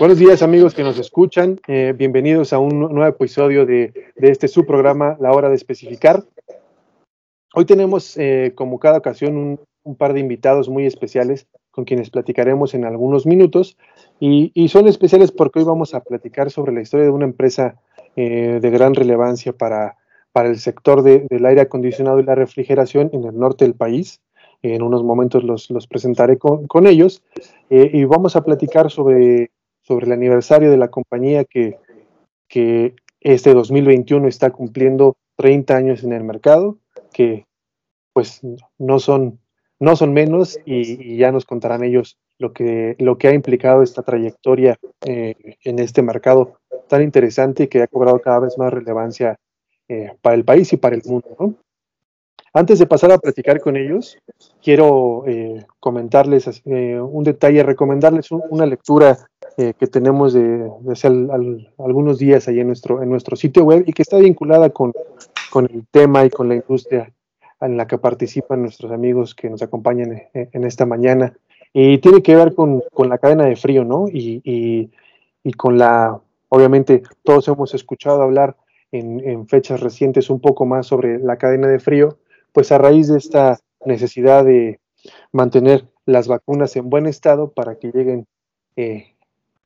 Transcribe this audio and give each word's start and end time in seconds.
Buenos 0.00 0.18
días 0.18 0.42
amigos 0.42 0.74
que 0.74 0.82
nos 0.82 0.98
escuchan, 0.98 1.60
eh, 1.68 1.94
bienvenidos 1.96 2.52
a 2.52 2.58
un 2.58 2.80
nuevo 2.80 3.06
episodio 3.06 3.64
de, 3.64 3.92
este 4.16 4.48
subprograma 4.48 5.16
La 5.20 5.30
Hora 5.30 5.48
de 5.48 5.54
Especificar. 5.54 6.24
Hoy 7.54 7.66
tenemos, 7.66 8.16
eh, 8.16 8.52
como 8.56 8.80
cada 8.80 8.98
ocasión, 8.98 9.58
un, 9.84 9.96
par 9.96 10.12
de 10.12 10.20
invitados 10.20 10.68
muy 10.68 10.86
especiales 10.86 11.46
con 11.70 11.84
quienes 11.84 12.10
platicaremos 12.10 12.74
en 12.74 12.84
algunos 12.84 13.26
minutos 13.26 13.76
y, 14.18 14.50
son 14.68 14.88
especiales 14.88 15.30
porque 15.30 15.60
hoy 15.60 15.64
vamos 15.64 15.94
a 15.94 16.00
platicar 16.00 16.50
sobre 16.50 16.72
la 16.72 16.80
historia 16.80 17.04
de 17.04 17.12
una 17.12 17.26
empresa 17.26 17.76
eh, 18.16 18.58
de 18.60 18.70
gran 18.70 18.94
relevancia 18.94 19.52
para, 19.52 19.98
para 20.32 20.48
el 20.48 20.58
sector 20.58 21.02
del 21.02 21.46
aire 21.46 21.60
acondicionado 21.60 22.18
y 22.18 22.24
la 22.24 22.34
refrigeración 22.34 23.10
en 23.12 23.24
el 23.24 23.38
norte 23.38 23.64
del 23.64 23.74
país. 23.74 24.20
En 24.64 24.82
unos 24.82 25.02
momentos 25.02 25.44
los, 25.44 25.86
presentaré 25.86 26.38
con, 26.38 26.66
con 26.66 26.86
ellos 26.86 27.22
y 27.68 28.04
vamos 28.04 28.36
a 28.36 28.44
platicar 28.44 28.90
sobre 28.90 29.50
sobre 29.84 30.06
el 30.06 30.12
aniversario 30.12 30.70
de 30.70 30.78
la 30.78 30.88
compañía 30.88 31.44
que, 31.44 31.76
que 32.48 32.96
este 33.20 33.52
2021 33.54 34.26
está 34.26 34.50
cumpliendo 34.50 35.16
30 35.36 35.76
años 35.76 36.04
en 36.04 36.12
el 36.12 36.24
mercado, 36.24 36.78
que 37.12 37.46
pues 38.12 38.40
no 38.78 38.98
son, 38.98 39.40
no 39.78 39.96
son 39.96 40.12
menos 40.12 40.58
y, 40.64 41.16
ya 41.16 41.32
nos 41.32 41.44
contarán 41.44 41.84
ellos 41.84 42.18
lo 42.38 42.52
que, 42.52 42.96
lo 42.98 43.18
que 43.18 43.28
ha 43.28 43.34
implicado 43.34 43.82
esta 43.82 44.02
trayectoria 44.02 44.78
eh, 45.06 45.34
en 45.62 45.78
este 45.78 46.02
mercado 46.02 46.58
tan 46.88 47.02
interesante 47.02 47.64
y 47.64 47.68
que 47.68 47.82
ha 47.82 47.86
cobrado 47.86 48.20
cada 48.20 48.40
vez 48.40 48.56
más 48.56 48.72
relevancia 48.72 49.38
eh, 49.88 50.12
para 50.22 50.34
el 50.34 50.44
país 50.44 50.72
y 50.72 50.76
para 50.78 50.96
el 50.96 51.02
mundo. 51.04 51.54
Antes 52.56 52.78
de 52.78 52.86
pasar 52.86 53.10
a 53.10 53.18
platicar 53.18 53.60
con 53.60 53.76
ellos, 53.76 54.16
quiero 54.62 55.24
eh, 55.26 55.66
comentarles 55.80 56.62
un 56.64 57.24
detalle, 57.24 57.64
recomendarles 57.64 58.30
una 58.30 58.64
lectura 58.64 59.18
eh, 59.56 59.74
que 59.76 59.88
tenemos 59.88 60.34
de, 60.34 60.70
hace 60.88 61.08
algunos 61.78 62.18
días 62.18 62.46
ahí 62.46 62.60
en 62.60 62.68
nuestro, 62.68 63.02
en 63.02 63.10
nuestro 63.10 63.34
sitio 63.34 63.64
web 63.64 63.82
y 63.88 63.92
que 63.92 64.02
está 64.02 64.18
vinculada 64.18 64.70
con, 64.70 64.92
con, 65.50 65.64
el 65.64 65.84
tema 65.90 66.24
y 66.24 66.30
con 66.30 66.48
la 66.48 66.54
industria 66.54 67.12
en 67.60 67.76
la 67.76 67.88
que 67.88 67.98
participan 67.98 68.62
nuestros 68.62 68.92
amigos 68.92 69.34
que 69.34 69.50
nos 69.50 69.60
acompañan 69.60 70.22
en, 70.32 70.64
esta 70.64 70.86
mañana. 70.86 71.34
Y 71.72 71.98
tiene 71.98 72.22
que 72.22 72.36
ver 72.36 72.54
con, 72.54 72.84
con 72.92 73.08
la 73.08 73.18
cadena 73.18 73.46
de 73.46 73.56
frío, 73.56 73.84
¿no? 73.84 74.06
Y, 74.06 74.40
y, 74.44 74.90
y, 75.42 75.52
con 75.54 75.76
la, 75.76 76.20
obviamente, 76.50 77.02
todos 77.24 77.48
hemos 77.48 77.74
escuchado 77.74 78.22
hablar 78.22 78.56
en, 78.92 79.18
en 79.28 79.48
fechas 79.48 79.80
recientes 79.80 80.30
un 80.30 80.38
poco 80.38 80.66
más 80.66 80.86
sobre 80.86 81.18
la 81.18 81.36
cadena 81.36 81.66
de 81.66 81.80
frío, 81.80 82.18
pues 82.54 82.70
a 82.70 82.78
raíz 82.78 83.08
de 83.08 83.18
esta 83.18 83.58
necesidad 83.84 84.44
de 84.44 84.80
mantener 85.32 85.86
las 86.06 86.28
vacunas 86.28 86.76
en 86.76 86.88
buen 86.88 87.06
estado 87.06 87.52
para 87.52 87.78
que 87.78 87.90
lleguen 87.90 88.26
eh, 88.76 89.16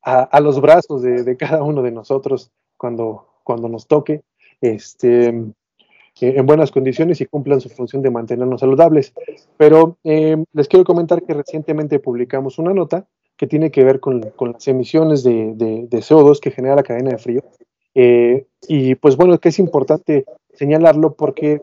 a, 0.03 0.41
los 0.41 0.58
brazos 0.61 1.03
de, 1.03 1.36
cada 1.36 1.62
uno 1.62 1.83
de 1.83 1.91
nosotros 1.91 2.50
cuando, 2.78 3.27
cuando 3.44 3.69
nos 3.69 3.86
toque, 3.86 4.22
este, 4.62 5.28
eh, 5.28 5.53
en 6.20 6.47
buenas 6.47 6.70
condiciones 6.70 7.20
y 7.20 7.27
cumplan 7.27 7.61
su 7.61 7.69
función 7.69 8.00
de 8.00 8.11
mantenernos 8.11 8.61
saludables. 8.61 9.12
Pero 9.59 9.98
eh, 10.05 10.42
les 10.55 10.66
quiero 10.66 10.84
comentar 10.84 11.22
que 11.22 11.34
recientemente 11.34 11.98
publicamos 11.98 12.59
una 12.59 12.72
nota 12.72 13.06
que 13.36 13.47
tiene 13.47 13.70
que 13.70 13.84
ver 13.84 14.00
con, 14.00 14.33
las 14.41 14.66
emisiones 14.66 15.22
de, 15.22 15.89
CO2 15.91 16.41
que 16.41 16.53
genera 16.53 16.75
la 16.75 16.83
cadena 16.83 17.11
de 17.11 17.19
frío. 17.19 17.42
Y 18.66 18.94
pues 18.94 19.16
bueno, 19.16 19.39
que 19.39 19.50
es 19.50 19.59
importante 19.59 20.25
señalarlo 20.55 21.14
porque 21.14 21.62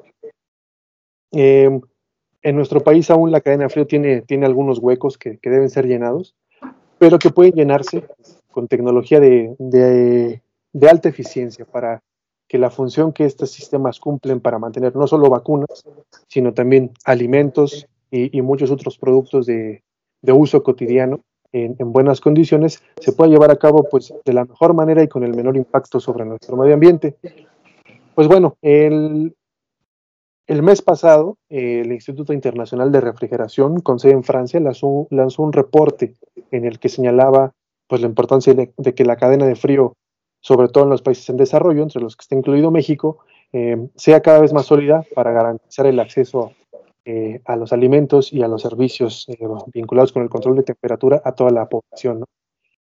en 1.35 2.55
nuestro 2.55 2.81
país 2.81 3.09
aún 3.09 3.31
la 3.31 3.41
cadena 3.41 3.65
de 3.65 3.69
frío 3.69 3.87
tiene, 3.87 4.21
tiene 4.21 4.45
algunos 4.45 4.79
huecos 4.79 5.17
que, 5.17 5.37
que 5.37 5.49
deben 5.49 5.69
ser 5.69 5.87
llenados 5.87 6.35
pero 6.97 7.19
que 7.19 7.29
pueden 7.29 7.53
llenarse 7.53 8.03
con 8.51 8.67
tecnología 8.67 9.19
de, 9.19 10.41
alta 10.89 11.09
eficiencia 11.09 11.65
para 11.65 12.01
que 12.47 12.57
la 12.57 12.69
función 12.69 13.11
que 13.11 13.25
estos 13.25 13.51
sistemas 13.51 13.99
cumplen 13.99 14.39
para 14.39 14.59
mantener 14.59 14.95
no 14.95 15.07
solo 15.07 15.29
vacunas, 15.29 15.83
sino 16.27 16.53
también 16.53 16.91
alimentos 17.03 17.87
y, 18.11 18.41
muchos 18.41 18.71
otros 18.71 18.97
productos 18.97 19.45
de, 19.45 19.81
uso 20.27 20.63
cotidiano 20.63 21.21
en, 21.51 21.75
buenas 21.91 22.21
condiciones, 22.21 22.81
se 22.99 23.13
pueda 23.13 23.29
llevar 23.29 23.51
a 23.51 23.57
cabo 23.57 23.87
pues, 23.89 24.13
de 24.23 24.33
la 24.33 24.45
mejor 24.45 24.73
manera 24.73 25.03
y 25.03 25.07
con 25.07 25.23
el 25.23 25.33
menor 25.33 25.57
impacto 25.57 25.99
sobre 25.99 26.25
nuestro 26.25 26.55
medio 26.57 26.73
ambiente. 26.73 27.15
Pues 28.13 28.27
bueno, 28.27 28.57
el, 28.61 29.35
el 30.47 30.61
mes 30.61 30.81
pasado, 30.81 31.37
eh, 31.49 31.81
el 31.83 31.91
Instituto 31.91 32.31
Internacional 32.31 32.91
de 32.91 33.01
Refrigeración, 33.01 33.79
con 33.79 33.99
sede 33.99 34.13
en 34.13 34.23
Francia, 34.23 34.59
lanzó, 34.59 35.07
un 35.41 35.53
reporte 35.53 36.15
en 36.51 36.65
el 36.65 36.79
que 36.79 36.89
señalaba 36.89 37.53
pues, 37.87 38.01
la 38.01 38.07
importancia 38.07 38.53
de, 38.53 38.71
que 38.93 39.05
la 39.05 39.15
cadena 39.15 39.47
de 39.47 39.55
frío, 39.55 39.95
sobre 40.41 40.67
todo 40.67 40.83
en 40.83 40.91
los 40.91 41.01
países 41.01 41.29
en 41.29 41.37
desarrollo, 41.37 41.81
entre 41.81 42.01
los 42.01 42.15
que 42.15 42.21
está 42.21 42.35
incluido 42.35 42.69
México, 42.69 43.19
eh, 43.53 43.87
sea 43.95 44.21
cada 44.21 44.39
vez 44.39 44.53
más 44.53 44.67
sólida 44.67 45.03
para 45.15 45.31
garantizar 45.31 45.87
el 45.87 45.99
acceso 45.99 46.51
eh, 47.05 47.41
a 47.45 47.55
los 47.55 47.73
alimentos 47.73 48.31
y 48.31 48.43
a 48.43 48.47
los 48.47 48.61
servicios 48.61 49.27
vinculados 49.73 50.11
con 50.11 50.23
el 50.23 50.29
control 50.29 50.57
de 50.57 50.63
temperatura 50.63 51.21
a 51.23 51.31
toda 51.31 51.51
la 51.51 51.67
población. 51.67 52.23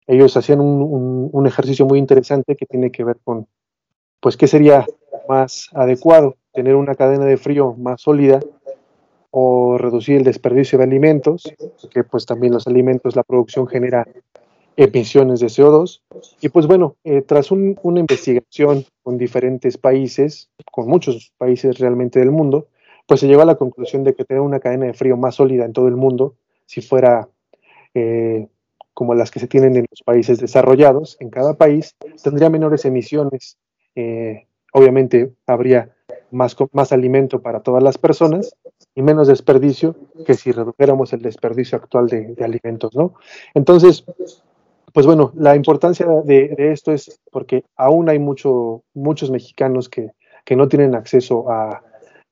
Ellos 0.05 0.35
hacían 0.37 0.59
un, 0.59 1.29
un 1.31 1.47
ejercicio 1.47 1.85
muy 1.85 1.99
interesante 1.99 2.55
que 2.55 2.65
tiene 2.65 2.91
que 2.91 3.03
ver 3.03 3.17
con, 3.23 3.47
pues, 4.19 4.37
qué 4.37 4.47
sería 4.47 4.85
más 5.27 5.69
adecuado 5.73 6.35
tener 6.53 6.75
una 6.75 6.95
cadena 6.95 7.25
de 7.25 7.37
frío 7.37 7.75
más 7.77 8.01
sólida 8.01 8.39
o 9.31 9.77
reducir 9.77 10.17
el 10.17 10.23
desperdicio 10.23 10.77
de 10.77 10.85
alimentos, 10.85 11.43
que 11.91 12.03
pues 12.03 12.25
también 12.25 12.53
los 12.53 12.67
alimentos, 12.67 13.15
la 13.15 13.23
producción 13.23 13.67
genera 13.67 14.07
emisiones 14.75 15.39
de 15.39 15.47
CO2. 15.47 16.01
Y 16.41 16.49
pues 16.49 16.65
bueno, 16.65 16.95
eh, 17.03 17.21
tras 17.21 17.51
una 17.51 17.99
investigación 17.99 18.85
con 19.03 19.17
diferentes 19.17 19.77
países, 19.77 20.49
con 20.71 20.87
muchos 20.87 21.33
países 21.37 21.77
realmente 21.79 22.19
del 22.19 22.31
mundo, 22.31 22.67
pues 23.05 23.19
se 23.19 23.27
llegó 23.27 23.41
a 23.41 23.45
la 23.45 23.55
conclusión 23.55 24.03
de 24.03 24.15
que 24.15 24.23
tener 24.23 24.41
una 24.41 24.59
cadena 24.59 24.85
de 24.85 24.93
frío 24.93 25.17
más 25.17 25.35
sólida 25.35 25.65
en 25.65 25.73
todo 25.73 25.87
el 25.87 25.95
mundo, 25.95 26.35
si 26.65 26.81
fuera 26.81 27.27
eh, 27.93 28.47
como 28.93 29.15
las 29.15 29.31
que 29.31 29.39
se 29.39 29.47
tienen 29.47 29.75
en 29.75 29.85
los 29.89 30.01
países 30.03 30.39
desarrollados, 30.39 31.17
en 31.19 31.29
cada 31.29 31.55
país, 31.55 31.95
tendría 32.23 32.49
menores 32.49 32.85
emisiones. 32.85 33.57
Eh, 33.99 34.47
obviamente 34.71 35.33
habría 35.45 35.93
más, 36.31 36.55
más 36.71 36.93
alimento 36.93 37.41
para 37.41 37.59
todas 37.59 37.83
las 37.83 37.97
personas 37.97 38.55
y 38.95 39.01
menos 39.01 39.27
desperdicio 39.27 39.93
que 40.25 40.35
si 40.35 40.53
redujéramos 40.53 41.11
el 41.11 41.21
desperdicio 41.21 41.77
actual 41.77 42.07
de, 42.07 42.33
alimentos, 42.41 42.95
¿no? 42.95 43.15
Entonces, 43.53 44.05
pues 44.93 45.05
bueno, 45.05 45.33
la 45.35 45.53
importancia 45.57 46.07
de, 46.23 46.55
esto 46.57 46.93
es 46.93 47.19
porque 47.29 47.65
aún 47.75 48.07
hay 48.07 48.19
mucho, 48.19 48.83
muchos 48.93 49.31
mexicanos 49.31 49.89
que, 49.89 50.11
no 50.55 50.67
tienen 50.67 50.95
acceso 50.95 51.45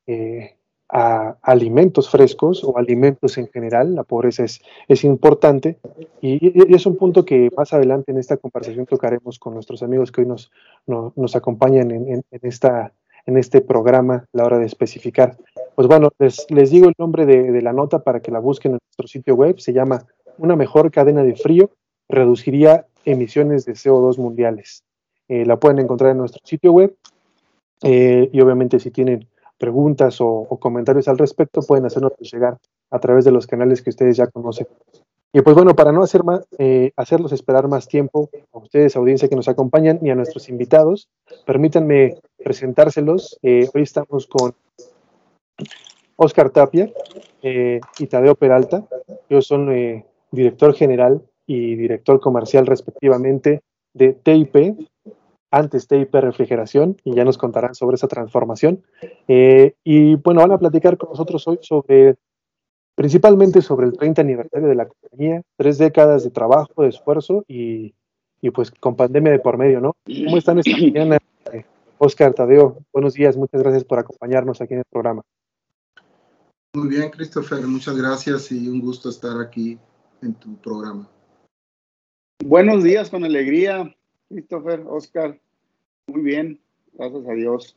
eh, 0.08 0.56
a, 0.88 1.36
alimentos 1.42 2.10
frescos 2.10 2.62
o 2.64 2.78
alimentos 2.78 3.38
en 3.38 3.48
general. 3.48 3.94
La 3.94 4.04
pobreza 4.04 4.44
es, 4.44 4.60
es 4.88 5.04
importante 5.04 5.78
y, 6.20 6.74
es 6.74 6.86
un 6.86 6.96
punto 6.96 7.24
que 7.24 7.50
más 7.56 7.72
adelante 7.72 8.12
en 8.12 8.18
esta 8.18 8.36
conversación 8.36 8.86
tocaremos 8.86 9.38
con 9.38 9.54
nuestros 9.54 9.82
amigos 9.82 10.12
que 10.12 10.22
hoy 10.22 10.26
nos, 10.26 10.50
nos 10.86 11.36
acompañan 11.36 11.90
en, 11.90 12.08
en, 12.08 12.24
esta, 12.42 12.92
en 13.26 13.36
este 13.36 13.60
programa 13.60 14.24
la 14.32 14.44
hora 14.44 14.58
de 14.58 14.66
especificar. 14.66 15.36
Pues 15.74 15.86
bueno, 15.86 16.10
les, 16.18 16.46
les 16.50 16.70
digo 16.70 16.88
el 16.88 16.94
nombre 16.98 17.24
de, 17.26 17.62
la 17.62 17.72
nota 17.72 18.02
para 18.02 18.20
que 18.20 18.32
la 18.32 18.40
busquen 18.40 18.72
en 18.72 18.78
nuestro 18.82 19.06
sitio 19.06 19.34
web. 19.34 19.60
Se 19.60 19.72
llama 19.72 20.04
Una 20.38 20.56
mejor 20.56 20.90
cadena 20.90 21.22
de 21.22 21.36
frío 21.36 21.70
reduciría 22.08 22.86
emisiones 23.04 23.64
de 23.64 23.74
CO2 23.74 24.18
mundiales. 24.18 24.82
Eh, 25.28 25.44
la 25.44 25.58
pueden 25.60 25.78
encontrar 25.78 26.12
en 26.12 26.18
nuestro 26.18 26.40
sitio 26.44 26.72
web 26.72 26.96
eh, 27.82 28.28
y 28.32 28.40
obviamente 28.40 28.80
si 28.80 28.90
tienen 28.90 29.28
preguntas 29.58 30.18
o, 30.20 30.46
comentarios 30.60 31.08
al 31.08 31.18
respecto 31.18 31.60
pueden 31.62 31.84
hacernos 31.84 32.12
llegar 32.20 32.58
a 32.90 32.98
través 32.98 33.24
de 33.24 33.32
los 33.32 33.46
canales 33.46 33.82
que 33.82 33.90
ustedes 33.90 34.16
ya 34.16 34.28
conocen. 34.28 34.66
Y 35.32 35.42
pues 35.42 35.54
bueno, 35.54 35.76
para 35.76 35.92
no 35.92 36.02
hacer 36.02 36.24
más, 36.24 36.46
eh, 36.58 36.92
hacerlos 36.96 37.32
esperar 37.32 37.68
más 37.68 37.86
tiempo 37.86 38.30
a 38.52 38.58
ustedes, 38.58 38.96
audiencia 38.96 39.28
que 39.28 39.36
nos 39.36 39.48
acompañan, 39.48 39.98
y 40.00 40.08
a 40.08 40.14
nuestros 40.14 40.48
invitados, 40.48 41.08
permítanme 41.44 42.16
presentárselos. 42.42 43.38
Eh, 43.42 43.68
hoy 43.74 43.82
estamos 43.82 44.26
con 44.26 44.54
Oscar 46.16 46.48
Tapia 46.50 46.90
eh, 47.42 47.80
y 47.98 48.06
Tadeo 48.06 48.36
Peralta. 48.36 48.86
Ellos 49.28 49.46
son 49.46 49.70
director 50.30 50.74
general 50.74 51.22
y 51.46 51.76
director 51.76 52.20
comercial 52.20 52.66
respectivamente 52.66 53.62
de 53.92 54.14
TIP, 54.14 54.56
antes 55.50 55.88
TIP 55.88 56.14
Refrigeración, 56.14 56.96
y 57.04 57.14
ya 57.14 57.24
nos 57.24 57.38
contarán 57.38 57.74
sobre 57.74 57.96
esa 57.96 58.08
transformación. 58.08 58.82
y 59.26 60.14
bueno, 60.16 60.40
van 60.40 60.52
a 60.52 60.58
platicar 60.58 60.96
con 60.98 61.10
nosotros 61.10 61.46
hoy 61.48 61.58
sobre 61.62 62.16
principalmente 62.98 63.62
sobre 63.62 63.86
el 63.86 63.96
30 63.96 64.22
aniversario 64.22 64.66
de 64.66 64.74
la 64.74 64.88
compañía, 64.88 65.42
tres 65.56 65.78
décadas 65.78 66.24
de 66.24 66.30
trabajo, 66.30 66.82
de 66.82 66.88
esfuerzo 66.88 67.44
y, 67.46 67.94
pues 68.52 68.72
con 68.72 68.96
pandemia 68.96 69.30
de 69.30 69.38
por 69.38 69.56
medio, 69.56 69.80
¿no? 69.80 69.94
¿Cómo 70.04 70.36
están 70.36 70.58
esta 70.58 70.72
mañana? 70.76 71.18
Oscar 71.98 72.34
Tadeo, 72.34 72.78
buenos 72.92 73.14
días, 73.14 73.36
muchas 73.36 73.62
gracias 73.62 73.84
por 73.84 74.00
acompañarnos 74.00 74.60
aquí 74.60 74.74
en 74.74 74.80
el 74.80 74.84
programa. 74.90 75.22
Muy 76.74 76.88
bien, 76.88 77.10
Christopher, 77.10 77.64
muchas 77.68 77.96
gracias 77.96 78.50
y 78.50 78.66
un 78.66 78.80
gusto 78.80 79.10
estar 79.10 79.40
aquí 79.40 79.78
en 80.20 80.34
tu 80.34 80.56
programa. 80.56 81.08
Buenos 82.44 82.82
días, 82.82 83.10
con 83.10 83.22
alegría, 83.22 83.94
Christopher, 84.28 84.84
Oscar. 84.88 85.38
Muy 86.08 86.22
bien, 86.22 86.60
gracias 86.94 87.26
a 87.26 87.32
Dios. 87.32 87.76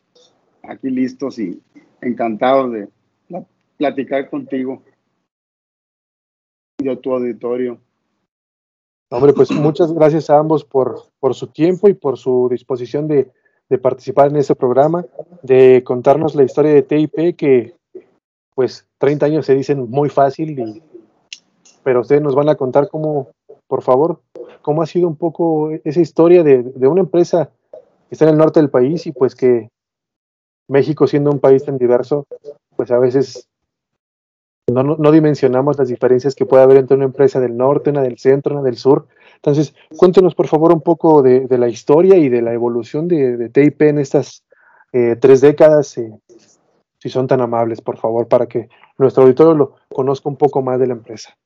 Aquí 0.63 0.89
listos 0.89 1.39
y 1.39 1.61
encantados 2.01 2.71
de 2.71 2.87
platicar 3.77 4.29
contigo 4.29 4.83
y 6.79 6.89
a 6.89 6.95
tu 6.95 7.13
auditorio. 7.13 7.79
Hombre, 9.09 9.33
pues 9.33 9.51
muchas 9.51 9.91
gracias 9.91 10.29
a 10.29 10.37
ambos 10.37 10.63
por, 10.63 11.03
por 11.19 11.33
su 11.35 11.47
tiempo 11.47 11.89
y 11.89 11.93
por 11.93 12.17
su 12.17 12.47
disposición 12.49 13.07
de, 13.07 13.29
de, 13.69 13.77
participar 13.77 14.29
en 14.29 14.37
este 14.37 14.55
programa, 14.55 15.05
de 15.41 15.83
contarnos 15.83 16.35
la 16.35 16.43
historia 16.43 16.73
de 16.73 16.83
TIP, 16.83 17.35
que 17.35 17.75
pues 18.55 18.87
30 18.99 19.25
años 19.25 19.45
se 19.45 19.55
dicen 19.55 19.89
muy 19.89 20.09
fácil, 20.09 20.57
y, 20.57 20.83
pero 21.83 22.01
ustedes 22.01 22.21
nos 22.21 22.35
van 22.35 22.49
a 22.49 22.55
contar 22.55 22.87
cómo, 22.87 23.31
por 23.67 23.81
favor, 23.81 24.21
cómo 24.61 24.81
ha 24.81 24.85
sido 24.85 25.07
un 25.07 25.15
poco 25.15 25.71
esa 25.83 26.01
historia 26.01 26.43
de, 26.43 26.87
una 26.87 27.01
empresa 27.01 27.51
que 27.71 27.79
está 28.15 28.25
en 28.25 28.31
el 28.31 28.37
norte 28.37 28.59
del 28.59 28.69
país 28.69 29.05
y 29.07 29.11
pues 29.11 29.35
que 29.35 29.69
México 30.67 31.07
siendo 31.07 31.31
un 31.31 31.39
país 31.39 31.63
tan 31.63 31.77
diverso, 31.77 32.25
pues 32.75 32.91
a 32.91 32.99
veces 32.99 33.47
no, 34.67 34.83
no, 34.83 35.11
dimensionamos 35.11 35.77
las 35.77 35.89
diferencias 35.89 36.35
que 36.35 36.45
puede 36.45 36.63
haber 36.63 36.77
entre 36.77 36.95
una 36.95 37.05
empresa 37.05 37.39
del 37.39 37.57
norte, 37.57 37.89
una 37.89 38.01
del 38.01 38.17
centro, 38.17 38.55
una 38.55 38.63
del 38.63 38.77
sur. 38.77 39.07
Entonces, 39.35 39.73
cuéntenos 39.97 40.35
por 40.35 40.47
favor 40.47 40.71
un 40.71 40.81
poco 40.81 41.21
de, 41.21 41.45
la 41.49 41.67
historia 41.67 42.15
y 42.15 42.29
de 42.29 42.41
la 42.41 42.53
evolución 42.53 43.07
de, 43.07 43.35
de 43.37 43.49
TIP 43.49 43.81
en 43.81 43.99
estas 43.99 44.43
eh, 44.93 45.15
tres 45.19 45.39
décadas, 45.41 45.97
eh, 45.97 46.11
si 46.99 47.09
son 47.09 47.27
tan 47.27 47.41
amables, 47.41 47.81
por 47.81 47.97
favor, 47.97 48.27
para 48.27 48.47
que 48.47 48.69
nuestro 48.97 49.23
auditorio 49.23 49.55
lo 49.55 49.75
conozca 49.89 50.27
un 50.27 50.35
poco 50.35 50.61
más 50.61 50.79
de 50.79 50.87
la 50.87 50.93
empresa. 50.93 51.37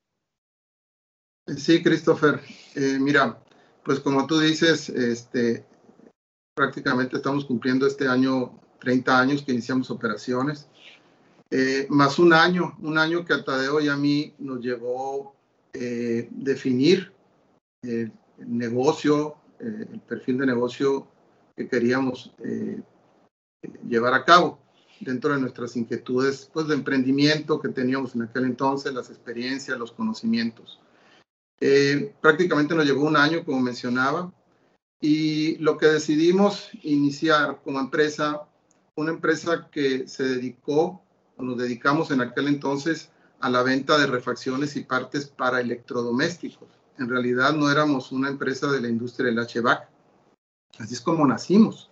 Sí, 1.47 1.83
Christopher. 1.83 2.41
Eh, 2.75 2.97
mira, 2.99 3.39
pues 3.83 3.99
como 3.99 4.25
tú 4.25 4.39
dices, 4.39 4.89
este, 4.89 5.65
prácticamente 6.55 7.17
estamos 7.17 7.45
cumpliendo 7.45 7.85
este 7.85 8.07
año 8.07 8.59
30 8.79 9.19
años 9.19 9.43
que 9.43 9.51
iniciamos 9.51 9.91
operaciones. 9.91 10.67
Eh, 11.51 11.85
más 11.89 12.17
un 12.17 12.33
año, 12.33 12.75
un 12.81 12.97
año 12.97 13.23
que 13.23 13.33
a 13.33 13.43
Tadeo 13.43 13.79
y 13.79 13.89
a 13.89 13.95
mí 13.95 14.33
nos 14.39 14.59
llevó 14.59 15.35
eh, 15.73 16.27
definir 16.31 17.11
el, 17.81 18.11
negocio, 18.39 19.35
eh, 19.59 19.87
el 19.91 19.99
perfil 19.99 20.37
de 20.39 20.45
negocio 20.45 21.07
que 21.55 21.67
queríamos 21.67 22.33
eh, 22.39 22.81
llevar 23.87 24.13
a 24.13 24.23
cabo 24.23 24.59
dentro 24.99 25.33
de 25.33 25.41
nuestras 25.41 25.75
inquietudes 25.75 26.49
pues, 26.53 26.67
de 26.67 26.75
emprendimiento 26.75 27.59
que 27.59 27.69
teníamos 27.69 28.15
en 28.15 28.23
aquel 28.23 28.45
entonces, 28.45 28.93
las 28.93 29.09
experiencias, 29.09 29.77
los 29.77 29.91
conocimientos. 29.91 30.79
Prácticamente 32.21 32.75
nos 32.75 32.85
llevó 32.85 33.05
un 33.05 33.17
año, 33.17 33.43
como 33.43 33.59
mencionaba, 33.59 34.33
y 35.01 35.57
lo 35.57 35.77
que 35.77 35.87
decidimos 35.87 36.69
iniciar 36.83 37.61
como 37.63 37.79
empresa, 37.79 38.47
una 38.95 39.11
empresa 39.11 39.69
que 39.71 40.07
se 40.07 40.23
dedicó 40.23 41.05
nos 41.37 41.57
dedicamos 41.57 42.11
en 42.11 42.21
aquel 42.21 42.47
entonces 42.47 43.11
a 43.39 43.49
la 43.49 43.63
venta 43.63 43.97
de 43.97 44.07
refacciones 44.07 44.75
y 44.75 44.83
partes 44.83 45.27
para 45.27 45.59
electrodomésticos. 45.59 46.69
En 46.97 47.09
realidad 47.09 47.53
no 47.53 47.69
éramos 47.69 48.11
una 48.11 48.29
empresa 48.29 48.71
de 48.71 48.81
la 48.81 48.87
industria 48.87 49.29
del 49.29 49.39
HVAC. 49.39 49.89
Así 50.79 50.93
es 50.93 51.01
como 51.01 51.27
nacimos. 51.27 51.91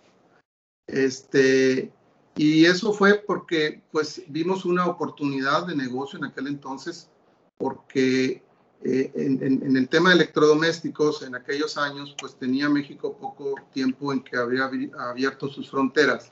Este, 0.86 1.92
y 2.36 2.64
eso 2.64 2.92
fue 2.92 3.22
porque 3.26 3.82
pues 3.92 4.22
vimos 4.28 4.64
una 4.64 4.86
oportunidad 4.86 5.66
de 5.66 5.76
negocio 5.76 6.18
en 6.18 6.24
aquel 6.24 6.46
entonces, 6.46 7.10
porque 7.58 8.42
eh, 8.84 9.10
en, 9.14 9.42
en, 9.42 9.62
en, 9.62 9.76
el 9.76 9.88
tema 9.88 10.10
de 10.10 10.16
electrodomésticos 10.16 11.22
en 11.22 11.34
aquellos 11.34 11.78
años 11.78 12.14
pues 12.20 12.36
tenía 12.36 12.68
México 12.68 13.16
poco 13.16 13.54
tiempo 13.72 14.12
en 14.12 14.22
que 14.22 14.36
había 14.36 14.70
abierto 14.98 15.48
sus 15.48 15.70
fronteras 15.70 16.28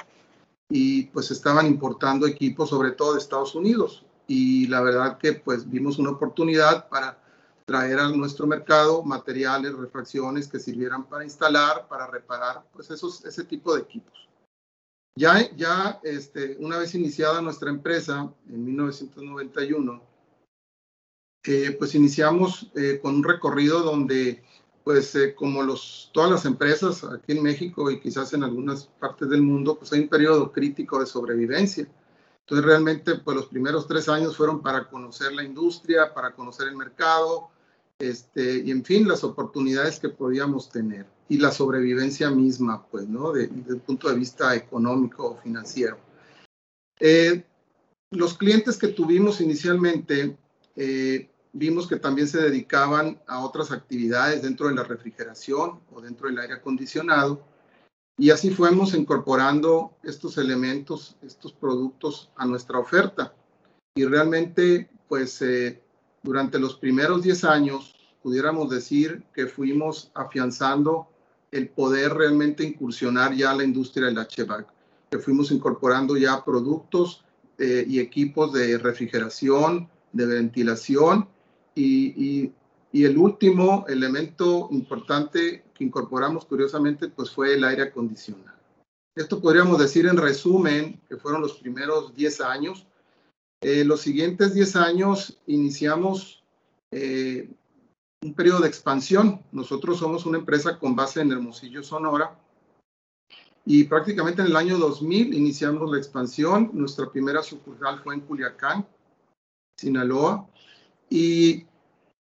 y 0.68 1.04
pues 1.06 1.30
estaban 1.30 1.66
importando 1.66 2.26
equipos 2.26 2.68
sobre 2.68 2.90
todo 2.90 3.14
de 3.14 3.20
Estados 3.20 3.54
Unidos 3.54 4.04
y 4.26 4.66
la 4.68 4.82
verdad 4.82 5.18
que 5.18 5.32
pues 5.32 5.68
vimos 5.68 5.98
una 5.98 6.10
oportunidad 6.10 6.88
para 6.88 7.18
traer 7.64 7.98
a 7.98 8.08
nuestro 8.10 8.46
mercado 8.46 9.02
materiales, 9.02 9.74
refacciones 9.74 10.48
que 10.48 10.60
sirvieran 10.60 11.04
para 11.04 11.24
instalar, 11.24 11.88
para 11.88 12.06
reparar 12.06 12.64
pues 12.72 12.90
esos, 12.90 13.24
ese 13.24 13.44
tipo 13.44 13.74
de 13.74 13.82
equipos. 13.82 14.28
Ya, 15.16 15.50
ya 15.56 16.00
este, 16.02 16.56
una 16.58 16.78
vez 16.78 16.94
iniciada 16.94 17.40
nuestra 17.42 17.70
empresa 17.70 18.32
en 18.48 18.64
1991, 18.64 20.02
eh, 21.44 21.76
pues 21.78 21.94
iniciamos 21.94 22.70
eh, 22.74 22.98
con 23.02 23.16
un 23.16 23.24
recorrido 23.24 23.80
donde 23.80 24.42
pues 24.84 25.14
eh, 25.14 25.34
como 25.34 25.62
los, 25.62 26.10
todas 26.12 26.30
las 26.30 26.44
empresas 26.44 27.04
aquí 27.04 27.32
en 27.32 27.42
México 27.42 27.90
y 27.90 28.00
quizás 28.00 28.32
en 28.32 28.42
algunas 28.42 28.86
partes 28.98 29.28
del 29.28 29.42
mundo, 29.42 29.78
pues 29.78 29.92
hay 29.92 30.00
un 30.00 30.08
periodo 30.08 30.50
crítico 30.50 30.98
de 30.98 31.06
sobrevivencia. 31.06 31.86
Entonces 32.40 32.66
realmente 32.66 33.14
pues 33.16 33.36
los 33.36 33.46
primeros 33.46 33.86
tres 33.86 34.08
años 34.08 34.36
fueron 34.36 34.60
para 34.60 34.88
conocer 34.88 35.32
la 35.32 35.44
industria, 35.44 36.12
para 36.12 36.34
conocer 36.34 36.68
el 36.68 36.76
mercado, 36.76 37.50
este, 38.02 38.58
y 38.58 38.72
en 38.72 38.84
fin, 38.84 39.06
las 39.06 39.22
oportunidades 39.22 40.00
que 40.00 40.08
podíamos 40.08 40.68
tener 40.68 41.06
y 41.28 41.38
la 41.38 41.52
sobrevivencia 41.52 42.30
misma, 42.30 42.84
pues, 42.90 43.08
¿no? 43.08 43.30
De, 43.30 43.46
desde 43.46 43.74
el 43.74 43.80
punto 43.80 44.08
de 44.08 44.16
vista 44.16 44.56
económico 44.56 45.30
o 45.30 45.36
financiero. 45.36 45.98
Eh, 46.98 47.44
los 48.10 48.36
clientes 48.36 48.76
que 48.76 48.88
tuvimos 48.88 49.40
inicialmente, 49.40 50.36
eh, 50.74 51.30
vimos 51.52 51.86
que 51.86 51.96
también 51.96 52.28
se 52.28 52.40
dedicaban 52.40 53.20
a 53.26 53.40
otras 53.40 53.70
actividades 53.70 54.42
dentro 54.42 54.68
de 54.68 54.74
la 54.74 54.84
refrigeración 54.84 55.80
o 55.92 56.00
dentro 56.00 56.28
del 56.28 56.38
aire 56.38 56.54
acondicionado. 56.54 57.44
Y 58.18 58.30
así 58.30 58.50
fuimos 58.50 58.94
incorporando 58.94 59.96
estos 60.02 60.38
elementos, 60.38 61.16
estos 61.22 61.52
productos 61.52 62.30
a 62.36 62.46
nuestra 62.46 62.78
oferta. 62.78 63.34
Y 63.94 64.04
realmente, 64.04 64.90
pues, 65.08 65.40
eh, 65.42 65.82
durante 66.22 66.58
los 66.58 66.76
primeros 66.76 67.22
10 67.22 67.44
años, 67.44 67.94
pudiéramos 68.22 68.70
decir 68.70 69.24
que 69.34 69.46
fuimos 69.46 70.10
afianzando 70.14 71.08
el 71.50 71.68
poder 71.68 72.14
realmente 72.14 72.64
incursionar 72.64 73.34
ya 73.34 73.54
la 73.54 73.64
industria 73.64 74.06
del 74.06 74.18
HVAC, 74.18 74.66
que 75.10 75.18
fuimos 75.18 75.50
incorporando 75.50 76.16
ya 76.16 76.42
productos 76.44 77.24
eh, 77.58 77.84
y 77.86 77.98
equipos 77.98 78.52
de 78.52 78.78
refrigeración, 78.78 79.90
de 80.12 80.26
ventilación 80.26 81.28
y, 81.74 82.52
el 82.92 83.16
último 83.16 83.86
elemento 83.88 84.68
importante 84.70 85.64
que 85.72 85.84
incorporamos 85.84 86.44
curiosamente 86.44 87.08
pues 87.08 87.30
fue 87.30 87.54
el 87.54 87.64
aire 87.64 87.84
acondicionado. 87.84 88.58
Esto 89.16 89.40
podríamos 89.40 89.78
decir 89.78 90.06
en 90.06 90.16
resumen 90.16 91.00
que 91.08 91.16
fueron 91.16 91.40
los 91.40 91.54
primeros 91.54 92.14
10 92.14 92.40
años. 92.42 92.86
Eh, 93.62 93.84
los 93.84 94.02
siguientes 94.02 94.52
10 94.52 94.76
años 94.76 95.38
iniciamos 95.46 96.44
eh, 96.90 97.50
un 98.22 98.34
periodo 98.34 98.60
de 98.60 98.68
expansión. 98.68 99.42
Nosotros 99.52 99.98
somos 99.98 100.26
una 100.26 100.38
empresa 100.38 100.78
con 100.78 100.94
base 100.94 101.20
en 101.20 101.32
Hermosillo, 101.32 101.82
Sonora. 101.82 102.38
Y 103.64 103.84
prácticamente 103.84 104.42
en 104.42 104.48
el 104.48 104.56
año 104.56 104.78
2000 104.78 105.34
iniciamos 105.34 105.90
la 105.90 105.98
expansión. 105.98 106.70
Nuestra 106.72 107.10
primera 107.10 107.42
sucursal 107.42 108.00
fue 108.00 108.14
en 108.14 108.20
Culiacán, 108.22 108.86
Sinaloa. 109.78 110.48
Y 111.14 111.66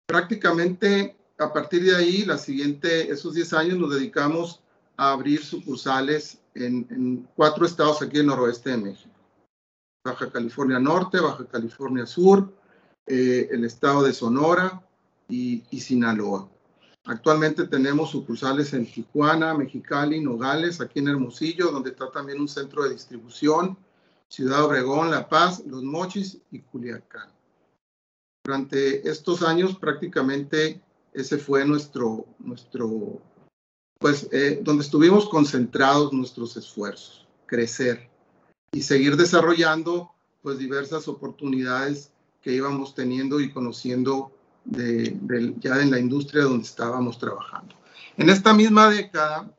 prácticamente 0.05 1.17
a 1.37 1.51
partir 1.51 1.83
de 1.83 1.97
ahí, 1.97 2.23
la 2.23 2.37
siguiente, 2.37 3.11
esos 3.11 3.33
10 3.33 3.51
años 3.51 3.77
nos 3.77 3.93
dedicamos 3.93 4.61
a 4.95 5.11
abrir 5.11 5.43
sucursales 5.43 6.39
en, 6.53 7.27
cuatro 7.35 7.65
estados 7.65 8.01
aquí 8.01 8.15
en 8.15 8.21
el 8.21 8.27
noroeste 8.27 8.69
de 8.69 8.77
México. 8.77 9.13
Baja 10.05 10.31
California 10.31 10.79
Norte, 10.79 11.19
Baja 11.19 11.45
California 11.45 12.05
Sur, 12.05 12.53
eh, 13.05 13.49
el 13.51 13.65
estado 13.65 14.03
de 14.03 14.13
Sonora 14.13 14.81
y, 15.27 15.61
Sinaloa. 15.77 16.47
Actualmente 17.03 17.67
tenemos 17.67 18.11
sucursales 18.11 18.73
en 18.73 18.89
Tijuana, 18.89 19.53
Mexicali, 19.53 20.21
Nogales, 20.21 20.79
aquí 20.79 20.99
en 20.99 21.09
Hermosillo, 21.09 21.69
donde 21.69 21.89
está 21.89 22.09
también 22.11 22.39
un 22.39 22.47
centro 22.47 22.83
de 22.83 22.91
distribución, 22.91 23.77
Ciudad 24.29 24.63
Obregón, 24.63 25.11
La 25.11 25.27
Paz, 25.27 25.65
Los 25.65 25.83
Mochis 25.83 26.37
y 26.49 26.59
Culiacán. 26.59 27.38
Durante 28.43 29.07
estos 29.09 29.43
años 29.43 29.77
prácticamente 29.77 30.81
ese 31.13 31.37
fue 31.37 31.65
nuestro, 31.65 32.25
nuestro 32.39 33.21
pues, 33.99 34.27
eh, 34.31 34.59
donde 34.61 34.83
estuvimos 34.83 35.27
concentrados 35.27 36.13
nuestros 36.13 36.55
esfuerzos, 36.57 37.27
crecer 37.45 38.09
y 38.71 38.81
seguir 38.81 39.17
desarrollando 39.17 40.11
pues 40.41 40.57
diversas 40.57 41.07
oportunidades 41.07 42.11
que 42.41 42.53
íbamos 42.53 42.95
teniendo 42.95 43.39
y 43.41 43.51
conociendo 43.51 44.31
de, 44.63 45.17
de, 45.21 45.55
ya 45.59 45.81
en 45.81 45.91
la 45.91 45.99
industria 45.99 46.43
donde 46.43 46.65
estábamos 46.65 47.17
trabajando. 47.17 47.75
En 48.17 48.29
esta 48.29 48.53
misma 48.53 48.89
década 48.89 49.51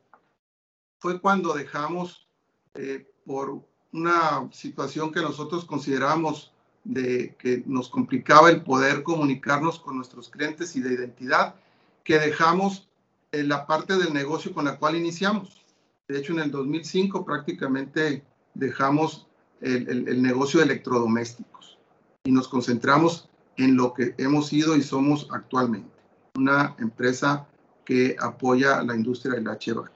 fue 0.99 1.19
cuando 1.19 1.53
dejamos 1.53 2.27
eh, 2.75 3.07
por 3.25 3.61
una 3.91 4.49
situación 4.51 5.11
que 5.11 5.21
nosotros 5.21 5.65
consideramos 5.65 6.53
de 6.83 7.35
que 7.37 7.63
nos 7.65 7.89
complicaba 7.89 8.49
el 8.49 8.63
poder 8.63 9.03
comunicarnos 9.03 9.79
con 9.79 9.97
nuestros 9.97 10.29
clientes 10.29 10.75
y 10.75 10.81
de 10.81 10.93
identidad, 10.93 11.55
que 12.03 12.19
dejamos 12.19 12.89
en 13.31 13.49
la 13.49 13.65
parte 13.65 13.97
del 13.97 14.13
negocio 14.13 14.53
con 14.53 14.65
la 14.65 14.77
cual 14.77 14.95
iniciamos. 14.95 15.61
De 16.07 16.19
hecho, 16.19 16.33
en 16.33 16.39
el 16.39 16.51
2005 16.51 17.23
prácticamente 17.23 18.23
dejamos 18.53 19.27
el, 19.61 20.07
el, 20.07 20.21
negocio 20.21 20.59
de 20.59 20.65
electrodomésticos 20.65 21.77
y 22.23 22.31
nos 22.31 22.47
concentramos 22.47 23.29
en 23.57 23.77
lo 23.77 23.93
que 23.93 24.15
hemos 24.17 24.47
sido 24.47 24.75
y 24.75 24.81
somos 24.81 25.27
actualmente, 25.31 25.91
una 26.35 26.75
empresa 26.79 27.47
que 27.85 28.15
apoya 28.19 28.81
la 28.83 28.95
industria 28.95 29.35
del 29.35 29.45
HVAC. 29.45 29.91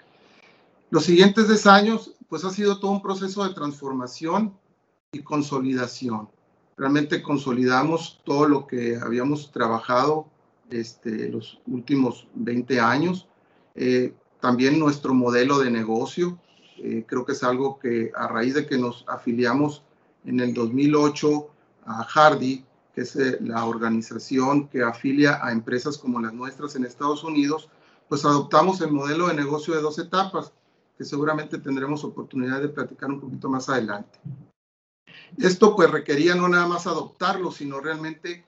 Los 0.89 1.05
siguientes 1.05 1.47
10 1.47 1.67
años, 1.67 2.11
pues 2.29 2.45
ha 2.45 2.51
sido 2.51 2.79
todo 2.79 2.91
un 2.91 3.01
proceso 3.01 3.43
de 3.43 3.53
transformación 3.53 4.57
y 5.11 5.19
consolidación. 5.23 6.29
Realmente 6.77 7.23
consolidamos 7.23 8.19
todo 8.25 8.47
lo 8.47 8.67
que 8.67 8.97
habíamos 8.97 9.51
trabajado 9.51 10.27
este, 10.69 11.29
los 11.29 11.59
últimos 11.67 12.27
20 12.35 12.79
años. 12.79 13.27
Eh, 13.75 14.13
también 14.41 14.77
nuestro 14.77 15.13
modelo 15.13 15.59
de 15.59 15.71
negocio, 15.71 16.37
eh, 16.77 17.05
creo 17.07 17.25
que 17.25 17.31
es 17.31 17.43
algo 17.43 17.79
que 17.79 18.11
a 18.15 18.27
raíz 18.27 18.53
de 18.53 18.65
que 18.65 18.77
nos 18.77 19.05
afiliamos 19.07 19.83
en 20.25 20.39
el 20.39 20.53
2008 20.53 21.49
a 21.85 22.03
Hardy, 22.03 22.65
que 22.93 23.01
es 23.01 23.15
eh, 23.15 23.37
la 23.41 23.65
organización 23.65 24.67
que 24.67 24.83
afilia 24.83 25.39
a 25.45 25.51
empresas 25.51 25.97
como 25.97 26.19
las 26.19 26.33
nuestras 26.33 26.75
en 26.75 26.85
Estados 26.85 27.23
Unidos, 27.23 27.69
pues 28.09 28.25
adoptamos 28.25 28.81
el 28.81 28.91
modelo 28.91 29.27
de 29.27 29.33
negocio 29.33 29.73
de 29.73 29.81
dos 29.81 29.97
etapas, 29.99 30.51
que 30.97 31.05
seguramente 31.05 31.57
tendremos 31.57 32.03
oportunidad 32.03 32.61
de 32.61 32.69
platicar 32.69 33.09
un 33.09 33.19
poquito 33.19 33.49
más 33.49 33.69
adelante. 33.69 34.19
Esto 35.37 35.75
pues 35.75 35.91
requería 35.91 36.35
no 36.35 36.47
nada 36.47 36.67
más 36.67 36.87
adoptarlo, 36.87 37.51
sino 37.51 37.79
realmente 37.79 38.45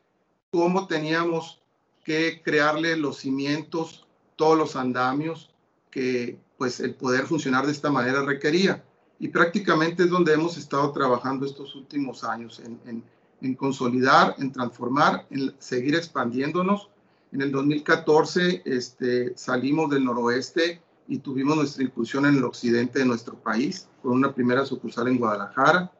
cómo 0.51 0.87
teníamos 0.87 1.61
que 2.03 2.41
crearle 2.43 2.95
los 2.95 3.17
cimientos, 3.17 4.07
todos 4.35 4.57
los 4.57 4.75
andamios 4.75 5.53
que 5.91 6.39
pues 6.57 6.79
el 6.79 6.95
poder 6.95 7.25
funcionar 7.25 7.65
de 7.65 7.71
esta 7.71 7.91
manera 7.91 8.23
requería. 8.23 8.83
Y 9.19 9.29
prácticamente 9.29 10.03
es 10.03 10.09
donde 10.09 10.33
hemos 10.33 10.57
estado 10.57 10.91
trabajando 10.91 11.45
estos 11.45 11.75
últimos 11.75 12.23
años, 12.23 12.59
en, 12.59 13.03
en 13.41 13.55
consolidar, 13.55 14.35
en 14.39 14.51
transformar, 14.51 15.25
en 15.29 15.53
seguir 15.59 15.95
expandiéndonos. 15.95 16.89
En 17.31 17.41
el 17.41 17.51
2014 17.51 18.63
este, 18.65 19.37
salimos 19.37 19.89
del 19.89 20.05
noroeste 20.05 20.81
y 21.07 21.19
tuvimos 21.19 21.57
nuestra 21.57 21.83
incursión 21.83 22.25
en 22.25 22.35
el 22.35 22.43
occidente 22.43 22.99
de 22.99 23.05
nuestro 23.05 23.35
país, 23.35 23.87
con 24.01 24.13
una 24.13 24.33
primera 24.33 24.65
sucursal 24.65 25.07
en 25.07 25.17
Guadalajara. 25.17 25.91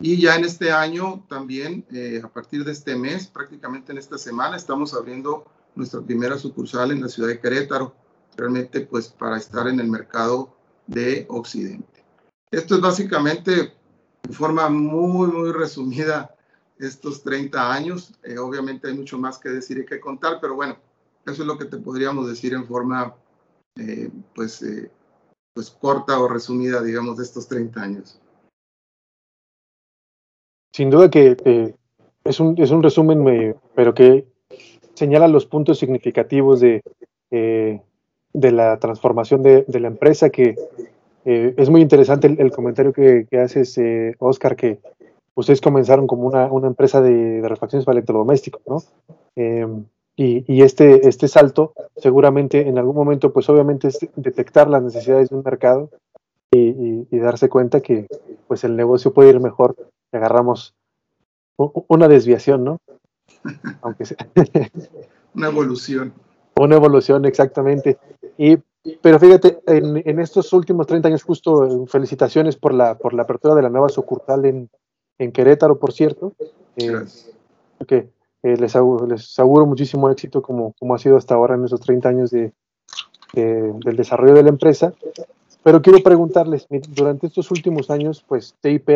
Y 0.00 0.20
ya 0.20 0.36
en 0.36 0.44
este 0.44 0.72
año 0.72 1.24
también, 1.28 1.86
eh, 1.92 2.20
a 2.22 2.28
partir 2.28 2.64
de 2.64 2.72
este 2.72 2.96
mes, 2.96 3.26
prácticamente 3.26 3.92
en 3.92 3.98
esta 3.98 4.18
semana, 4.18 4.56
estamos 4.56 4.92
abriendo 4.92 5.44
nuestra 5.74 6.00
primera 6.00 6.38
sucursal 6.38 6.90
en 6.90 7.00
la 7.00 7.08
ciudad 7.08 7.28
de 7.28 7.40
Querétaro, 7.40 7.94
realmente 8.36 8.80
pues 8.82 9.08
para 9.08 9.38
estar 9.38 9.68
en 9.68 9.80
el 9.80 9.88
mercado 9.88 10.56
de 10.86 11.26
Occidente. 11.28 12.04
Esto 12.50 12.74
es 12.74 12.80
básicamente, 12.80 13.74
en 14.22 14.32
forma 14.32 14.68
muy, 14.68 15.28
muy 15.28 15.52
resumida, 15.52 16.34
estos 16.78 17.22
30 17.22 17.72
años. 17.72 18.12
Eh, 18.22 18.38
obviamente 18.38 18.88
hay 18.88 18.94
mucho 18.94 19.18
más 19.18 19.38
que 19.38 19.48
decir 19.48 19.78
y 19.78 19.86
que 19.86 20.00
contar, 20.00 20.38
pero 20.40 20.54
bueno, 20.54 20.76
eso 21.26 21.42
es 21.42 21.46
lo 21.46 21.58
que 21.58 21.64
te 21.66 21.78
podríamos 21.78 22.28
decir 22.28 22.52
en 22.54 22.66
forma 22.66 23.14
eh, 23.76 24.10
pues, 24.34 24.62
eh, 24.62 24.90
pues 25.52 25.70
corta 25.70 26.18
o 26.18 26.28
resumida, 26.28 26.82
digamos, 26.82 27.16
de 27.18 27.24
estos 27.24 27.48
30 27.48 27.80
años. 27.80 28.20
Sin 30.74 30.90
duda 30.90 31.08
que 31.08 31.36
es, 32.24 32.40
un, 32.40 32.60
es 32.60 32.72
un 32.72 32.82
resumen, 32.82 33.54
pero 33.76 33.94
que 33.94 34.26
señala 34.94 35.28
los 35.28 35.46
puntos 35.46 35.78
significativos 35.78 36.58
de, 36.58 36.82
eh, 37.30 37.80
de 38.32 38.50
la 38.50 38.80
transformación 38.80 39.44
de, 39.44 39.64
de, 39.68 39.78
la 39.78 39.86
empresa, 39.86 40.30
que 40.30 40.56
es 41.24 41.70
muy 41.70 41.80
interesante 41.80 42.26
el, 42.26 42.50
comentario 42.50 42.92
que, 42.92 43.28
que 43.30 43.38
haces, 43.38 43.78
Oscar, 44.18 44.56
que 44.56 44.80
ustedes 45.36 45.60
comenzaron 45.60 46.08
como 46.08 46.26
una, 46.26 46.52
una 46.52 46.66
empresa 46.66 47.00
de, 47.00 47.40
de 47.40 47.48
refacciones 47.48 47.86
para 47.86 47.98
electrodomésticos, 47.98 48.62
¿no? 48.66 48.82
Y, 50.16 50.62
este, 50.62 51.08
este 51.08 51.28
salto 51.28 51.72
seguramente 51.96 52.68
en 52.68 52.78
algún 52.78 52.96
momento, 52.96 53.32
pues 53.32 53.48
obviamente 53.48 53.86
es 53.86 53.98
detectar 54.16 54.68
las 54.68 54.82
necesidades 54.82 55.28
de 55.28 55.36
un 55.36 55.42
mercado 55.44 55.90
y, 56.52 57.06
darse 57.18 57.48
cuenta 57.48 57.80
que 57.80 58.06
pues 58.48 58.64
el 58.64 58.76
negocio 58.76 59.12
puede 59.12 59.30
ir 59.30 59.40
mejor 59.40 59.76
agarramos 60.16 60.74
una 61.56 62.08
desviación, 62.08 62.64
¿no? 62.64 62.80
Aunque 63.82 64.04
sea. 64.06 64.16
una 65.34 65.48
evolución. 65.48 66.12
Una 66.56 66.76
evolución, 66.76 67.24
exactamente. 67.24 67.98
Y, 68.38 68.58
pero 69.00 69.18
fíjate, 69.18 69.60
en, 69.66 70.02
en, 70.04 70.20
estos 70.20 70.52
últimos 70.52 70.86
30 70.86 71.08
años, 71.08 71.22
justo 71.22 71.86
felicitaciones 71.86 72.56
por 72.56 72.74
la, 72.74 72.96
por 72.96 73.14
la 73.14 73.22
apertura 73.22 73.54
de 73.54 73.62
la 73.62 73.70
nueva 73.70 73.88
sucursal 73.88 74.44
en, 74.44 74.70
en 75.18 75.32
Querétaro, 75.32 75.78
por 75.78 75.92
cierto. 75.92 76.32
Eh, 76.76 77.04
eh, 78.42 78.56
les, 78.58 78.76
auguro, 78.76 79.66
muchísimo 79.66 80.10
éxito 80.10 80.42
como, 80.42 80.74
como 80.78 80.94
ha 80.94 80.98
sido 80.98 81.16
hasta 81.16 81.34
ahora 81.34 81.54
en 81.54 81.64
esos 81.64 81.80
30 81.80 82.08
años 82.08 82.30
de, 82.30 82.52
del 83.32 83.96
desarrollo 83.96 84.34
de 84.34 84.42
la 84.42 84.50
empresa. 84.50 84.92
Pero 85.62 85.80
quiero 85.80 86.00
preguntarles, 86.00 86.66
durante 86.90 87.26
estos 87.26 87.50
últimos 87.50 87.90
años, 87.90 88.22
pues 88.28 88.54
TIP 88.60 88.90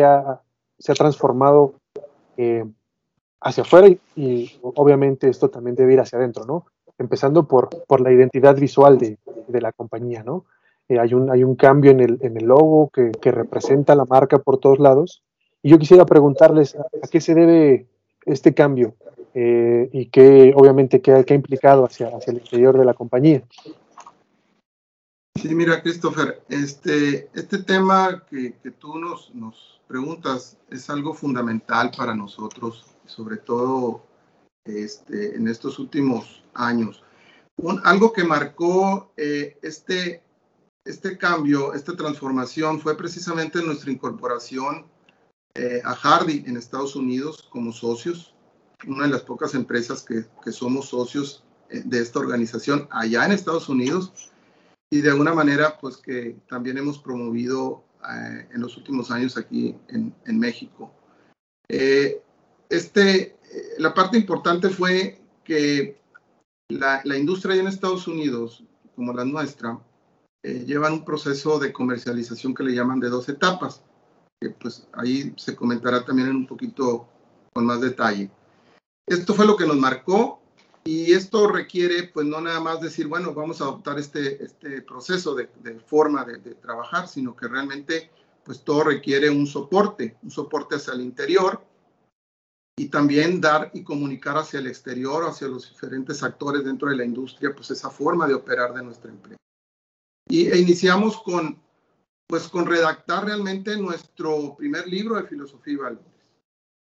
se 0.79 0.91
ha 0.91 0.95
transformado 0.95 1.75
eh, 2.37 2.65
hacia 3.41 3.63
afuera 3.63 3.87
y, 4.15 4.59
obviamente 4.61 5.29
esto 5.29 5.49
también 5.49 5.75
debe 5.75 5.93
ir 5.93 5.99
hacia 5.99 6.17
adentro, 6.17 6.45
¿no? 6.45 6.65
Empezando 6.97 7.47
por, 7.47 7.69
por 7.85 8.01
la 8.01 8.11
identidad 8.11 8.55
visual 8.55 8.97
de, 8.97 9.17
de 9.47 9.61
la 9.61 9.71
compañía, 9.71 10.23
¿no? 10.23 10.45
Eh, 10.89 10.99
hay, 10.99 11.13
un, 11.13 11.29
hay 11.29 11.43
un 11.43 11.55
cambio 11.55 11.91
en 11.91 11.99
el, 11.99 12.17
en 12.21 12.35
el 12.35 12.45
logo 12.45 12.89
que, 12.89 13.11
que, 13.11 13.31
representa 13.31 13.95
la 13.95 14.05
marca 14.05 14.39
por 14.39 14.57
todos 14.57 14.79
lados. 14.79 15.21
Y 15.61 15.69
yo 15.69 15.77
quisiera 15.77 16.05
preguntarles 16.05 16.75
a 16.75 17.07
qué 17.11 17.21
se 17.21 17.35
debe 17.35 17.87
este 18.25 18.53
cambio 18.53 18.95
eh, 19.35 19.89
y 19.93 20.07
que 20.07 20.53
obviamente 20.55 21.01
que, 21.01 21.11
ha 21.11 21.33
implicado 21.33 21.85
hacia, 21.85 22.07
hacia 22.07 22.31
el 22.31 22.39
interior 22.39 22.77
de 22.77 22.85
la 22.85 22.93
compañía. 22.95 23.43
Sí, 25.35 25.53
mira, 25.53 25.81
Christopher, 25.81 26.41
este, 26.49 27.29
este 27.33 27.59
tema 27.59 28.23
que, 28.29 28.55
que 28.61 28.71
tú 28.71 28.97
nos, 28.97 29.33
nos, 29.35 29.78
preguntas 29.89 30.55
es 30.69 30.89
algo 30.89 31.15
fundamental 31.15 31.91
para 31.97 32.15
nosotros, 32.15 32.85
sobre 33.05 33.37
todo 33.37 34.05
este, 34.63 35.35
en 35.35 35.47
estos 35.47 35.79
últimos 35.79 36.43
años. 36.53 37.03
Un, 37.57 37.81
algo 37.83 38.13
que 38.13 38.23
marcó 38.23 39.11
eh, 39.17 39.57
este, 39.63 40.23
este 40.85 41.17
cambio, 41.17 41.73
esta 41.73 41.97
transformación, 41.97 42.79
fue 42.79 42.95
precisamente 42.95 43.63
nuestra 43.63 43.91
incorporación 43.91 44.85
eh, 45.55 45.81
a 45.83 45.95
Hardy 45.95 46.43
en 46.45 46.55
Estados 46.55 46.95
Unidos 46.95 47.49
como 47.51 47.73
socios 47.73 48.35
una 48.87 49.05
de 49.05 49.11
las 49.11 49.21
pocas 49.21 49.55
empresas 49.55 50.03
que, 50.03 50.25
que 50.43 50.51
somos 50.51 50.89
socios 50.89 51.43
eh, 51.69 51.81
de 51.83 51.99
esta 51.99 52.19
organización 52.19 52.87
allá 52.91 53.25
en 53.25 53.31
Estados 53.31 53.67
Unidos 53.69 54.31
y 54.89 55.01
de 55.01 55.09
alguna 55.09 55.33
manera 55.33 55.77
pues 55.79 55.97
que 55.97 56.37
también 56.47 56.77
hemos 56.77 56.99
promovido 56.99 57.83
eh, 58.07 58.47
en 58.53 58.61
los 58.61 58.77
últimos 58.77 59.11
años 59.11 59.37
aquí 59.37 59.75
en, 59.89 60.13
en 60.25 60.39
México. 60.39 60.93
Eh, 61.67 62.21
este, 62.69 63.37
la 63.77 63.93
parte 63.93 64.17
importante 64.17 64.69
fue 64.69 65.21
que 65.43 65.99
la, 66.69 67.01
la, 67.03 67.17
industria 67.17 67.55
en 67.55 67.67
Estados 67.67 68.07
Unidos, 68.07 68.63
como 68.95 69.13
la 69.13 69.25
nuestra, 69.25 69.79
llevan 70.43 70.93
un 70.93 71.05
proceso 71.05 71.59
de 71.59 71.73
comercialización 71.73 72.53
que 72.53 72.63
le 72.63 72.73
llaman 72.73 72.99
de 72.99 73.09
dos 73.09 73.27
etapas, 73.27 73.83
que 74.39 74.51
pues 74.51 74.87
ahí 74.93 75.33
se 75.35 75.55
comentará 75.55 76.05
también 76.05 76.29
en 76.29 76.35
un 76.37 76.47
poquito 76.47 77.07
con 77.53 77.65
más 77.65 77.81
detalle. 77.81 78.31
Esto 79.07 79.33
fue 79.33 79.45
lo 79.45 79.57
que 79.57 79.65
nos 79.65 79.75
marcó 79.75 80.38
y 80.89 81.13
esto 81.13 81.47
requiere, 81.47 82.05
pues 82.11 82.25
no 82.25 82.41
nada 82.41 82.59
más 82.59 82.81
decir, 82.81 83.05
bueno, 83.05 83.31
vamos 83.35 83.61
a 83.61 83.65
adoptar 83.65 83.99
este, 83.99 84.43
este 84.43 84.81
proceso 84.81 85.35
de, 85.35 85.47
forma 85.85 86.25
de, 86.25 86.55
trabajar, 86.55 87.07
sino 87.07 87.35
que 87.35 87.47
realmente, 87.47 88.09
pues 88.43 88.63
todo 88.63 88.85
requiere 88.85 89.29
un 89.29 89.45
soporte, 89.45 90.17
un 90.23 90.31
soporte 90.31 90.77
hacia 90.77 90.93
el 90.93 91.01
interior 91.01 91.63
y 92.75 92.87
también 92.87 93.39
dar 93.39 93.69
y 93.75 93.83
comunicar 93.83 94.35
hacia 94.39 94.61
el 94.61 94.65
exterior, 94.65 95.25
hacia 95.25 95.47
los 95.47 95.69
diferentes 95.69 96.23
actores 96.23 96.63
dentro 96.63 96.89
de 96.89 96.95
la 96.95 97.05
industria, 97.05 97.53
pues 97.53 97.69
esa 97.69 97.91
forma 97.91 98.27
de 98.27 98.33
operar 98.33 98.73
de 98.73 98.83
nuestra 98.83 99.11
empresa. 99.11 99.37
Y 100.27 100.47
e 100.47 100.57
iniciamos 100.57 101.21
con, 101.21 101.61
pues 102.25 102.47
con 102.47 102.65
redactar 102.65 103.25
realmente 103.25 103.77
nuestro 103.77 104.55
primer 104.57 104.87
libro 104.87 105.17
de 105.17 105.27
filosofía 105.27 105.73
y 105.73 105.77
valores 105.77 106.19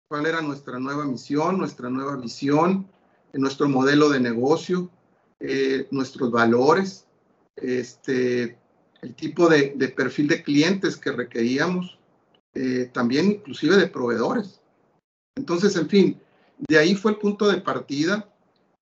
cuál 0.08 0.26
era 0.26 0.40
nuestra 0.40 0.78
nueva 0.78 1.04
misión, 1.04 1.58
nuestra 1.58 1.90
nueva 1.90 2.16
visión, 2.16 2.88
nuestro 3.38 3.69
modelo 3.69 4.09
de 4.11 4.21
negocio, 4.21 4.90
eh, 5.40 5.87
nuestros 5.90 6.31
valores, 6.31 7.07
este, 7.57 8.59
el 9.02 9.14
tipo 9.14 9.49
de, 9.49 9.71
perfil 9.97 10.28
de 10.28 10.43
clientes 10.43 10.97
que 10.97 11.12
requeríamos, 11.12 11.99
eh, 12.55 12.90
también 12.93 13.33
inclusive 13.33 13.76
de 13.76 13.87
proveedores. 13.87 14.61
Entonces, 15.37 15.76
en 15.76 15.88
fin, 15.88 16.21
de 16.69 16.78
ahí 16.78 16.95
fue 16.95 17.12
el 17.12 17.19
punto 17.19 17.49
de 17.49 17.61
partida 17.61 18.28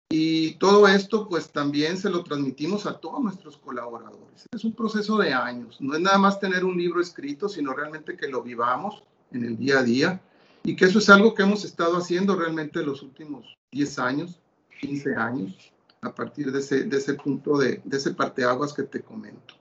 y 0.09 0.55
todo 0.57 0.87
esto 0.87 1.29
pues 1.29 1.51
también 1.51 1.97
se 1.97 2.11
lo 2.11 2.23
transmitimos 2.23 2.87
a 2.87 2.99
todos 3.01 3.21
nuestros 3.21 3.57
colaboradores. 3.57 4.47
Es 4.53 4.65
un 4.65 4.73
proceso 4.73 5.19
de 5.19 5.33
años, 5.33 5.81
no 5.81 5.95
es 5.95 6.01
nada 6.01 6.19
más 6.19 6.39
tener 6.39 6.65
un 6.65 6.77
libro 6.77 7.01
escrito, 7.01 7.49
sino 7.49 7.73
realmente 7.73 8.17
que 8.17 8.29
lo 8.29 8.43
vivamos 8.43 9.03
en 9.33 9.45
el 9.45 9.57
día 9.57 9.81
a 9.81 9.83
día 9.83 10.21
y 10.63 10.77
que 10.77 10.85
eso 10.85 10.99
es 10.99 11.11
algo 11.11 11.35
que 11.35 11.43
hemos 11.43 11.65
estado 11.65 11.97
haciendo 11.97 12.37
realmente 12.37 12.83
los 12.83 13.03
últimos 13.03 13.57
10 13.73 13.99
años, 13.99 14.41
15 14.81 15.15
años, 15.17 15.73
a 16.01 16.15
partir 16.15 16.53
de 16.53 16.61
ese, 16.61 16.85
de 16.85 16.97
ese 16.97 17.15
punto, 17.15 17.59
de, 17.59 17.81
de 17.85 17.97
ese 17.97 18.13
parteaguas 18.13 18.73
que 18.73 18.83
te 18.83 19.03
comento. 19.03 19.55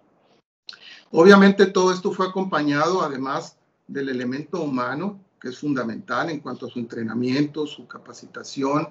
Obviamente 1.11 1.67
todo 1.67 1.91
esto 1.91 2.11
fue 2.11 2.27
acompañado 2.27 3.01
además 3.03 3.57
del 3.87 4.09
elemento 4.09 4.61
humano, 4.61 5.19
que 5.39 5.49
es 5.49 5.59
fundamental 5.59 6.29
en 6.29 6.39
cuanto 6.39 6.65
a 6.65 6.69
su 6.69 6.79
entrenamiento, 6.79 7.67
su 7.67 7.87
capacitación, 7.87 8.87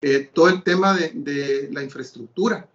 eh, 0.00 0.30
todo 0.32 0.48
el 0.48 0.62
tema 0.62 0.94
de, 0.94 1.68
la 1.70 1.82
infraestructura. 1.82 2.68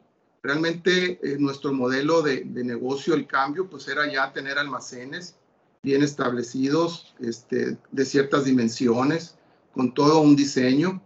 Realmente 0.44 1.20
eh, 1.22 1.38
nuestro 1.40 1.74
modelo 1.74 2.22
de, 2.22 2.46
negocio, 2.46 3.14
el 3.16 3.28
cambio, 3.28 3.70
pues 3.70 3.88
era 3.88 4.12
ya 4.12 4.32
tener 4.32 4.58
almacenes 4.58 5.36
bien 5.84 6.04
establecidos, 6.04 7.16
este, 7.20 7.78
de 7.92 8.06
ciertas 8.06 8.46
dimensiones, 8.46 9.38
con 9.74 9.94
todo 9.94 10.22
un 10.22 10.36
diseño. 10.36 11.02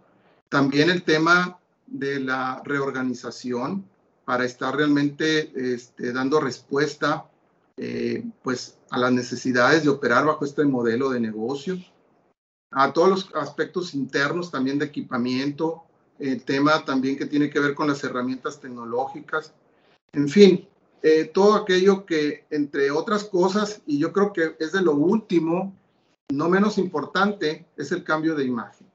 También 0.49 0.89
el 0.89 1.03
tema 1.03 1.59
de 1.91 2.19
la 2.19 2.61
reorganización 2.63 3.85
para 4.25 4.45
estar 4.45 4.75
realmente 4.75 5.51
este, 5.73 6.13
dando 6.13 6.39
respuesta 6.39 7.29
eh, 7.77 8.23
pues 8.43 8.77
a 8.89 8.97
las 8.99 9.11
necesidades 9.11 9.83
de 9.83 9.89
operar 9.89 10.25
bajo 10.25 10.45
este 10.45 10.63
modelo 10.65 11.09
de 11.09 11.19
negocio, 11.19 11.77
a 12.71 12.93
todos 12.93 13.09
los 13.09 13.35
aspectos 13.35 13.93
internos 13.93 14.51
también 14.51 14.79
de 14.79 14.85
equipamiento, 14.85 15.83
el 16.19 16.43
tema 16.43 16.85
también 16.85 17.17
que 17.17 17.25
tiene 17.25 17.49
que 17.49 17.59
ver 17.59 17.73
con 17.73 17.87
las 17.87 18.03
herramientas 18.03 18.59
tecnológicas, 18.59 19.53
en 20.13 20.29
fin, 20.29 20.67
eh, 21.01 21.25
todo 21.33 21.55
aquello 21.55 22.05
que, 22.05 22.45
entre 22.51 22.91
otras 22.91 23.23
cosas, 23.23 23.81
y 23.87 23.97
yo 23.97 24.13
creo 24.13 24.31
que 24.31 24.55
es 24.59 24.71
de 24.71 24.81
lo 24.81 24.93
último, 24.93 25.75
no 26.31 26.47
menos 26.49 26.77
importante, 26.77 27.65
es 27.75 27.91
el 27.91 28.03
cambio 28.03 28.35
de 28.35 28.45
imagen. 28.45 28.90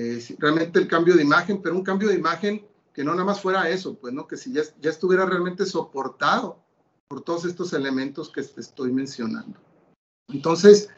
Eh, 0.00 0.36
realmente 0.38 0.78
el 0.78 0.86
cambio 0.86 1.16
de 1.16 1.24
imagen, 1.24 1.60
pero 1.60 1.74
un 1.74 1.82
cambio 1.82 2.08
de 2.08 2.14
imagen 2.14 2.64
que 2.94 3.02
no 3.02 3.10
nada 3.12 3.24
más 3.24 3.40
fuera 3.40 3.68
eso, 3.68 3.98
pues, 3.98 4.14
¿no? 4.14 4.28
Que 4.28 4.36
si 4.36 4.52
ya, 4.52 4.62
ya 4.80 4.90
estuviera 4.90 5.26
realmente 5.26 5.66
soportado 5.66 6.62
por 7.08 7.22
todos 7.22 7.44
estos 7.44 7.72
elementos 7.72 8.30
que 8.30 8.40
estoy 8.40 8.92
mencionando. 8.92 9.58
Entonces, 10.28 10.88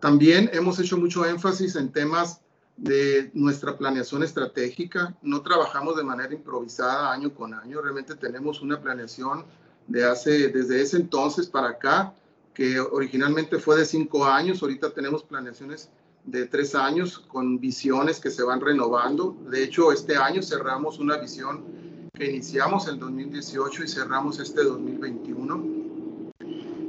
también 0.00 0.48
hemos 0.54 0.78
hecho 0.78 0.96
mucho 0.96 1.26
énfasis 1.26 1.76
en 1.76 1.92
temas 1.92 2.40
de 2.78 3.30
nuestra 3.34 3.76
planeación 3.76 4.22
estratégica. 4.22 5.14
No 5.20 5.42
trabajamos 5.42 5.94
de 5.98 6.04
manera 6.04 6.32
improvisada 6.32 7.12
año 7.12 7.34
con 7.34 7.52
año. 7.52 7.82
Realmente 7.82 8.14
tenemos 8.14 8.62
una 8.62 8.80
planeación 8.80 9.44
de 9.86 10.02
hace, 10.06 10.48
desde 10.48 10.80
ese 10.80 10.96
entonces 10.96 11.46
para 11.46 11.68
acá, 11.68 12.14
que 12.54 12.80
originalmente 12.80 13.58
fue 13.58 13.76
de 13.76 13.84
cinco 13.84 14.24
años. 14.24 14.62
Ahorita 14.62 14.94
tenemos 14.94 15.22
planeaciones 15.24 15.90
de 16.26 16.46
tres 16.46 16.74
años 16.74 17.18
con 17.18 17.58
visiones 17.58 18.20
que 18.20 18.30
se 18.30 18.42
van 18.42 18.60
renovando. 18.60 19.36
De 19.48 19.62
hecho, 19.62 19.92
este 19.92 20.16
año 20.16 20.42
cerramos 20.42 20.98
una 20.98 21.16
visión 21.16 21.64
que 22.12 22.30
iniciamos 22.30 22.88
en 22.88 22.98
2018 22.98 23.84
y 23.84 23.88
cerramos 23.88 24.38
este 24.40 24.64
2021. 24.64 25.86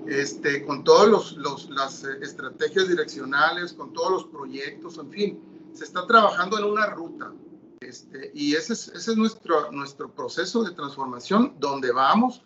Este, 0.08 0.66
con 0.66 0.84
todas 0.84 1.34
las 1.70 2.04
eh, 2.04 2.20
estrategias 2.22 2.88
direccionales, 2.88 3.74
con 3.74 3.92
todos 3.92 4.12
los 4.12 4.26
proyectos, 4.26 4.98
en 4.98 5.12
fin, 5.12 5.40
se 5.74 5.84
está 5.84 6.08
trabajando 6.08 6.58
en 6.58 6.64
una 6.64 6.88
ruta. 6.88 7.34
Este, 7.82 8.32
y 8.34 8.56
ese 8.56 8.74
es, 8.74 8.88
ese 8.88 9.12
es 9.12 9.18
nuestro, 9.18 9.72
nuestro 9.72 10.10
proceso 10.10 10.64
de 10.64 10.72
transformación, 10.72 11.56
donde 11.60 11.92
vamos, 11.92 12.42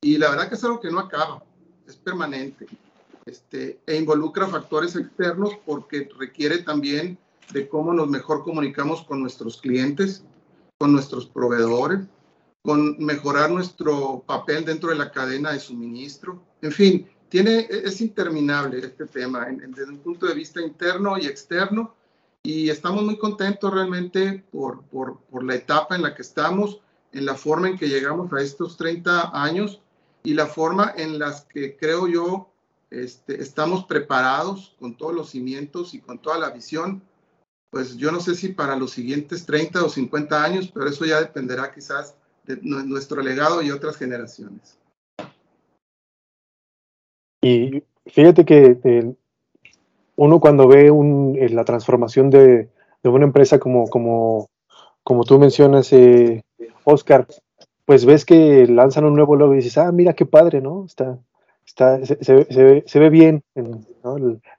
y 0.00 0.18
la 0.18 0.30
verdad 0.30 0.48
que 0.48 0.54
es 0.54 0.64
algo 0.64 0.80
que 0.80 0.90
no 0.90 1.00
acaba, 1.00 1.42
es 1.86 1.96
permanente, 1.96 2.66
este, 3.28 3.80
e 3.86 3.96
involucra 3.96 4.48
factores 4.48 4.96
externos 4.96 5.52
porque 5.64 6.08
requiere 6.18 6.58
también 6.58 7.18
de 7.52 7.68
cómo 7.68 7.92
nos 7.92 8.08
mejor 8.08 8.42
comunicamos 8.42 9.02
con 9.02 9.20
nuestros 9.20 9.60
clientes, 9.60 10.24
con 10.78 10.92
nuestros 10.92 11.26
proveedores, 11.26 12.00
con 12.62 12.96
mejorar 12.98 13.50
nuestro 13.50 14.22
papel 14.26 14.64
dentro 14.64 14.90
de 14.90 14.96
la 14.96 15.10
cadena 15.10 15.52
de 15.52 15.60
suministro. 15.60 16.42
En 16.62 16.72
fin, 16.72 17.08
tiene, 17.28 17.66
es 17.70 18.00
interminable 18.00 18.78
este 18.78 19.06
tema 19.06 19.46
desde 19.46 19.90
un 19.90 19.98
punto 19.98 20.26
de 20.26 20.34
vista 20.34 20.60
interno 20.60 21.18
y 21.18 21.26
externo 21.26 21.94
y 22.42 22.70
estamos 22.70 23.04
muy 23.04 23.18
contentos 23.18 23.72
realmente 23.72 24.44
por, 24.50 24.82
por, 24.84 25.18
por, 25.30 25.44
la 25.44 25.54
etapa 25.54 25.96
en 25.96 26.02
la 26.02 26.14
que 26.14 26.22
estamos, 26.22 26.80
en 27.12 27.26
la 27.26 27.34
forma 27.34 27.68
en 27.68 27.78
que 27.78 27.88
llegamos 27.88 28.32
a 28.32 28.40
estos 28.40 28.76
30 28.76 29.30
años 29.32 29.80
y 30.22 30.34
la 30.34 30.46
forma 30.46 30.94
en 30.96 31.18
las 31.18 31.42
que 31.42 31.76
creo 31.76 32.06
yo 32.06 32.48
este, 32.90 33.42
estamos 33.42 33.84
preparados 33.84 34.74
con 34.78 34.96
todos 34.96 35.14
los 35.14 35.30
cimientos 35.30 35.94
y 35.94 36.00
con 36.00 36.18
toda 36.18 36.38
la 36.38 36.50
visión. 36.50 37.02
Pues 37.70 37.96
yo 37.96 38.10
no 38.10 38.20
sé 38.20 38.34
si 38.34 38.48
para 38.48 38.76
los 38.76 38.92
siguientes 38.92 39.44
30 39.44 39.84
o 39.84 39.88
50 39.88 40.42
años, 40.42 40.70
pero 40.72 40.88
eso 40.88 41.04
ya 41.04 41.20
dependerá 41.20 41.72
quizás 41.72 42.14
de 42.44 42.58
nuestro 42.62 43.20
legado 43.20 43.60
y 43.62 43.70
otras 43.70 43.96
generaciones. 43.96 44.78
Y 47.42 47.82
fíjate 48.06 48.44
que 48.44 48.78
eh, 48.82 49.14
uno 50.16 50.40
cuando 50.40 50.66
ve 50.66 50.90
un, 50.90 51.36
eh, 51.38 51.50
la 51.50 51.64
transformación 51.64 52.30
de, 52.30 52.70
una 53.04 53.24
empresa 53.24 53.58
como, 53.58 53.88
como, 53.88 54.48
como 55.02 55.24
tú 55.24 55.38
mencionas, 55.38 55.92
eh, 55.92 56.42
Oscar, 56.84 57.26
pues 57.84 58.04
ves 58.04 58.24
que 58.24 58.66
lanzan 58.66 59.04
un 59.04 59.14
nuevo 59.14 59.36
logo 59.36 59.52
y 59.52 59.58
dices, 59.58 59.78
ah, 59.78 59.92
mira 59.92 60.14
qué 60.14 60.26
padre, 60.26 60.60
¿no? 60.60 60.84
Está, 60.84 61.18
está, 61.68 62.04
se, 62.04 62.22
se, 62.22 62.34
ve, 62.34 62.84
se 62.86 62.98
ve, 62.98 63.10
bien 63.10 63.42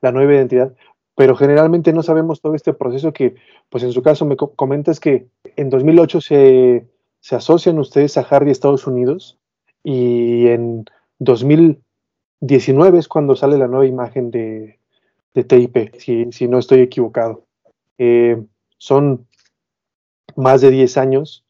la 0.00 0.12
nueva 0.12 0.34
identidad, 0.34 0.74
pero 1.14 1.36
generalmente 1.36 1.92
no 1.92 2.02
sabemos 2.02 2.40
todo 2.40 2.54
este 2.54 2.72
proceso 2.72 3.12
que, 3.12 3.34
pues 3.68 3.84
en 3.84 3.92
su 3.92 4.02
caso 4.02 4.24
me 4.24 4.36
comentas 4.36 5.00
que 5.00 5.26
en 5.56 5.68
2008 5.70 6.20
se 6.20 6.86
se 7.20 7.36
asocian 7.36 7.78
ustedes 7.78 8.16
a 8.16 8.24
Hardy 8.24 8.50
Estados 8.50 8.86
Unidos 8.86 9.38
y 9.84 10.48
en 10.48 10.86
2019 11.18 12.98
es 12.98 13.08
cuando 13.08 13.36
sale 13.36 13.58
la 13.58 13.68
nueva 13.68 13.86
imagen 13.86 14.30
de, 14.30 14.78
TIP, 15.32 15.94
si, 15.98 16.48
no 16.48 16.58
estoy 16.58 16.80
equivocado. 16.80 17.44
Eh, 17.98 18.42
son 18.78 19.26
más 20.36 20.60
de 20.62 20.70
10 20.70 20.96
años 20.96 21.44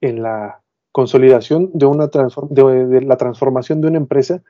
en 0.00 0.22
la 0.22 0.60
consolidación 0.90 1.70
de, 1.72 1.86
una 1.86 2.08
de, 2.08 3.00
la 3.02 3.16
transformación 3.16 3.80
de 3.80 3.88
una 3.88 3.96
empresa 3.98 4.42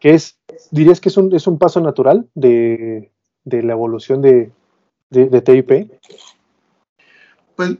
que 0.00 0.14
es, 0.14 0.38
dirías 0.70 1.00
que 1.00 1.10
es 1.10 1.16
un, 1.16 1.32
es 1.34 1.46
un 1.46 1.58
paso 1.58 1.80
natural 1.80 2.28
de, 2.34 3.12
la 3.44 3.72
evolución 3.72 4.22
de, 4.22 4.50
TIP. 5.10 5.92
Pues 7.54 7.76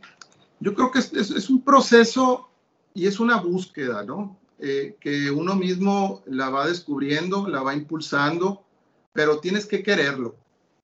yo 0.61 0.75
creo 0.75 0.91
que 0.91 0.99
es, 0.99 1.51
un 1.51 1.63
proceso 1.63 2.51
y 2.95 3.07
es 3.07 3.19
una 3.19 3.41
búsqueda, 3.41 4.05
¿no? 4.05 4.39
Eh, 4.59 4.97
que 5.01 5.31
uno 5.31 5.57
mismo 5.57 6.23
la 6.27 6.51
va 6.51 6.67
descubriendo, 6.67 7.49
la 7.49 7.63
va 7.63 7.75
impulsando, 7.75 8.63
pero 9.15 9.41
tienes 9.41 9.65
que 9.65 9.83
quererlo. 9.83 10.37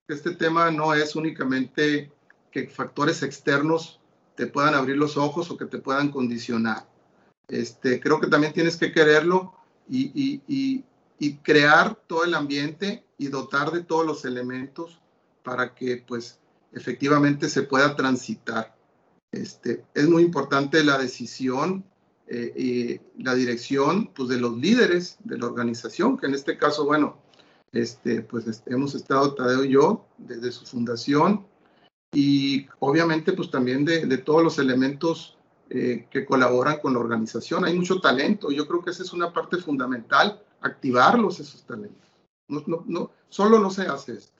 Este 0.08 0.30
tema 0.30 0.70
no 0.70 0.94
es 0.94 1.14
únicamente 1.14 2.10
que 2.50 2.68
factores 2.68 3.22
externos 3.22 4.00
te 4.34 4.46
puedan 4.46 4.74
abrir 4.74 4.96
los 4.96 5.18
ojos 5.18 5.50
o 5.50 5.58
que 5.58 5.66
te 5.66 5.78
puedan 5.78 6.10
condicionar. 6.10 6.86
Este, 7.48 8.00
creo 8.00 8.18
que 8.18 8.28
también 8.28 8.54
tienes 8.54 8.76
que 8.76 8.92
quererlo 8.92 9.52
y, 9.88 10.10
y, 10.14 10.42
y 10.48 10.84
crear 11.42 11.94
todo 12.06 12.24
el 12.24 12.34
ambiente 12.34 13.04
y 13.18 13.28
dotar 13.28 13.72
de 13.72 13.82
todos 13.82 14.06
los 14.06 14.24
elementos 14.24 15.00
para 15.42 15.74
que 15.74 16.04
pues 16.06 16.38
efectivamente 16.72 17.48
se 17.48 17.62
pueda 17.62 17.96
transitar. 17.96 18.76
Este, 19.32 19.84
es 19.94 20.08
muy 20.08 20.22
importante 20.22 20.84
la 20.84 20.98
decisión 20.98 21.84
eh, 22.26 23.00
y 23.16 23.22
la 23.22 23.34
dirección 23.34 24.08
pues, 24.08 24.28
de 24.28 24.38
los 24.38 24.56
líderes 24.56 25.16
de 25.24 25.38
la 25.38 25.46
organización, 25.46 26.16
que 26.16 26.26
en 26.26 26.34
este 26.34 26.58
caso, 26.58 26.84
bueno, 26.84 27.18
este, 27.72 28.22
pues 28.22 28.62
hemos 28.66 28.94
estado 28.94 29.34
Tadeo 29.34 29.64
y 29.64 29.70
yo 29.70 30.06
desde 30.18 30.52
su 30.52 30.64
fundación 30.64 31.46
y 32.12 32.66
obviamente 32.78 33.32
pues 33.32 33.50
también 33.50 33.84
de, 33.84 34.06
de 34.06 34.18
todos 34.18 34.42
los 34.42 34.58
elementos 34.58 35.36
eh, 35.68 36.06
que 36.10 36.24
colaboran 36.24 36.78
con 36.78 36.94
la 36.94 37.00
organización. 37.00 37.64
Hay 37.64 37.76
mucho 37.76 38.00
talento, 38.00 38.52
yo 38.52 38.68
creo 38.68 38.84
que 38.84 38.90
esa 38.90 39.02
es 39.02 39.12
una 39.12 39.32
parte 39.32 39.56
fundamental, 39.56 40.40
activarlos 40.60 41.40
esos 41.40 41.62
talentos. 41.64 42.06
No, 42.48 42.62
no, 42.66 42.84
no, 42.86 43.10
solo 43.28 43.58
no 43.58 43.70
se 43.70 43.82
hace 43.82 44.14
esto. 44.14 44.36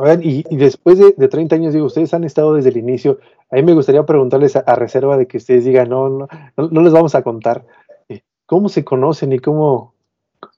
A 0.00 0.04
ver, 0.04 0.20
y, 0.24 0.44
después 0.50 0.98
de, 0.98 1.28
30 1.28 1.56
años, 1.56 1.74
digo, 1.74 1.84
ustedes 1.84 2.14
han 2.14 2.24
estado 2.24 2.54
desde 2.54 2.70
el 2.70 2.78
inicio. 2.78 3.18
A 3.50 3.56
mí 3.56 3.62
me 3.62 3.74
gustaría 3.74 4.02
preguntarles 4.06 4.56
a, 4.56 4.74
reserva 4.74 5.18
de 5.18 5.26
que 5.26 5.36
ustedes 5.36 5.66
digan, 5.66 5.90
no, 5.90 6.08
no, 6.08 6.28
no, 6.56 6.80
les 6.80 6.92
vamos 6.92 7.14
a 7.14 7.22
contar 7.22 7.66
eh, 8.08 8.22
cómo 8.46 8.70
se 8.70 8.82
conocen 8.82 9.34
y 9.34 9.40
cómo, 9.40 9.92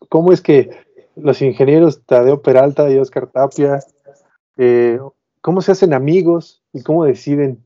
cómo 0.08 0.32
es 0.32 0.42
que 0.42 0.70
los 1.16 1.42
ingenieros 1.42 2.02
Tadeo 2.06 2.40
Peralta 2.40 2.88
y 2.88 2.98
Oscar 2.98 3.26
Tapia, 3.26 3.80
eh, 4.58 5.00
¿cómo 5.40 5.60
se 5.60 5.72
hacen 5.72 5.92
amigos 5.92 6.62
y 6.72 6.82
cómo 6.84 7.04
deciden? 7.04 7.64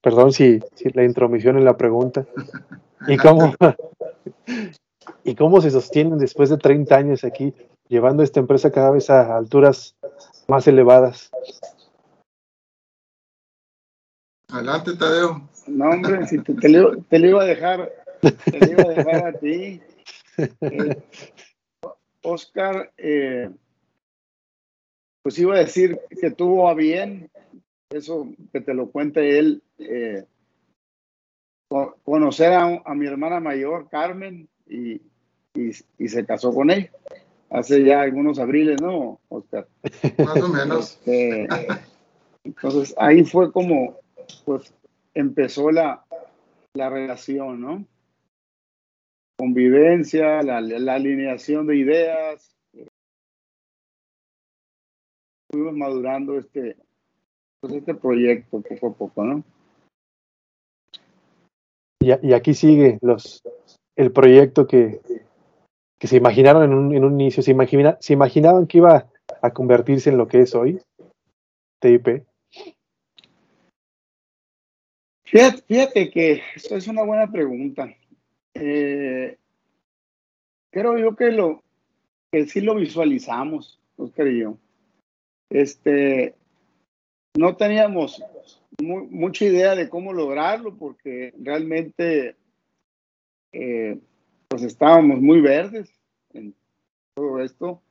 Perdón 0.00 0.32
si, 0.32 0.60
si 0.76 0.88
la 0.90 1.04
intromisión 1.04 1.58
en 1.58 1.66
la 1.66 1.76
pregunta. 1.76 2.24
¿Y 3.06 3.16
cómo, 3.16 3.54
¿Y 5.24 5.34
cómo 5.34 5.60
se 5.60 5.70
sostienen 5.70 6.18
después 6.18 6.50
de 6.50 6.58
30 6.58 6.96
años 6.96 7.24
aquí, 7.24 7.54
llevando 7.88 8.22
esta 8.22 8.40
empresa 8.40 8.70
cada 8.70 8.90
vez 8.90 9.10
a 9.10 9.36
alturas 9.36 9.96
más 10.48 10.66
elevadas? 10.66 11.30
Adelante, 14.48 14.96
Tadeo. 14.96 15.48
No, 15.66 15.90
hombre, 15.90 16.26
si 16.26 16.38
te, 16.38 16.54
te, 16.54 16.68
lo, 16.68 16.94
iba 17.10 17.42
a 17.42 17.46
dejar, 17.46 17.92
te 18.20 18.60
lo 18.60 18.72
iba 18.72 18.82
a 18.82 18.94
dejar 18.94 19.26
a 19.26 19.32
ti. 19.32 19.80
Eh, 20.60 21.02
Oscar, 22.22 22.92
eh, 22.96 23.50
pues 25.22 25.38
iba 25.38 25.56
a 25.56 25.58
decir 25.58 25.98
que 26.20 26.30
tuvo 26.30 26.68
a 26.68 26.74
bien, 26.74 27.28
eso 27.90 28.28
que 28.52 28.60
te 28.60 28.74
lo 28.74 28.90
cuente 28.90 29.38
él, 29.38 29.62
eh, 29.78 30.24
conocer 31.68 32.52
a, 32.52 32.94
mi 32.94 33.06
hermana 33.06 33.40
mayor, 33.40 33.88
Carmen, 33.88 34.48
y, 34.66 35.00
y, 35.54 36.08
se 36.08 36.24
casó 36.24 36.54
con 36.54 36.70
ella. 36.70 36.90
Hace 37.50 37.84
ya 37.84 38.02
algunos 38.02 38.38
abriles, 38.38 38.80
¿no, 38.80 39.20
Oscar? 39.28 39.68
Más 40.18 40.42
o 40.42 40.48
menos. 40.48 41.00
Este, 41.06 41.48
entonces, 42.44 42.94
ahí 42.98 43.24
fue 43.24 43.52
como, 43.52 43.96
pues, 44.44 44.72
empezó 45.14 45.70
la, 45.70 46.04
la 46.74 46.90
relación, 46.90 47.60
¿no? 47.60 47.84
Convivencia, 49.38 50.42
la, 50.42 50.60
la 50.60 50.94
alineación 50.94 51.66
de 51.66 51.76
ideas. 51.76 52.56
Fuimos 55.50 55.74
madurando 55.74 56.38
este, 56.38 56.76
pues 57.60 57.74
este 57.74 57.94
proyecto 57.94 58.60
poco 58.60 58.86
a 58.88 58.94
poco, 58.94 59.24
¿no? 59.24 59.44
Y, 62.06 62.32
aquí 62.34 62.54
sigue 62.54 62.98
los, 63.02 63.42
el 63.96 64.12
proyecto 64.12 64.68
que, 64.68 65.00
que 65.98 66.06
se 66.06 66.16
imaginaron 66.16 66.62
en 66.62 67.04
un, 67.04 67.20
inicio, 67.20 67.42
se, 67.42 67.50
imagina, 67.50 67.96
se 68.00 68.12
imaginaban 68.12 68.68
que 68.68 68.78
iba 68.78 69.10
a 69.42 69.50
convertirse 69.52 70.10
en 70.10 70.18
lo 70.18 70.28
que 70.28 70.42
es 70.42 70.54
hoy, 70.54 70.80
TIP. 71.80 72.24
Fíjate, 75.24 76.10
que 76.10 76.42
eso 76.54 76.76
es 76.76 76.86
una 76.86 77.02
buena 77.02 77.30
pregunta. 77.30 77.92
Eh, 78.54 79.36
creo 80.70 80.96
yo 80.98 81.16
que 81.16 81.32
lo 81.32 81.64
que 82.30 82.46
sí 82.46 82.60
lo 82.60 82.76
visualizamos, 82.76 83.80
Oscar 83.96 84.28
y 84.28 84.42
yo. 84.42 84.58
Este, 85.50 86.36
no 87.36 87.56
teníamos 87.56 88.22
mucha 88.80 89.44
idea 89.44 89.74
de 89.74 89.88
cómo 89.88 90.12
lograrlo 90.12 90.76
porque 90.76 91.32
realmente 91.38 92.36
eh, 93.52 93.98
pues 94.48 94.62
estábamos 94.62 95.20
muy 95.20 95.40
verdes 95.40 95.90
en 96.32 96.54
todo 97.14 97.40
esto. 97.40 97.82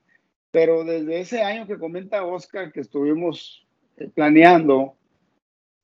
Pero 0.52 0.84
desde 0.84 1.20
ese 1.20 1.42
año 1.42 1.68
que 1.68 1.78
comenta 1.78 2.24
Oscar 2.26 2.72
que 2.72 2.80
estuvimos 2.80 3.68
eh, 3.98 4.10
planeando, 4.14 4.96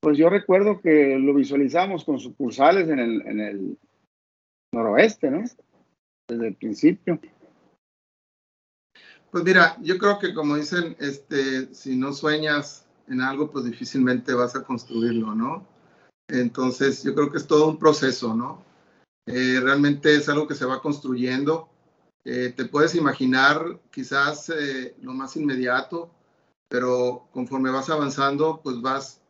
pues 0.00 0.16
yo 0.16 0.30
recuerdo 0.30 0.80
que 0.80 1.18
lo 1.18 1.34
visualizamos 1.34 2.04
con 2.04 2.18
sucursales 2.18 2.88
en 2.88 2.98
el, 2.98 3.22
en 3.26 3.40
el 3.40 3.78
noroeste, 4.74 5.30
¿no? 5.30 5.44
Desde 6.28 6.48
el 6.48 6.54
principio. 6.54 7.20
Pues 9.30 9.44
mira, 9.44 9.76
yo 9.80 9.96
creo 9.98 10.18
que 10.18 10.34
como 10.34 10.56
dicen, 10.56 10.96
este, 11.00 11.74
si 11.74 11.96
no 11.96 12.12
sueñas 12.12 12.81
en 13.08 13.20
algo, 13.20 13.50
pues 13.50 13.64
difícilmente 13.64 14.34
vas 14.34 14.56
a 14.56 14.62
construirlo, 14.62 15.34
¿no? 15.34 15.66
Entonces, 16.28 17.02
yo 17.02 17.14
creo 17.14 17.30
que 17.30 17.38
es 17.38 17.46
todo 17.46 17.68
un 17.68 17.78
proceso, 17.78 18.34
¿no? 18.34 18.62
Eh, 19.26 19.60
realmente 19.62 20.14
es 20.14 20.28
algo 20.28 20.46
que 20.46 20.54
se 20.54 20.64
va 20.64 20.80
construyendo. 20.80 21.68
Eh, 22.24 22.52
te 22.56 22.64
puedes 22.64 22.94
imaginar 22.94 23.80
quizás 23.90 24.48
eh, 24.50 24.94
lo 25.00 25.12
más 25.12 25.36
inmediato, 25.36 26.10
pero 26.68 27.28
conforme 27.32 27.70
vas 27.70 27.90
avanzando, 27.90 28.60
pues 28.62 28.80
vas 28.80 29.22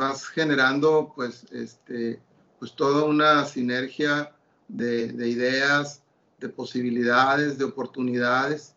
vas 0.00 0.26
generando 0.26 1.12
pues, 1.14 1.44
este, 1.52 2.20
pues 2.58 2.74
toda 2.74 3.04
una 3.04 3.44
sinergia 3.44 4.34
de, 4.66 5.12
de 5.12 5.28
ideas, 5.28 6.02
de 6.38 6.48
posibilidades, 6.48 7.58
de 7.58 7.64
oportunidades. 7.64 8.74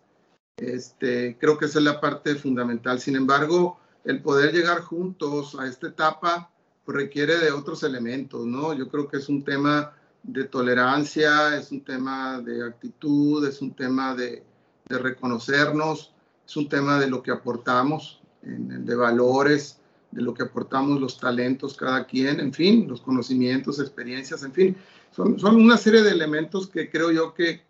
Este, 0.58 1.38
creo 1.40 1.58
que 1.58 1.66
esa 1.66 1.80
es 1.80 1.86
la 1.86 2.02
parte 2.02 2.36
fundamental. 2.36 3.00
Sin 3.00 3.16
embargo, 3.16 3.80
el 4.04 4.22
poder 4.22 4.54
llegar 4.54 4.82
juntos 4.82 5.56
a 5.60 5.68
esta 5.68 5.88
etapa 5.88 6.52
requiere 6.86 7.38
de 7.38 7.52
otros 7.52 7.84
elementos, 7.84 8.46
¿no? 8.46 8.74
Yo 8.74 8.90
creo 8.90 9.08
que 9.08 9.18
es 9.18 9.30
un 9.30 9.44
tema 9.44 9.94
de 10.22 10.46
tolerancia, 10.46 11.58
es 11.58 11.72
un 11.72 11.84
tema 11.84 12.42
de 12.42 12.66
actitud, 12.66 13.46
es 13.48 13.62
un 13.62 13.74
tema 13.74 14.16
de, 14.16 14.44
de 14.88 14.98
reconocernos, 14.98 16.14
es 16.46 16.58
un 16.58 16.68
tema 16.68 17.00
de 17.00 17.10
lo 17.10 17.24
que 17.24 17.32
aportamos, 17.32 18.22
en, 18.42 18.86
de 18.86 18.96
valores, 18.96 19.80
de 20.12 20.22
lo 20.22 20.34
que 20.34 20.44
aportamos 20.44 21.00
los 21.00 21.18
talentos 21.20 21.76
cada 21.76 22.06
quien, 22.06 22.40
en 22.40 22.54
fin, 22.54 22.88
los 22.88 23.02
conocimientos, 23.02 23.80
experiencias, 23.80 24.44
en 24.44 24.54
fin, 24.54 24.78
son, 25.12 25.40
son 25.40 25.56
una 25.56 25.78
serie 25.78 26.02
de 26.02 26.12
elementos 26.12 26.68
que 26.68 26.90
creo 26.90 27.12
yo 27.12 27.34
que, 27.34 27.62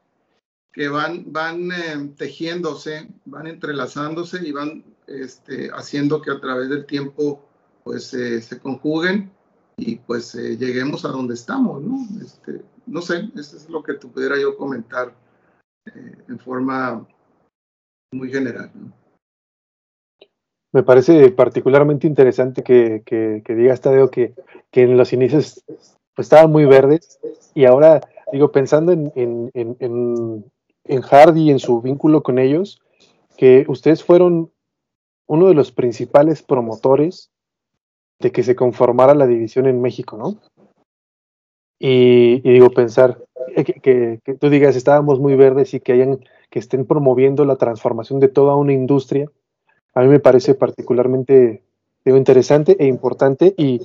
que 0.71 0.89
van, 0.89 1.31
van 1.31 1.71
eh, 1.71 2.13
tejiéndose, 2.17 3.07
van 3.25 3.47
entrelazándose 3.47 4.45
y 4.45 4.51
van 4.51 4.83
este, 5.07 5.69
haciendo 5.71 6.21
que 6.21 6.31
a 6.31 6.39
través 6.39 6.69
del 6.69 6.85
tiempo 6.85 7.41
pues 7.83 8.13
eh, 8.13 8.41
se 8.41 8.59
conjuguen 8.59 9.31
y 9.77 9.97
pues 9.97 10.35
eh, 10.35 10.57
lleguemos 10.57 11.03
a 11.05 11.09
donde 11.09 11.33
estamos, 11.33 11.81
¿no? 11.81 11.97
Este, 12.23 12.61
no 12.85 13.01
sé, 13.01 13.29
eso 13.35 13.57
es 13.57 13.69
lo 13.69 13.83
que 13.83 13.95
tú 13.95 14.09
pudiera 14.11 14.39
yo 14.39 14.55
comentar 14.55 15.13
en 15.85 16.39
forma 16.39 17.05
muy 18.13 18.31
general. 18.31 18.71
Me 20.71 20.83
parece 20.83 21.29
particularmente 21.31 22.07
interesante 22.07 22.63
que, 22.63 23.03
que, 23.05 23.43
que 23.45 23.55
digas, 23.55 23.81
Tadeo, 23.81 24.09
que, 24.09 24.33
que 24.71 24.83
en 24.83 24.97
los 24.97 25.11
inicios 25.11 25.63
pues, 26.15 26.25
estaban 26.25 26.51
muy 26.51 26.65
verdes 26.65 27.19
y 27.53 27.65
ahora, 27.65 28.01
digo, 28.31 28.51
pensando 28.51 28.91
en, 28.91 29.11
en, 29.15 29.51
en, 29.53 30.51
en 30.85 31.01
Hardy 31.01 31.41
y 31.41 31.51
en 31.51 31.59
su 31.59 31.81
vínculo 31.81 32.23
con 32.23 32.39
ellos, 32.39 32.81
que 33.37 33.65
ustedes 33.67 34.03
fueron 34.03 34.52
uno 35.33 35.47
de 35.47 35.53
los 35.53 35.71
principales 35.71 36.41
promotores 36.41 37.29
de 38.19 38.31
que 38.31 38.43
se 38.43 38.55
conformara 38.55 39.13
la 39.13 39.27
división 39.27 39.65
en 39.67 39.81
México, 39.81 40.17
¿no? 40.17 40.39
Y, 41.79 42.39
digo, 42.41 42.69
pensar 42.69 43.17
que, 43.83 44.19
tú 44.39 44.49
digas, 44.49 44.75
estábamos 44.75 45.19
muy 45.19 45.35
verdes 45.35 45.73
y 45.73 45.79
que 45.79 45.93
hayan, 45.93 46.19
que 46.49 46.59
estén 46.59 46.85
promoviendo 46.85 47.43
la 47.45 47.57
transformación 47.57 48.19
de 48.19 48.29
toda 48.29 48.55
una 48.55 48.73
industria 48.73 49.29
a 49.93 50.01
mí 50.01 50.07
me 50.07 50.19
parece 50.19 50.55
particularmente 50.55 51.63
interesante 52.05 52.75
e 52.79 52.87
importante 52.87 53.53
y, 53.57 53.81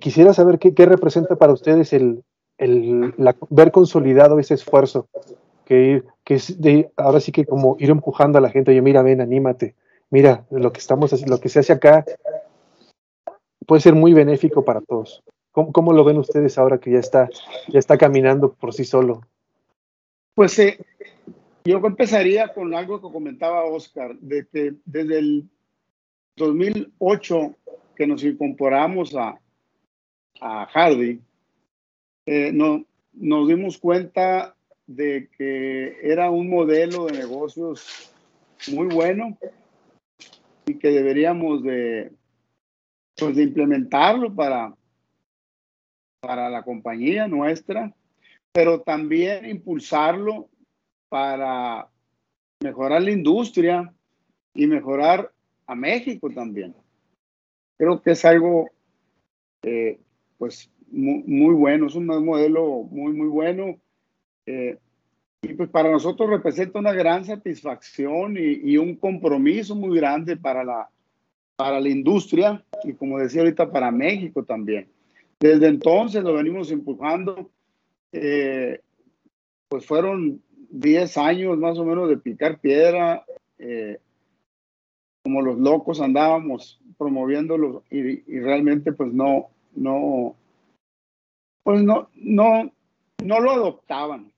quisiera 0.00 0.32
saber 0.32 0.58
qué, 0.58 0.86
representa 0.86 1.36
para 1.36 1.52
ustedes 1.52 1.92
el, 1.92 2.24
ver 3.50 3.72
consolidado 3.72 4.38
ese 4.38 4.54
esfuerzo, 4.54 5.08
que, 5.64 6.02
es 6.26 6.60
de, 6.60 6.90
ahora 6.96 7.20
sí 7.20 7.32
que 7.32 7.44
como 7.44 7.76
ir 7.78 7.90
empujando 7.90 8.38
a 8.38 8.40
la 8.40 8.50
gente, 8.50 8.70
oye, 8.70 8.82
mira, 8.82 9.02
ven, 9.02 9.20
anímate, 9.20 9.74
mira, 10.10 10.46
lo 10.50 10.72
que 10.72 10.80
estamos 10.80 11.28
lo 11.28 11.40
que 11.40 11.48
se 11.48 11.60
hace 11.60 11.72
acá 11.72 12.04
puede 13.66 13.82
ser 13.82 13.94
muy 13.94 14.12
benéfico 14.12 14.64
para 14.64 14.80
todos. 14.80 15.22
¿Cómo, 15.52 15.72
cómo 15.72 15.92
lo 15.92 16.04
ven 16.04 16.18
ustedes 16.18 16.58
ahora 16.58 16.78
que 16.78 16.92
ya 16.92 16.98
está, 16.98 17.28
ya 17.68 17.78
está 17.78 17.96
caminando 17.96 18.52
por 18.52 18.72
sí 18.72 18.84
solo? 18.84 19.22
Pues 20.34 20.58
eh, 20.58 20.78
yo 21.64 21.78
empezaría 21.78 22.52
con 22.52 22.74
algo 22.74 23.00
que 23.00 23.12
comentaba 23.12 23.64
Oscar, 23.64 24.16
de 24.18 24.46
que 24.46 24.74
desde 24.84 25.18
el 25.18 25.48
2008 26.36 27.54
que 27.96 28.06
nos 28.06 28.22
incorporamos 28.22 29.16
a, 29.16 29.40
a 30.40 30.66
Hardy, 30.66 31.20
eh, 32.26 32.52
no, 32.52 32.84
nos 33.14 33.48
dimos 33.48 33.78
cuenta 33.78 34.54
de 34.86 35.28
que 35.36 35.98
era 36.02 36.30
un 36.30 36.50
modelo 36.50 37.06
de 37.06 37.18
negocios 37.18 38.12
muy 38.68 38.86
bueno 38.94 39.36
y 40.66 40.78
que 40.78 40.88
deberíamos 40.88 41.62
de, 41.62 42.12
pues 43.16 43.36
de 43.36 43.44
implementarlo 43.44 44.34
para, 44.34 44.74
para 46.20 46.50
la 46.50 46.62
compañía 46.62 47.28
nuestra, 47.28 47.94
pero 48.52 48.80
también 48.82 49.46
impulsarlo 49.46 50.48
para 51.08 51.88
mejorar 52.60 53.02
la 53.02 53.12
industria 53.12 53.94
y 54.54 54.66
mejorar 54.66 55.32
a 55.66 55.74
México 55.74 56.30
también. 56.30 56.74
Creo 57.78 58.02
que 58.02 58.12
es 58.12 58.24
algo, 58.24 58.70
eh, 59.62 60.00
pues, 60.38 60.70
muy, 60.88 61.22
muy, 61.24 61.54
bueno, 61.54 61.86
es 61.86 61.94
un 61.94 62.06
modelo 62.06 62.82
muy, 62.90 63.12
muy 63.12 63.28
bueno. 63.28 63.78
Eh, 64.46 64.78
y 65.42 65.54
pues 65.54 65.68
para 65.68 65.90
nosotros 65.90 66.28
representa 66.28 66.78
una 66.78 66.92
gran 66.92 67.24
satisfacción 67.24 68.36
y, 68.38 68.76
un 68.76 68.96
compromiso 68.96 69.74
muy 69.74 69.96
grande 69.98 70.36
para 70.36 70.64
la, 70.64 70.88
para 71.56 71.80
la 71.80 71.88
industria 71.88 72.64
y 72.84 72.94
como 72.94 73.18
decía 73.18 73.42
ahorita 73.42 73.70
para 73.70 73.90
México 73.90 74.44
también. 74.44 74.88
Desde 75.38 75.68
entonces 75.68 76.24
lo 76.24 76.34
venimos 76.34 76.70
empujando, 76.70 77.50
eh, 78.12 78.80
pues 79.68 79.84
fueron 79.84 80.42
10 80.70 81.16
años 81.18 81.58
más 81.58 81.78
o 81.78 81.84
menos 81.84 82.08
de 82.08 82.16
picar 82.16 82.58
piedra, 82.58 83.24
eh, 83.58 83.98
como 85.22 85.42
los 85.42 85.58
locos 85.58 86.00
andábamos 86.00 86.80
promoviéndolo 86.98 87.84
y, 87.90 87.98
y, 88.32 88.40
realmente 88.40 88.92
pues 88.92 89.12
no, 89.12 89.48
no, 89.74 90.34
pues 91.62 91.82
no, 91.82 92.08
no, 92.14 92.72
no 93.22 93.40
lo 93.40 93.50
adoptaban 93.50 94.32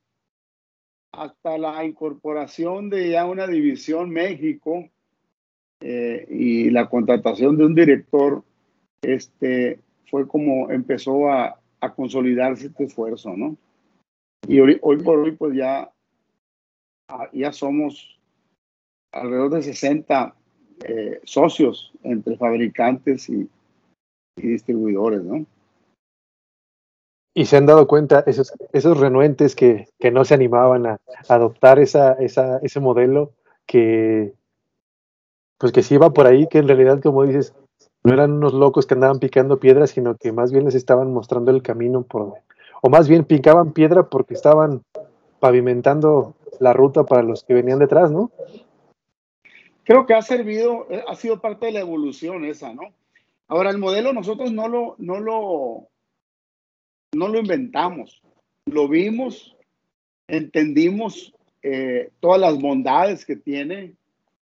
hasta 1.19 1.59
la 1.59 1.85
incorporación 1.85 2.91
de 2.91 3.11
ya 3.11 3.27
una 3.27 3.47
división 3.47 4.11
México 4.11 4.89
eh, 5.81 6.27
y 6.29 6.71
la 6.71 6.89
contratación 6.89 7.57
de 7.57 7.67
un 7.67 7.75
director, 7.75 8.45
este, 9.03 9.81
fue 10.11 10.27
como 10.27 10.71
empezó 10.71 11.31
a, 11.31 11.61
consolidarse 11.95 12.67
este 12.67 12.85
esfuerzo, 12.85 13.37
¿no? 13.37 13.57
Y 14.49 14.59
hoy, 14.59 14.79
hoy, 14.83 14.97
por 14.97 15.21
hoy, 15.21 15.33
pues 15.33 15.55
ya, 15.57 15.89
ya 17.33 17.53
somos 17.53 18.19
alrededor 19.13 19.51
de 19.51 19.63
60 19.63 20.35
eh, 20.85 21.21
socios 21.23 21.93
entre 22.03 22.37
fabricantes 22.37 23.29
y, 23.29 23.49
y 24.37 24.47
distribuidores, 24.49 25.23
¿no? 25.23 25.47
Y 27.39 27.47
se 27.47 27.57
han 27.57 27.67
dado 27.67 27.87
cuenta 27.87 28.25
esos, 28.27 28.53
esos 28.73 28.99
renuentes 28.99 29.55
que, 29.55 29.87
que 30.01 30.11
no 30.11 30.25
se 30.25 30.35
animaban 30.35 30.87
a, 30.87 30.99
adoptar 31.29 31.79
esa, 31.79 32.15
esa, 32.15 32.59
ese 32.65 32.81
modelo 32.81 33.31
que 33.65 34.33
pues 35.57 35.71
que 35.71 35.85
sí 35.85 35.95
iba 35.95 36.11
por 36.11 36.27
ahí, 36.27 36.49
que 36.49 36.59
en 36.59 36.67
realidad, 36.67 37.01
como 37.01 37.23
dices, 37.23 37.55
no 38.03 38.13
eran 38.13 38.33
unos 38.33 38.55
locos 38.55 38.87
que 38.87 38.95
andaban 38.95 39.21
picando 39.21 39.61
piedras, 39.61 39.91
sino 39.91 40.17
que 40.17 40.33
más 40.33 40.51
bien 40.51 40.65
les 40.65 40.75
estaban 40.75 41.13
mostrando 41.13 41.53
el 41.53 41.63
camino 41.63 42.03
por 42.03 42.35
o 42.83 42.91
más 42.91 43.09
bien 43.09 43.25
picaban 43.25 43.71
piedra 43.71 44.09
porque 44.09 44.35
estaban 44.35 44.83
pavimentando 45.39 46.35
la 46.59 46.73
ruta 46.73 47.05
para 47.05 47.23
los 47.23 47.45
que 47.45 47.55
venían 47.55 47.79
detrás, 47.79 48.11
¿no? 48.11 48.33
Creo 49.85 50.07
que 50.07 50.15
ha 50.15 50.23
servido, 50.23 50.89
eh, 50.91 51.05
ha 51.07 51.15
sido 51.15 51.41
parte 51.41 51.67
de 51.67 51.73
la 51.73 51.81
evolución 51.81 52.45
esa, 52.45 52.75
¿no? 52.75 52.83
Ahora, 53.47 53.71
el 53.71 53.79
modelo 53.79 54.13
nosotros 54.13 54.51
no 54.51 54.67
lo, 54.67 54.97
no 54.99 55.21
lo, 55.21 55.89
no 57.13 57.29
lo 57.29 57.39
inventamos, 57.39 58.23
lo 58.67 58.89
vimos, 58.89 59.57
entendimos 60.27 61.35
eh, 61.63 62.11
todas 62.21 62.41
las 62.41 62.61
bondades 62.61 63.25
que 63.25 63.37
tiene 63.37 63.95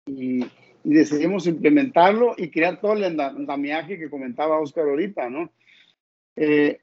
y, 0.06 0.44
decidimos 0.84 1.46
implementarlo 1.46 2.34
y 2.38 2.50
crear 2.50 2.80
todo 2.80 2.94
el 2.94 3.20
andamiaje 3.20 3.98
que 3.98 4.08
comentaba 4.08 4.60
Oscar 4.60 4.88
ahorita, 4.88 5.28
¿no? 5.28 5.50
Eh, 6.34 6.80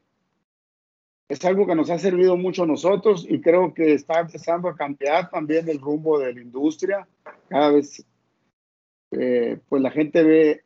es 1.27 1.43
algo 1.43 1.65
que 1.65 1.73
nos 1.73 1.89
ha 1.89 1.97
servido 1.97 2.37
mucho 2.37 2.63
a 2.63 2.67
nosotros 2.67 3.25
y 3.27 3.41
creo 3.41 3.73
que 3.73 3.93
está 3.93 4.19
empezando 4.19 4.69
a 4.69 4.75
cambiar 4.75 5.31
también 5.31 5.67
el 5.69 5.79
rumbo 5.79 6.19
de 6.19 6.35
la 6.35 6.41
industria. 6.41 7.07
Cada 7.47 7.71
vez, 7.71 8.05
eh, 9.11 9.57
pues 9.69 9.81
la 9.81 9.89
gente 9.89 10.21
ve 10.21 10.63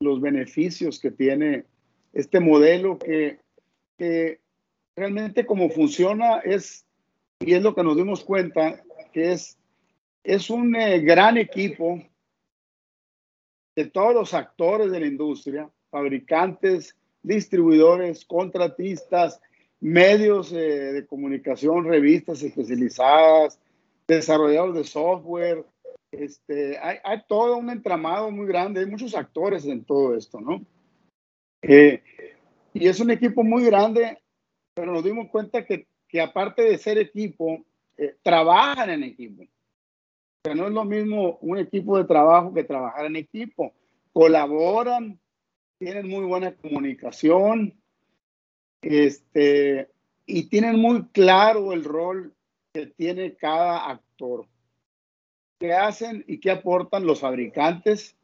los 0.00 0.20
beneficios 0.20 1.00
que 1.00 1.10
tiene 1.10 1.64
este 2.12 2.38
modelo 2.38 2.98
que 2.98 3.38
realmente 4.96 5.46
cómo 5.46 5.68
funciona 5.70 6.38
es, 6.38 6.86
y 7.40 7.54
es 7.54 7.62
lo 7.62 7.74
que 7.74 7.82
nos 7.82 7.96
dimos 7.96 8.24
cuenta, 8.24 8.82
que 9.12 9.32
es, 9.32 9.58
es 10.22 10.50
un 10.50 10.74
eh, 10.76 11.00
gran 11.00 11.36
equipo 11.36 12.00
de 13.76 13.86
todos 13.86 14.14
los 14.14 14.34
actores 14.34 14.90
de 14.90 15.00
la 15.00 15.06
industria, 15.06 15.68
fabricantes, 15.90 16.96
distribuidores, 17.22 18.24
contratistas, 18.24 19.40
medios 19.80 20.52
eh, 20.52 20.92
de 20.92 21.06
comunicación, 21.06 21.84
revistas 21.84 22.42
especializadas, 22.42 23.58
desarrolladores 24.06 24.74
de 24.76 24.84
software. 24.84 25.64
Este, 26.12 26.78
hay, 26.78 26.98
hay, 27.02 27.22
todo 27.26 27.56
un 27.56 27.70
entramado 27.70 28.30
muy 28.30 28.46
grande, 28.46 28.80
hay 28.80 28.86
muchos 28.86 29.16
actores 29.16 29.66
en 29.66 29.84
todo 29.84 30.16
esto, 30.16 30.40
¿no? 30.40 30.64
Eh, 31.62 32.02
y 32.72 32.86
es 32.86 33.00
un 33.00 33.10
equipo 33.10 33.42
muy 33.42 33.64
grande 33.64 34.18
pero 34.74 34.92
nos 34.92 35.04
dimos 35.04 35.28
cuenta 35.30 35.64
que, 35.64 35.86
que 36.08 36.20
aparte 36.20 36.62
de 36.62 36.78
ser 36.78 36.98
equipo, 36.98 37.64
eh, 37.96 38.16
trabajan 38.22 38.90
en 38.90 39.04
equipo. 39.04 39.44
O 40.46 40.54
no 40.54 40.66
es 40.66 40.72
lo 40.72 40.84
mismo 40.84 41.38
un 41.40 41.58
equipo 41.58 41.96
de 41.96 42.04
trabajo 42.04 42.52
que 42.52 42.64
trabajar 42.64 43.06
en 43.06 43.16
equipo. 43.16 43.72
Colaboran, 44.12 45.18
tienen 45.78 46.08
muy 46.08 46.24
buena 46.24 46.54
comunicación, 46.54 47.74
este, 48.82 49.88
y 50.26 50.48
tienen 50.48 50.78
muy 50.78 51.06
claro 51.08 51.72
el 51.72 51.84
rol 51.84 52.34
que 52.72 52.86
tiene 52.86 53.34
cada 53.34 53.90
actor. 53.90 54.46
¿Qué 55.58 55.72
hacen 55.72 56.24
y 56.26 56.38
qué 56.40 56.50
aportan 56.50 57.06
los 57.06 57.20
fabricantes? 57.20 58.16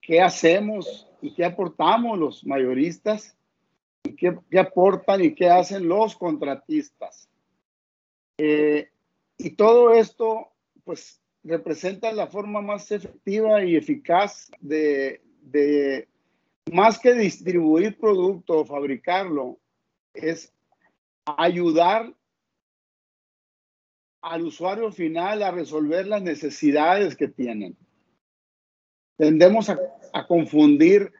¿Qué 0.00 0.20
hacemos 0.20 1.08
y 1.20 1.34
qué 1.34 1.44
aportamos 1.44 2.18
los 2.18 2.44
mayoristas? 2.44 3.36
Qué, 4.02 4.58
aportan 4.58 5.24
y 5.24 5.34
qué 5.34 5.48
hacen 5.48 5.88
los 5.88 6.16
contratistas. 6.16 7.28
Eh, 8.38 8.90
y 9.38 9.50
todo 9.50 9.92
esto, 9.92 10.48
pues, 10.84 11.20
representa 11.44 12.12
la 12.12 12.26
forma 12.26 12.60
más 12.60 12.90
efectiva 12.90 13.64
y 13.64 13.76
eficaz 13.76 14.50
de, 14.60 15.20
más 16.72 16.98
que 16.98 17.14
distribuir 17.14 17.98
producto 17.98 18.60
o 18.60 18.64
fabricarlo, 18.64 19.58
es 20.14 20.52
ayudar 21.24 22.14
al 24.20 24.42
usuario 24.42 24.92
final 24.92 25.42
a 25.42 25.50
resolver 25.50 26.06
las 26.06 26.22
necesidades 26.22 27.16
que 27.16 27.26
tienen. 27.26 27.76
Tendemos 29.16 29.68
a, 29.68 29.78
a 30.12 30.26
confundir 30.26 31.12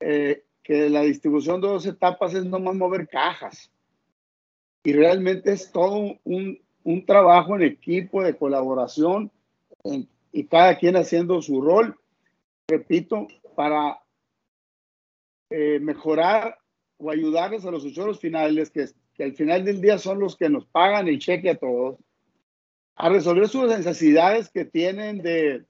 eh, 0.00 0.44
que 0.62 0.88
la 0.88 1.02
distribución 1.02 1.60
de 1.60 1.68
dos 1.68 1.86
etapas 1.86 2.34
es 2.34 2.44
nomás 2.44 2.74
mover 2.74 3.08
cajas. 3.08 3.70
Y 4.84 4.92
realmente 4.92 5.52
es 5.52 5.70
todo 5.70 6.18
un, 6.24 6.60
un 6.84 7.06
trabajo 7.06 7.56
en 7.56 7.62
equipo, 7.62 8.22
de 8.22 8.36
colaboración, 8.36 9.30
y 10.32 10.44
cada 10.46 10.78
quien 10.78 10.96
haciendo 10.96 11.42
su 11.42 11.60
rol, 11.60 11.98
repito, 12.68 13.26
para 13.54 14.00
eh, 15.50 15.78
mejorar 15.80 16.58
o 16.98 17.10
ayudarles 17.10 17.64
a 17.64 17.70
los 17.70 17.84
usuarios 17.84 18.20
finales, 18.20 18.70
que, 18.70 18.86
que 19.14 19.24
al 19.24 19.34
final 19.34 19.64
del 19.64 19.80
día 19.80 19.98
son 19.98 20.20
los 20.20 20.36
que 20.36 20.48
nos 20.48 20.66
pagan 20.66 21.08
el 21.08 21.18
cheque 21.18 21.50
a 21.50 21.58
todos, 21.58 21.98
a 22.94 23.08
resolver 23.08 23.48
sus 23.48 23.68
necesidades 23.68 24.48
que 24.50 24.64
tienen 24.64 25.22
de 25.22 25.64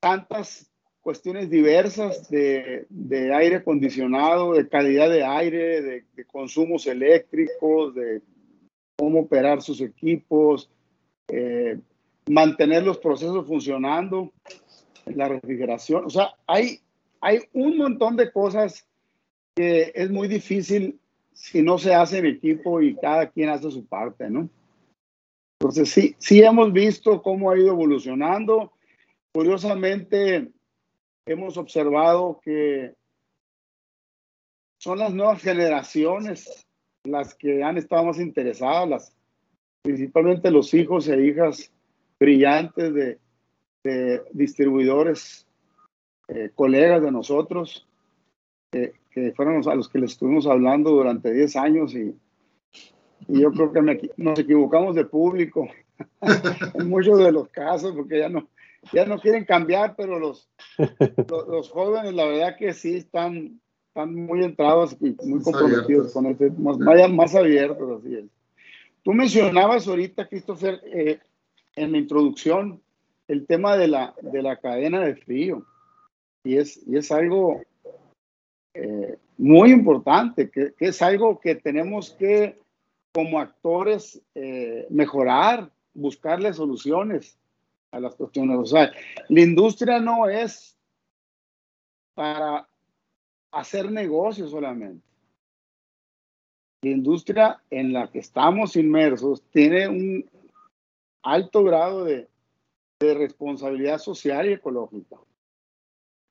tantas 0.00 0.71
cuestiones 1.02 1.50
diversas 1.50 2.30
de, 2.30 2.86
de, 2.88 3.34
aire 3.34 3.56
acondicionado, 3.56 4.54
de 4.54 4.68
calidad 4.68 5.10
de 5.10 5.24
aire, 5.24 5.82
de, 5.82 6.04
consumos 6.26 6.86
eléctricos, 6.86 7.94
de 7.94 8.22
cómo 8.96 9.20
operar 9.20 9.60
sus 9.60 9.80
equipos, 9.80 10.70
eh, 11.28 11.78
mantener 12.30 12.84
los 12.84 12.98
procesos 12.98 13.46
funcionando, 13.46 14.32
la 15.06 15.28
refrigeración. 15.28 16.04
O 16.06 16.10
sea, 16.10 16.34
hay, 16.46 16.78
hay 17.20 17.40
un 17.52 17.76
montón 17.76 18.16
de 18.16 18.30
cosas 18.30 18.86
que 19.54 19.92
es 19.94 20.08
muy 20.08 20.28
difícil 20.28 20.98
si 21.32 21.62
no 21.62 21.78
se 21.78 21.92
hace 21.92 22.18
en 22.18 22.26
equipo 22.26 22.80
y 22.80 22.94
cada 22.94 23.28
quien 23.28 23.50
hace 23.50 23.70
su 23.70 23.84
parte, 23.84 24.30
¿no? 24.30 24.48
Entonces, 25.58 25.90
sí, 25.90 26.14
sí 26.18 26.42
hemos 26.42 26.72
visto 26.72 27.22
cómo 27.22 27.50
ha 27.50 27.58
ido 27.58 27.68
evolucionando. 27.68 28.72
Curiosamente, 29.32 30.50
hemos 31.26 31.56
observado 31.56 32.40
que 32.42 32.94
son 34.78 34.98
las 34.98 35.12
nuevas 35.14 35.40
generaciones 35.40 36.66
las 37.04 37.34
que 37.34 37.62
han 37.62 37.78
estado 37.78 38.04
más 38.04 38.18
interesadas, 38.18 38.88
las, 38.88 39.16
principalmente 39.82 40.50
los 40.50 40.72
hijos 40.74 41.08
e 41.08 41.26
hijas 41.26 41.72
brillantes 42.18 42.94
de, 42.94 43.18
distribuidores, 44.32 45.44
eh, 46.28 46.50
colegas 46.54 47.02
de 47.02 47.10
nosotros, 47.10 47.84
que 48.70 49.32
fueron 49.34 49.68
a 49.68 49.74
los 49.74 49.88
que 49.88 49.98
les 49.98 50.12
estuvimos 50.12 50.46
hablando 50.46 50.90
durante 50.90 51.32
10 51.32 51.56
años 51.56 51.94
y, 51.94 52.14
yo 53.28 53.52
creo 53.52 53.72
que 53.72 54.10
nos 54.16 54.38
equivocamos 54.38 54.96
de 54.96 55.04
público 55.04 55.68
en 56.74 56.88
muchos 56.88 57.18
de 57.18 57.30
los 57.30 57.48
casos 57.48 57.94
porque 57.94 58.18
ya 58.18 58.28
no, 58.28 58.48
ya 58.90 59.06
no 59.06 59.18
quieren 59.20 59.44
cambiar, 59.44 59.94
pero 59.96 60.18
los, 60.18 60.48
los, 61.28 61.70
jóvenes, 61.70 62.14
la 62.14 62.26
verdad 62.26 62.56
que 62.56 62.72
sí 62.72 62.96
están, 62.96 63.60
están 63.88 64.14
muy 64.14 64.42
entrados 64.42 64.96
y 65.00 65.16
muy 65.24 65.42
comprometidos 65.42 66.12
con 66.12 66.26
este, 66.26 66.50
más, 66.50 66.78
más 67.10 67.34
abiertos, 67.34 68.00
así 68.00 68.16
es. 68.16 68.24
Tú 69.04 69.12
mencionabas 69.12 69.86
ahorita, 69.86 70.28
Christopher, 70.28 70.80
eh, 70.86 71.18
en 71.76 71.92
la 71.92 71.98
introducción, 71.98 72.80
el 73.28 73.46
tema 73.46 73.76
de 73.76 73.88
la, 73.88 74.14
de 74.20 74.42
la 74.42 74.56
cadena 74.56 75.00
de 75.00 75.16
frío. 75.16 75.64
Y 76.44 76.56
es, 76.56 76.80
y 76.86 76.96
es 76.96 77.10
algo 77.10 77.62
eh, 78.74 79.16
muy 79.38 79.70
importante, 79.72 80.50
que, 80.50 80.72
que, 80.74 80.86
es 80.86 81.02
algo 81.02 81.40
que 81.40 81.54
tenemos 81.54 82.10
que, 82.10 82.58
como 83.12 83.40
actores, 83.40 84.20
eh, 84.34 84.86
mejorar, 84.90 85.70
buscarle 85.94 86.52
soluciones 86.52 87.38
a 87.92 88.00
las 88.00 88.16
cuestiones. 88.16 88.58
O 88.58 88.66
sea, 88.66 88.90
la 89.28 89.40
industria 89.40 90.00
no 90.00 90.28
es 90.28 90.76
para 92.14 92.66
hacer 93.52 93.90
negocios 93.90 94.50
solamente. 94.50 95.06
La 96.82 96.90
industria 96.90 97.62
en 97.70 97.92
la 97.92 98.10
que 98.10 98.18
estamos 98.18 98.74
inmersos 98.74 99.42
tiene 99.50 99.86
un 99.86 100.28
alto 101.22 101.62
grado 101.62 102.04
de, 102.04 102.28
de 102.98 103.14
responsabilidad 103.14 103.98
social 103.98 104.48
y 104.48 104.54
ecológica. 104.54 105.16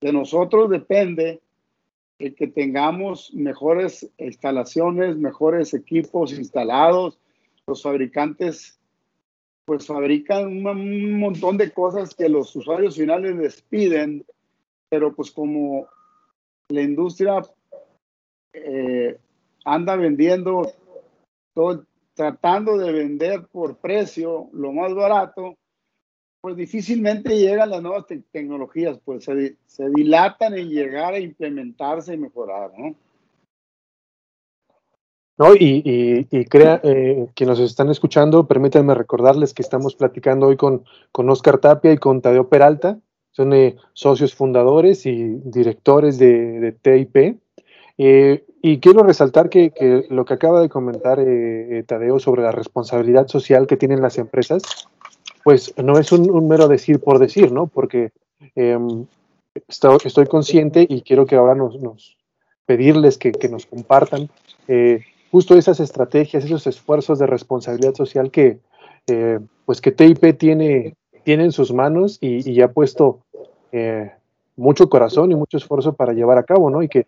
De 0.01 0.11
nosotros 0.11 0.69
depende 0.69 1.41
el 2.19 2.35
que 2.35 2.47
tengamos 2.47 3.33
mejores 3.33 4.11
instalaciones, 4.17 5.15
mejores 5.15 5.73
equipos 5.73 6.33
instalados. 6.33 7.17
Los 7.65 7.83
fabricantes 7.83 8.80
pues 9.65 9.85
fabrican 9.85 10.47
un, 10.47 11.19
montón 11.19 11.57
de 11.57 11.71
cosas 11.71 12.15
que 12.15 12.29
los 12.29 12.55
usuarios 12.55 12.95
finales 12.97 13.35
les 13.35 13.61
piden, 13.61 14.25
pero 14.89 15.13
pues 15.13 15.31
como 15.31 15.87
la 16.69 16.81
industria 16.81 17.41
eh, 18.53 19.17
anda 19.65 19.95
vendiendo, 19.95 20.71
tratando 22.13 22.77
de 22.77 22.91
vender 22.91 23.47
por 23.47 23.77
precio 23.77 24.49
lo 24.53 24.71
más 24.71 24.93
barato, 24.93 25.55
pues 26.41 26.55
difícilmente 26.55 27.37
llegan 27.37 27.69
las 27.69 27.83
nuevas 27.83 28.05
tecnologías, 28.31 28.99
pues 29.05 29.25
se, 29.25 29.89
dilatan 29.89 30.57
en 30.57 30.69
llegar 30.69 31.13
a 31.13 31.19
implementarse 31.19 32.15
y 32.15 32.17
mejorar, 32.17 32.71
¿no? 32.77 32.95
No, 35.41 35.55
y, 35.55 36.27
y, 36.29 36.45
crea, 36.45 36.79
eh, 36.83 37.25
que 37.33 37.47
nos 37.47 37.59
están 37.59 37.89
escuchando, 37.89 38.45
permítanme 38.45 38.93
recordarles 38.93 39.55
que 39.55 39.63
estamos 39.63 39.95
platicando 39.95 40.45
hoy 40.45 40.55
con, 40.55 40.83
con 41.11 41.27
Oscar 41.31 41.57
Tapia 41.57 41.91
y 41.91 41.97
con 41.97 42.21
Tadeo 42.21 42.47
Peralta, 42.47 42.99
son 43.31 43.51
eh, 43.53 43.75
socios 43.93 44.35
fundadores 44.35 45.07
y 45.07 45.39
directores 45.43 46.19
de, 46.19 46.75
TIP. 46.83 47.39
Eh, 47.97 48.45
y 48.61 48.79
quiero 48.79 49.01
resaltar 49.01 49.49
que, 49.49 50.05
lo 50.11 50.25
que 50.25 50.35
acaba 50.35 50.61
de 50.61 50.69
comentar 50.69 51.17
eh, 51.19 51.83
Tadeo 51.87 52.19
sobre 52.19 52.43
la 52.43 52.51
responsabilidad 52.51 53.27
social 53.27 53.65
que 53.65 53.77
tienen 53.77 54.03
las 54.03 54.19
empresas, 54.19 54.61
pues 55.43 55.73
no 55.83 55.97
es 55.97 56.11
un, 56.11 56.47
mero 56.47 56.67
decir 56.67 56.99
por 56.99 57.17
decir, 57.17 57.51
¿no? 57.51 57.65
Porque 57.65 58.11
em, 58.53 59.07
estoy, 59.67 60.27
consciente 60.27 60.85
y 60.87 61.01
quiero 61.01 61.25
que 61.25 61.35
ahora 61.35 61.55
nos, 61.55 61.81
nos 61.81 62.15
pedirles 62.67 63.17
que, 63.17 63.31
que, 63.31 63.49
nos 63.49 63.65
compartan 63.65 64.29
eh, 64.67 65.01
justo 65.31 65.55
esas 65.55 65.79
estrategias, 65.79 66.45
esos 66.45 66.67
esfuerzos 66.67 67.19
de 67.19 67.27
responsabilidad 67.27 67.95
social 67.95 68.31
que, 68.31 68.59
eh, 69.07 69.39
pues 69.65 69.81
que 69.81 69.91
TIP 69.91 70.37
tiene, 70.37 70.95
tiene 71.23 71.45
en 71.45 71.51
sus 71.51 71.73
manos 71.73 72.17
y, 72.21 72.49
y 72.49 72.61
ha 72.61 72.71
puesto 72.71 73.19
eh, 73.71 74.11
mucho 74.55 74.89
corazón 74.89 75.31
y 75.31 75.35
mucho 75.35 75.57
esfuerzo 75.57 75.93
para 75.93 76.13
llevar 76.13 76.37
a 76.37 76.43
cabo, 76.43 76.69
¿no? 76.69 76.83
Y 76.83 76.89
que 76.89 77.05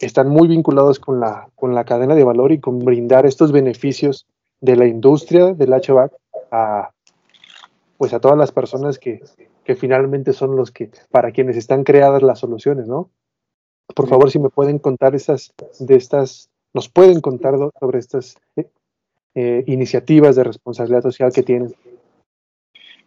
están 0.00 0.28
muy 0.28 0.48
vinculados 0.48 0.98
con 0.98 1.20
la, 1.20 1.48
con 1.54 1.74
la 1.74 1.84
cadena 1.84 2.14
de 2.14 2.24
valor 2.24 2.52
y 2.52 2.60
con 2.60 2.78
brindar 2.78 3.26
estos 3.26 3.52
beneficios 3.52 4.26
de 4.60 4.76
la 4.76 4.86
industria 4.86 5.54
del 5.54 5.70
HVAC 5.70 6.12
a, 6.50 6.90
pues 7.98 8.14
a 8.14 8.20
todas 8.20 8.38
las 8.38 8.52
personas 8.52 8.98
que, 8.98 9.22
que 9.64 9.74
finalmente 9.74 10.32
son 10.32 10.56
los 10.56 10.70
que, 10.70 10.90
para 11.10 11.32
quienes 11.32 11.56
están 11.56 11.84
creadas 11.84 12.22
las 12.22 12.38
soluciones, 12.38 12.86
¿no? 12.86 13.10
Por 13.94 14.08
favor, 14.08 14.30
si 14.30 14.38
me 14.38 14.48
pueden 14.48 14.78
contar 14.78 15.14
esas, 15.14 15.52
de 15.78 15.96
estas, 15.96 16.48
nos 16.74 16.88
pueden 16.88 17.20
contar 17.20 17.54
sobre 17.78 17.98
estas 17.98 18.36
eh, 18.56 18.70
eh, 19.34 19.64
iniciativas 19.66 20.36
de 20.36 20.44
responsabilidad 20.44 21.02
social 21.02 21.32
que 21.32 21.42
tienen. 21.42 21.74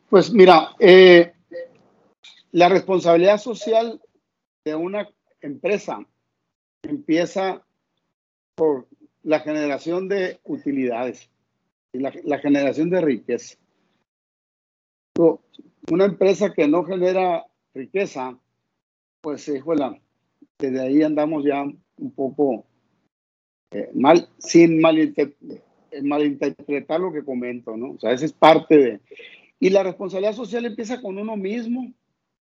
Pues 0.10 0.32
mira, 0.32 0.69
eh, 0.80 1.34
la 2.51 2.69
responsabilidad 2.69 3.38
social 3.38 4.01
de 4.63 4.75
una 4.75 5.10
empresa 5.41 5.99
empieza 6.84 7.63
por 8.56 8.88
la 9.23 9.39
generación 9.39 10.08
de 10.08 10.39
utilidades 10.43 11.30
y 11.91 11.99
la, 11.99 12.13
la 12.23 12.39
generación 12.39 12.89
de 12.89 13.01
riqueza. 13.01 13.58
Una 15.91 16.06
empresa 16.06 16.54
que 16.54 16.67
no 16.67 16.84
genera 16.84 17.45
riqueza, 17.73 18.38
pues, 19.21 19.47
híjole, 19.47 20.01
desde 20.58 20.82
ahí 20.82 21.04
andamos 21.04 21.43
ya 21.43 21.63
un 21.63 22.12
poco 22.12 22.65
eh, 23.71 23.89
mal, 23.93 24.30
sin 24.38 24.80
malinter 24.80 25.36
malinterpretar 26.04 26.99
lo 26.99 27.12
que 27.12 27.23
comento, 27.23 27.78
¿no? 27.78 27.91
O 27.91 27.99
sea, 27.99 28.12
esa 28.12 28.25
es 28.25 28.34
parte 28.34 28.78
de... 28.78 28.99
Y 29.60 29.69
la 29.69 29.84
responsabilidad 29.84 30.34
social 30.34 30.65
empieza 30.65 31.01
con 31.01 31.17
uno 31.17 31.38
mismo, 31.38 31.93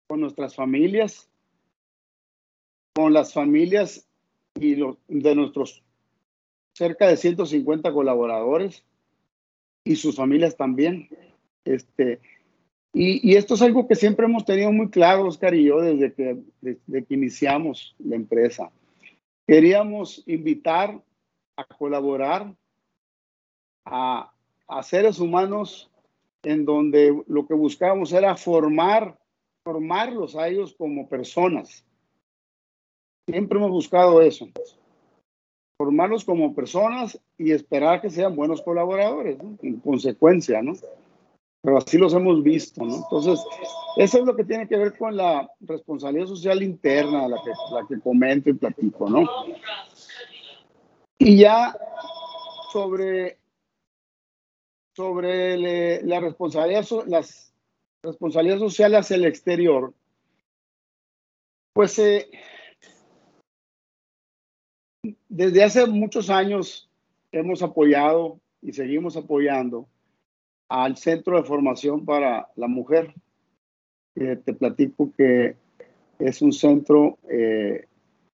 con 0.08 0.22
nuestras 0.22 0.56
familias, 0.56 1.30
con 2.96 3.14
las 3.14 3.34
familias 3.34 4.08
y 4.60 4.76
los, 4.76 4.98
de 5.08 5.36
nuestros 5.36 5.84
cerca 6.76 7.08
de 7.08 7.18
150 7.18 7.94
colaboradores 7.94 8.84
y 9.84 9.96
sus 9.96 10.16
familias 10.16 10.58
también. 10.58 11.10
Este, 11.66 12.20
y, 12.94 13.32
y, 13.32 13.36
esto 13.36 13.54
es 13.54 13.62
algo 13.62 13.88
que 13.88 13.96
siempre 13.96 14.26
hemos 14.26 14.46
tenido 14.46 14.72
muy 14.72 14.90
claro, 14.90 15.28
Oscar 15.28 15.54
y 15.54 15.66
yo, 15.66 15.82
desde 15.82 16.14
que, 16.14 16.38
desde 16.62 17.06
que 17.06 17.14
iniciamos 17.14 17.96
la 18.00 18.16
empresa. 18.16 18.72
Queríamos 19.48 20.24
invitar 20.26 21.02
a 21.56 21.66
colaborar 21.66 22.54
a, 23.86 24.32
a 24.68 24.84
seres 24.84 25.20
humanos 25.20 25.89
en 26.44 26.66
donde 26.66 27.24
lo 27.28 27.48
que 27.48 27.54
buscábamos 27.54 28.12
era 28.12 28.36
formar, 28.36 29.18
formarlos 29.63 30.36
a 30.36 30.48
ellos 30.48 30.76
como 30.78 31.08
personas, 31.08 31.86
Siempre 33.26 33.58
hemos 33.58 33.72
buscado 33.72 34.22
eso, 34.22 34.50
formarlos 35.78 36.26
como 36.26 36.54
personas 36.54 37.18
y 37.38 37.52
esperar 37.52 38.02
que 38.02 38.10
sean 38.10 38.36
buenos 38.36 38.62
colaboradores, 38.62 39.38
en 39.62 39.80
consecuencia, 39.80 40.62
¿no? 40.62 40.74
Pero 41.62 41.78
así 41.78 41.98
los 41.98 42.13
hemos 42.13 42.44
visto, 42.44 42.84
¿no? 42.84 42.96
Entonces, 42.98 43.39
eso 43.96 44.18
es 44.18 44.26
lo 44.26 44.36
que 44.36 44.44
tiene 44.44 44.68
que 44.68 44.76
ver 44.76 44.98
con 44.98 45.16
la 45.16 45.50
responsabilidad 45.62 46.28
social 46.28 46.62
interna, 46.62 47.30
la 47.30 47.38
que, 47.42 47.52
la 47.74 47.88
que 47.88 48.02
comento 48.02 48.50
y 48.50 48.54
platico, 48.54 49.10
¿no? 49.10 49.26
Y 51.19 51.38
ya 51.38 51.78
sobre, 52.71 53.38
sobre 54.95 56.02
la 56.04 56.19
responsabilidad, 56.19 56.86
las 57.08 57.54
responsabilidades 58.04 58.62
sociales 58.62 58.99
hacia 59.02 59.15
el 59.15 59.26
exterior, 59.26 59.93
pues 61.73 61.97
eh, 61.99 62.30
desde 65.30 65.63
hace 65.63 65.86
muchos 65.88 66.30
años 66.30 66.89
hemos 67.32 67.63
apoyado 67.63 68.39
y 68.62 68.73
seguimos 68.73 69.17
apoyando 69.17 69.88
al 70.69 70.97
Centro 70.97 71.38
de 71.38 71.47
Formación 71.47 72.06
para 72.06 72.49
la 72.56 72.67
Mujer. 72.67 73.13
Te 74.15 74.54
platico 74.54 75.12
que 75.17 75.56
es 76.19 76.41
un 76.41 76.54
centro 76.54 77.17
eh, 77.30 77.88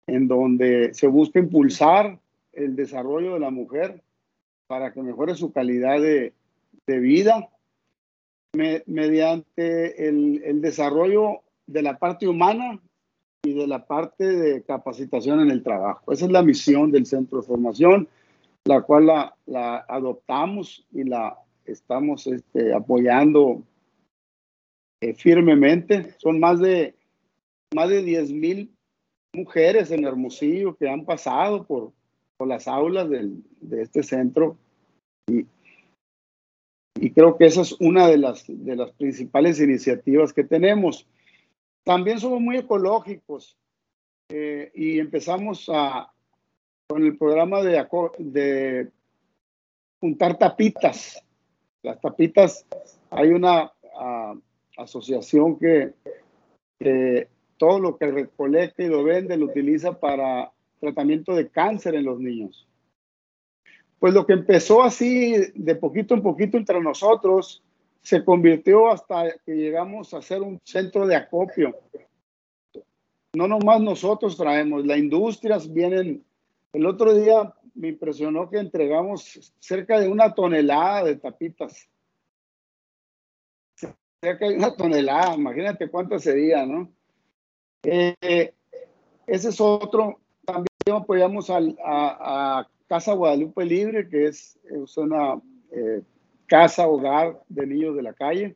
en 0.08 0.28
donde 0.28 0.94
se 0.94 1.08
busca 1.08 1.40
impulsar 1.40 2.20
el 2.54 2.76
desarrollo 2.76 3.34
de 3.34 3.40
la 3.40 3.50
mujer 3.50 4.02
para 4.68 4.94
que 4.94 5.02
mejore 5.02 5.36
su 5.36 5.52
calidad 5.52 6.02
de, 6.02 6.34
de 6.88 7.00
vida 7.00 7.50
me, 8.56 8.84
mediante 8.86 10.08
el, 10.08 10.42
el 10.44 10.62
desarrollo 10.62 11.42
de 11.68 11.82
la 11.82 11.98
parte 11.98 12.28
humana 12.28 12.80
y 13.44 13.54
de 13.54 13.68
la 13.68 13.86
parte 13.86 14.26
de 14.26 14.64
capacitación 14.64 15.42
en 15.42 15.52
el 15.52 15.64
trabajo. 15.64 16.12
Esa 16.12 16.26
es 16.26 16.32
la 16.32 16.44
misión 16.44 16.92
del 16.92 17.06
centro 17.06 17.42
de 17.42 17.48
formación, 17.48 18.08
la 18.66 18.82
cual 18.82 19.08
la, 19.08 19.36
la 19.46 19.86
adoptamos 19.88 20.86
y 20.92 21.04
la 21.04 21.38
estamos 21.66 22.28
este, 22.28 22.74
apoyando 22.74 23.64
eh, 25.02 25.14
firmemente. 25.14 26.16
Son 26.20 26.40
más 26.40 26.60
de, 26.60 26.96
más 27.76 27.90
de 27.90 28.02
10 28.02 28.32
mil 28.32 28.74
mujeres 29.34 29.92
en 29.92 30.06
Hermosillo 30.06 30.76
que 30.78 30.88
han 30.88 31.06
pasado 31.06 31.66
por, 31.66 31.92
las 32.46 32.68
aulas 32.68 33.10
del, 33.10 33.44
de 33.62 33.82
este 33.82 34.04
centro 34.04 34.58
y, 35.28 35.46
y 37.04 37.12
creo 37.12 37.36
que 37.38 37.46
esa 37.46 37.62
es 37.62 37.74
una 37.82 38.08
de 38.08 38.18
las, 38.18 38.46
de 38.48 38.78
las 38.78 38.92
principales 38.92 39.60
iniciativas 39.60 40.32
que 40.32 40.46
tenemos. 40.46 41.06
También 41.84 42.18
somos 42.18 42.40
muy 42.40 42.56
ecológicos 42.56 43.58
eh, 44.30 44.72
y 44.74 45.00
empezamos 45.00 45.70
a, 45.70 46.14
con 46.88 47.04
el 47.04 47.18
programa 47.18 47.62
de, 47.62 47.86
de 48.20 48.90
juntar 50.00 50.38
tapitas. 50.38 51.22
Las 51.82 52.00
tapitas, 52.00 52.66
hay 53.10 53.32
una 53.32 53.74
ah, 54.00 54.36
asociación 54.78 55.60
que, 55.60 55.94
todo 57.58 57.80
lo 57.80 57.98
que 57.98 58.12
recolecta 58.12 58.82
y 58.82 58.88
lo 58.88 59.04
vende 59.04 59.38
lo 59.38 59.48
utiliza 59.48 60.00
para 60.00 60.53
tratamiento 60.84 61.34
de 61.34 61.50
cáncer 61.50 61.96
en 61.96 62.04
los 62.04 62.20
niños. 62.20 62.68
Pues 64.00 64.14
lo 64.14 64.26
que 64.26 64.34
empezó 64.34 64.84
así 64.84 65.34
de 65.56 65.76
poquito 65.76 66.14
en 66.14 66.22
poquito 66.22 66.58
entre 66.58 66.82
nosotros 66.82 67.64
se 68.02 68.26
convirtió 68.26 68.92
hasta 68.92 69.38
que 69.46 69.54
llegamos 69.54 70.14
a 70.14 70.22
ser 70.22 70.42
un 70.42 70.60
centro 70.66 71.08
de 71.08 71.16
acopio. 71.16 71.74
No 73.34 73.48
nomás 73.48 73.80
nosotros 73.80 74.36
traemos, 74.36 74.86
las 74.86 74.98
industrias 74.98 75.72
vienen. 75.72 76.24
El 76.74 76.86
otro 76.86 77.14
día 77.14 77.54
me 77.76 77.88
impresionó 77.88 78.50
que 78.50 78.58
entregamos 78.58 79.54
cerca 79.60 80.02
de 80.02 80.10
una 80.10 80.34
tonelada 80.34 81.06
de 81.06 81.16
tapitas. 81.16 81.88
Cerca 84.22 84.50
de 84.50 84.58
una 84.58 84.76
tonelada, 84.76 85.34
imagínate 85.36 85.90
cuánto 85.90 86.20
sería, 86.20 86.66
¿no? 86.66 86.92
Eh, 87.84 88.54
ese 89.28 89.50
es 89.50 89.62
otro. 89.62 90.20
Apoyamos 90.92 91.50
a, 91.50 92.68
Casa 92.88 93.14
Guadalupe 93.14 93.66
Libre, 93.66 94.08
que 94.08 94.26
es, 94.26 94.60
una 94.98 95.42
eh, 95.72 96.02
casa 96.46 96.88
hogar 96.88 97.42
de 97.48 97.66
niños 97.66 97.96
de 97.96 98.04
la 98.04 98.14
calle. 98.14 98.56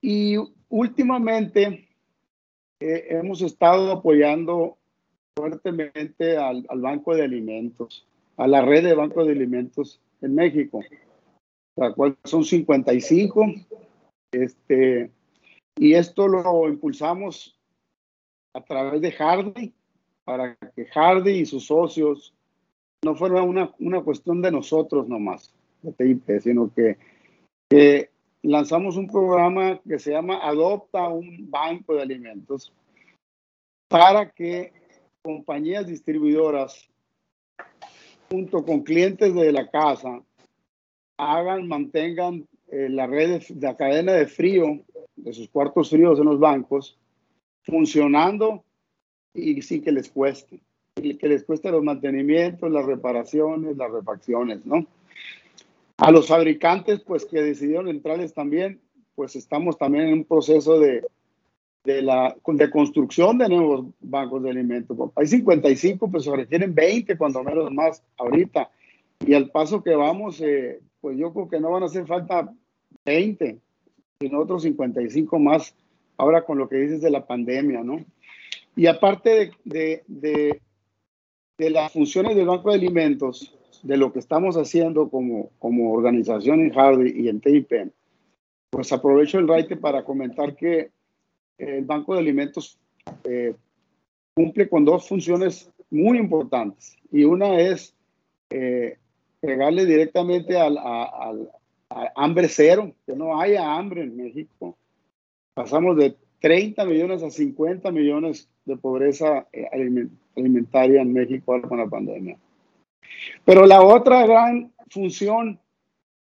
Y 0.00 0.36
últimamente 0.68 1.88
eh, 2.80 3.06
hemos 3.10 3.40
estado 3.42 3.90
apoyando 3.92 4.78
fuertemente 5.36 6.36
al, 6.36 6.66
Banco 6.76 7.14
de 7.14 7.22
Alimentos, 7.22 8.06
a 8.36 8.46
la 8.46 8.62
red 8.62 8.84
de 8.84 8.94
bancos 8.94 9.26
de 9.26 9.32
alimentos 9.32 10.00
en 10.20 10.34
México, 10.34 10.80
la 11.76 11.92
cual 11.92 12.16
son 12.24 12.44
55. 12.44 13.46
Este, 14.32 15.10
y 15.76 15.94
esto 15.94 16.28
lo 16.28 16.68
impulsamos 16.68 17.58
a 18.54 18.62
través 18.64 19.00
de 19.00 19.12
Hardy, 19.12 19.72
para 20.28 20.56
que 20.76 20.84
Hardy 20.84 21.40
y 21.40 21.46
sus 21.46 21.64
socios 21.64 22.34
no 23.02 23.14
fuera 23.14 23.42
una, 23.42 23.72
una 23.78 24.02
cuestión 24.02 24.42
de 24.42 24.50
nosotros 24.50 25.08
nomás, 25.08 25.54
de 25.80 25.90
TIP, 25.92 26.40
sino 26.42 26.70
que, 26.74 26.98
que 27.70 28.10
lanzamos 28.42 28.98
un 28.98 29.06
programa 29.06 29.80
que 29.88 29.98
se 29.98 30.10
llama 30.10 30.46
Adopta 30.46 31.08
un 31.08 31.50
Banco 31.50 31.94
de 31.94 32.02
Alimentos 32.02 32.74
para 33.88 34.28
que 34.28 34.74
compañías 35.22 35.86
distribuidoras 35.86 36.90
junto 38.30 38.66
con 38.66 38.82
clientes 38.82 39.34
de 39.34 39.50
la 39.50 39.70
casa 39.70 40.20
hagan, 41.16 41.66
mantengan 41.68 42.46
eh, 42.70 42.90
la 42.90 43.06
red, 43.06 43.40
de, 43.40 43.54
la 43.66 43.78
cadena 43.78 44.12
de 44.12 44.26
frío 44.26 44.84
de 45.16 45.32
sus 45.32 45.48
cuartos 45.48 45.88
fríos 45.88 46.18
en 46.18 46.26
los 46.26 46.38
bancos 46.38 46.98
funcionando 47.62 48.62
y 49.38 49.62
sin 49.62 49.82
que 49.82 49.92
les 49.92 50.08
cueste, 50.08 50.60
que 50.94 51.28
les 51.28 51.44
cueste 51.44 51.70
los 51.70 51.82
mantenimientos, 51.82 52.70
las 52.70 52.84
reparaciones, 52.84 53.76
las 53.76 53.90
refacciones, 53.90 54.64
¿no? 54.66 54.86
A 55.98 56.10
los 56.10 56.28
fabricantes, 56.28 57.00
pues 57.00 57.24
que 57.24 57.42
decidieron 57.42 57.88
entrarles 57.88 58.32
también, 58.32 58.80
pues 59.14 59.34
estamos 59.34 59.78
también 59.78 60.08
en 60.08 60.12
un 60.14 60.24
proceso 60.24 60.78
de, 60.78 61.04
de, 61.84 62.02
la, 62.02 62.36
de 62.46 62.70
construcción 62.70 63.38
de 63.38 63.48
nuevos 63.48 63.86
bancos 64.00 64.42
de 64.42 64.50
alimentos. 64.50 64.96
Hay 65.16 65.26
55, 65.26 66.10
pues 66.10 66.24
se 66.24 66.36
requieren 66.36 66.74
20, 66.74 67.16
cuando 67.16 67.42
menos 67.42 67.72
más 67.72 68.02
ahorita. 68.16 68.70
Y 69.26 69.34
al 69.34 69.50
paso 69.50 69.82
que 69.82 69.94
vamos, 69.94 70.40
eh, 70.40 70.80
pues 71.00 71.16
yo 71.18 71.32
creo 71.32 71.48
que 71.48 71.60
no 71.60 71.70
van 71.70 71.82
a 71.82 71.86
hacer 71.86 72.06
falta 72.06 72.52
20, 73.04 73.58
sino 74.20 74.38
otros 74.38 74.62
55 74.62 75.38
más 75.38 75.74
ahora 76.16 76.44
con 76.44 76.58
lo 76.58 76.68
que 76.68 76.76
dices 76.76 77.00
de 77.00 77.10
la 77.10 77.26
pandemia, 77.26 77.82
¿no? 77.82 78.04
Y 78.78 78.86
aparte 78.86 79.50
de, 79.64 80.04
de, 80.06 80.60
de, 81.58 81.70
las 81.70 81.90
funciones 81.92 82.36
del 82.36 82.46
Banco 82.46 82.70
de 82.70 82.76
Alimentos, 82.76 83.52
de 83.82 83.96
lo 83.96 84.12
que 84.12 84.20
estamos 84.20 84.56
haciendo 84.56 85.10
como, 85.10 85.50
como 85.58 85.92
organización 85.92 86.60
en 86.60 86.72
Hardy 86.72 87.24
y 87.24 87.28
en 87.28 87.40
TIP, 87.40 87.72
pues 88.70 88.92
aprovecho 88.92 89.40
el 89.40 89.48
raite 89.48 89.76
para 89.76 90.04
comentar 90.04 90.54
que 90.54 90.92
el 91.58 91.84
Banco 91.86 92.14
de 92.14 92.20
Alimentos 92.20 92.78
eh, 93.24 93.56
cumple 94.34 94.68
con 94.68 94.84
dos 94.84 95.08
funciones 95.08 95.68
muy 95.90 96.16
importantes. 96.16 96.96
Y 97.10 97.24
una 97.24 97.58
es 97.58 97.96
eh, 98.48 98.96
pegarle 99.40 99.86
directamente 99.86 100.56
al, 100.56 100.78
hambre 102.14 102.48
cero, 102.48 102.94
que 103.04 103.16
no 103.16 103.40
haya 103.40 103.74
hambre 103.74 104.02
en 104.02 104.16
México. 104.16 104.78
Pasamos 105.52 105.96
de 105.96 106.14
30 106.40 106.84
millones 106.84 107.22
a 107.22 107.30
50 107.30 107.90
millones 107.90 108.48
de 108.64 108.76
pobreza 108.76 109.48
eh, 109.52 109.66
alimentaria 110.36 111.02
en 111.02 111.12
México 111.12 111.60
con 111.62 111.78
la 111.78 111.86
pandemia. 111.86 112.38
Pero 113.44 113.66
la 113.66 113.82
otra 113.82 114.26
gran 114.26 114.72
función 114.90 115.60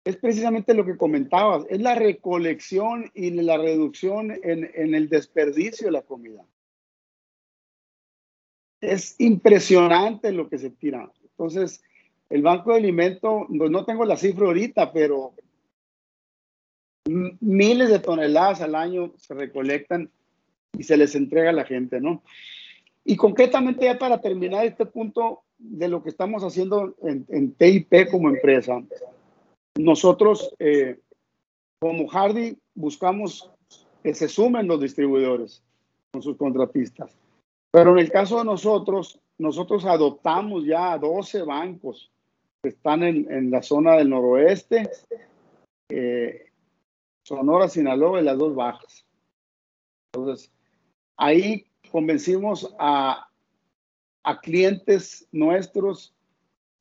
es 0.06 0.18
precisamente 0.18 0.76
lo 0.76 0.86
que 0.86 0.98
comentabas, 0.98 1.66
es 1.70 1.82
la 1.82 1.96
recolección 1.96 3.12
y 3.16 3.32
la 3.32 3.58
reducción 3.58 4.32
en, 4.44 4.94
el 4.94 5.10
desperdicio 5.10 5.88
de 5.88 5.92
la 5.92 6.04
comida. 6.04 6.46
Es 8.80 9.16
impresionante 9.20 10.32
lo 10.32 10.48
que 10.48 10.60
se 10.60 10.70
tira. 10.70 11.12
Entonces, 11.24 11.84
el 12.30 12.44
Banco 12.44 12.72
de 12.72 12.78
Alimentos, 12.78 13.50
no 13.50 13.86
tengo 13.86 14.06
la 14.06 14.16
cifra 14.16 14.46
ahorita, 14.46 14.94
pero 14.94 15.34
miles 17.08 17.90
de 17.90 18.00
toneladas 18.00 18.62
al 18.62 18.76
año 18.76 19.14
se 19.18 19.34
recolectan 19.34 20.10
y 20.78 20.84
se 20.84 20.98
les 20.98 21.16
entrega 21.16 21.52
a 21.52 21.54
la 21.54 21.66
gente, 21.66 22.02
¿no? 22.02 22.24
Y 23.04 23.16
concretamente 23.16 23.86
ya 23.86 24.00
para 24.00 24.20
terminar 24.20 24.66
este 24.66 24.86
punto 24.86 25.44
de 25.58 25.88
lo 25.88 26.04
que 26.04 26.10
estamos 26.10 26.44
haciendo 26.44 26.96
en, 27.04 27.26
en 27.30 27.54
TIP 27.54 28.10
como 28.10 28.30
empresa, 28.30 28.84
nosotros, 29.78 30.54
eh, 30.60 31.00
como 31.80 32.08
Hardy, 32.08 32.58
buscamos 32.74 33.52
que 34.04 34.14
se 34.14 34.28
sumen 34.28 34.68
los 34.68 34.82
distribuidores 34.82 35.62
con 36.12 36.22
sus 36.22 36.38
contratistas. 36.38 37.12
Pero 37.72 37.92
en 37.92 38.00
el 38.00 38.12
caso 38.12 38.38
de 38.38 38.46
nosotros, 38.46 39.20
nosotros 39.38 39.86
adoptamos 39.86 40.66
ya 40.66 40.98
12 40.98 41.44
bancos 41.44 42.10
que 42.64 42.70
están 42.70 43.04
en, 43.04 43.52
la 43.52 43.62
zona 43.62 43.98
del 43.98 44.10
noroeste, 44.10 44.90
eh, 45.90 46.46
Sonora, 47.26 47.68
Sinaloa 47.68 48.22
y 48.22 48.24
las 48.24 48.38
dos 48.38 48.56
bajas. 48.56 49.04
Entonces, 50.14 50.52
ahí 51.18 51.66
convencimos 51.92 52.74
a, 52.78 53.28
a 54.24 54.40
clientes 54.42 55.28
nuestros 55.32 56.14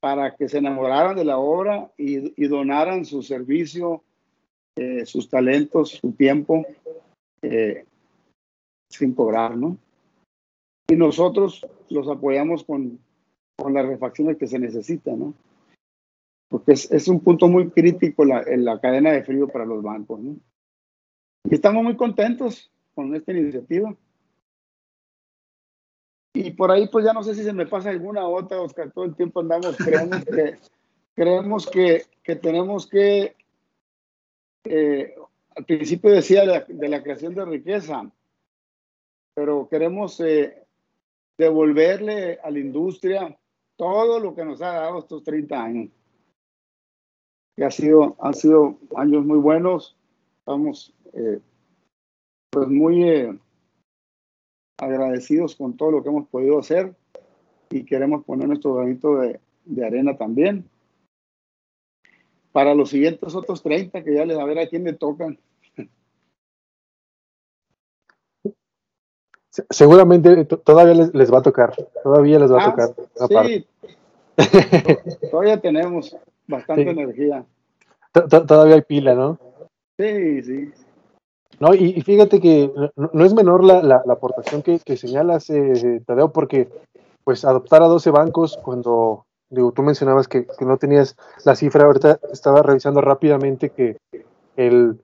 para 0.00 0.36
que 0.36 0.50
se 0.50 0.58
enamoraran 0.58 1.16
de 1.16 1.24
la 1.24 1.38
obra 1.38 1.90
y, 1.96 2.46
donaran 2.46 3.06
su 3.06 3.22
servicio, 3.22 4.04
eh, 4.76 5.06
sus 5.06 5.30
talentos, 5.30 5.92
su 5.92 6.12
tiempo, 6.12 6.66
eh, 7.40 7.86
sin 8.90 9.14
cobrar, 9.14 9.56
¿no? 9.56 9.78
Y 10.90 10.96
nosotros 10.96 11.66
los 11.88 12.06
apoyamos 12.08 12.64
con, 12.64 12.98
con 13.56 13.72
las 13.72 13.86
refacciones 13.86 14.36
que 14.36 14.46
se 14.46 14.58
necesitan, 14.58 15.18
¿no? 15.18 15.34
Porque 16.54 16.70
es, 16.70 16.88
es 16.92 17.08
un 17.08 17.18
punto 17.18 17.48
muy 17.48 17.68
crítico 17.70 18.24
la, 18.24 18.40
en 18.42 18.64
la 18.64 18.78
cadena 18.78 19.10
de 19.10 19.24
frío 19.24 19.48
para 19.48 19.64
los 19.64 19.82
bancos, 19.82 20.20
¿no? 20.20 20.36
Y 21.50 21.52
estamos 21.52 21.82
muy 21.82 21.96
contentos 21.96 22.70
con 22.94 23.12
esta 23.12 23.32
iniciativa. 23.32 23.92
Y 26.32 26.52
por 26.52 26.70
ahí, 26.70 26.86
pues 26.86 27.04
ya 27.04 27.12
no 27.12 27.24
sé 27.24 27.34
si 27.34 27.42
se 27.42 27.52
me 27.52 27.66
pasa 27.66 27.90
alguna 27.90 28.28
otra, 28.28 28.60
Oscar. 28.60 28.92
Todo 28.92 29.04
el 29.04 29.16
tiempo 29.16 29.40
andamos, 29.40 29.76
creemos 29.76 30.24
que, 30.24 30.58
creemos 31.16 31.66
que, 31.68 32.04
que 32.22 32.36
tenemos 32.36 32.86
que, 32.86 33.34
eh, 34.62 35.12
al 35.56 35.64
principio 35.64 36.12
decía 36.12 36.42
de 36.68 36.88
la, 36.88 37.02
creación 37.02 37.34
de 37.34 37.46
riqueza, 37.46 38.08
pero 39.34 39.68
queremos 39.68 40.20
eh, 40.20 40.64
devolverle 41.36 42.38
a 42.44 42.48
la 42.48 42.60
industria 42.60 43.36
todo 43.74 44.20
lo 44.20 44.36
que 44.36 44.44
nos 44.44 44.62
ha 44.62 44.74
dado 44.74 45.00
estos 45.00 45.24
30 45.24 45.60
años. 45.60 46.03
Que 47.56 47.64
ha 47.64 47.70
sido, 47.70 48.16
han 48.20 48.34
sido 48.34 48.78
años 48.96 49.24
muy 49.24 49.38
buenos. 49.38 49.96
Estamos 50.40 50.92
eh, 51.12 51.40
pues 52.50 52.68
muy 52.68 53.40
agradecidos 54.78 55.56
con 55.56 55.76
todo 55.76 55.90
lo 55.92 56.02
que 56.02 56.08
hemos 56.08 56.28
podido 56.28 56.58
hacer 56.58 56.94
y 57.70 57.84
queremos 57.84 58.24
poner 58.24 58.48
nuestro 58.48 58.74
granito 58.74 59.16
de, 59.16 59.40
arena 59.84 60.16
también. 60.16 60.68
Para 62.52 62.74
los 62.74 62.90
siguientes 62.90 63.34
otros 63.34 63.62
30, 63.62 64.04
que 64.04 64.14
ya 64.14 64.24
les 64.24 64.38
a 64.38 64.44
ver 64.44 64.58
a 64.58 64.68
quién 64.68 64.84
le 64.84 64.92
tocan. 64.92 65.38
Seguramente 69.70 70.44
todavía 70.44 71.10
les, 71.12 71.32
va 71.32 71.38
a 71.38 71.42
tocar, 71.42 71.74
todavía 72.02 72.38
les 72.40 72.52
va 72.52 72.62
a 72.62 72.68
ah, 72.68 72.70
tocar. 72.70 73.46
Sí, 73.46 73.66
todavía 75.30 75.60
tenemos 75.60 76.16
bastante 76.46 76.90
energía. 76.90 77.44
Todavía 78.12 78.76
hay 78.76 78.82
pila, 78.82 79.14
¿no? 79.14 79.38
Sí, 79.98 80.42
sí. 80.42 80.72
No, 81.60 81.74
y, 81.74 82.00
fíjate 82.02 82.40
que 82.40 82.70
no, 82.96 83.24
es 83.24 83.34
menor 83.34 83.64
la, 83.64 84.02
aportación 84.08 84.62
que, 84.62 84.96
señalas, 84.96 85.48
eh, 85.50 86.02
Tadeo, 86.06 86.32
porque 86.32 86.68
pues 87.22 87.44
adoptar 87.44 87.82
a 87.82 87.86
12 87.86 88.10
bancos 88.10 88.58
cuando, 88.62 89.24
digo, 89.48 89.72
tú 89.72 89.82
mencionabas 89.82 90.28
que, 90.28 90.46
no 90.60 90.76
tenías 90.76 91.16
la 91.44 91.54
cifra, 91.54 91.84
ahorita 91.84 92.20
estaba 92.32 92.62
revisando 92.62 93.00
rápidamente 93.00 93.70
que 93.70 93.96
el, 94.56 95.00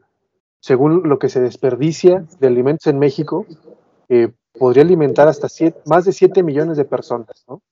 según 0.61 1.09
lo 1.09 1.19
que 1.19 1.29
se 1.29 1.41
desperdicia 1.41 2.27
de 2.39 2.47
alimentos 2.47 2.87
en 2.89 2.99
México, 2.99 3.47
eh, 4.09 4.33
podría 4.59 4.83
alimentar 4.83 5.29
hasta 5.29 5.49
más 5.87 6.05
de 6.05 6.13
7 6.13 6.43
millones 6.43 6.77
de 6.77 6.85
personas, 6.85 7.45
¿no? 7.49 7.63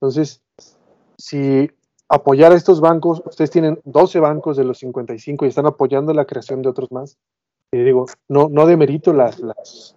Entonces, 0.00 0.42
si 1.16 1.70
apoyar 2.08 2.52
a 2.52 2.56
estos 2.56 2.80
bancos, 2.80 3.22
ustedes 3.26 3.50
tienen 3.50 3.80
12 3.84 4.20
bancos 4.20 4.56
de 4.56 4.64
los 4.64 4.78
55 4.78 5.44
y 5.44 5.48
están 5.48 5.66
apoyando 5.66 6.12
la 6.12 6.24
creación 6.24 6.62
de 6.62 6.68
otros 6.68 6.92
más, 6.92 7.18
eh, 7.72 7.82
digo, 7.82 8.06
no, 8.28 8.48
no 8.48 8.66
demerito 8.66 9.12
las, 9.12 9.40
las, 9.40 9.96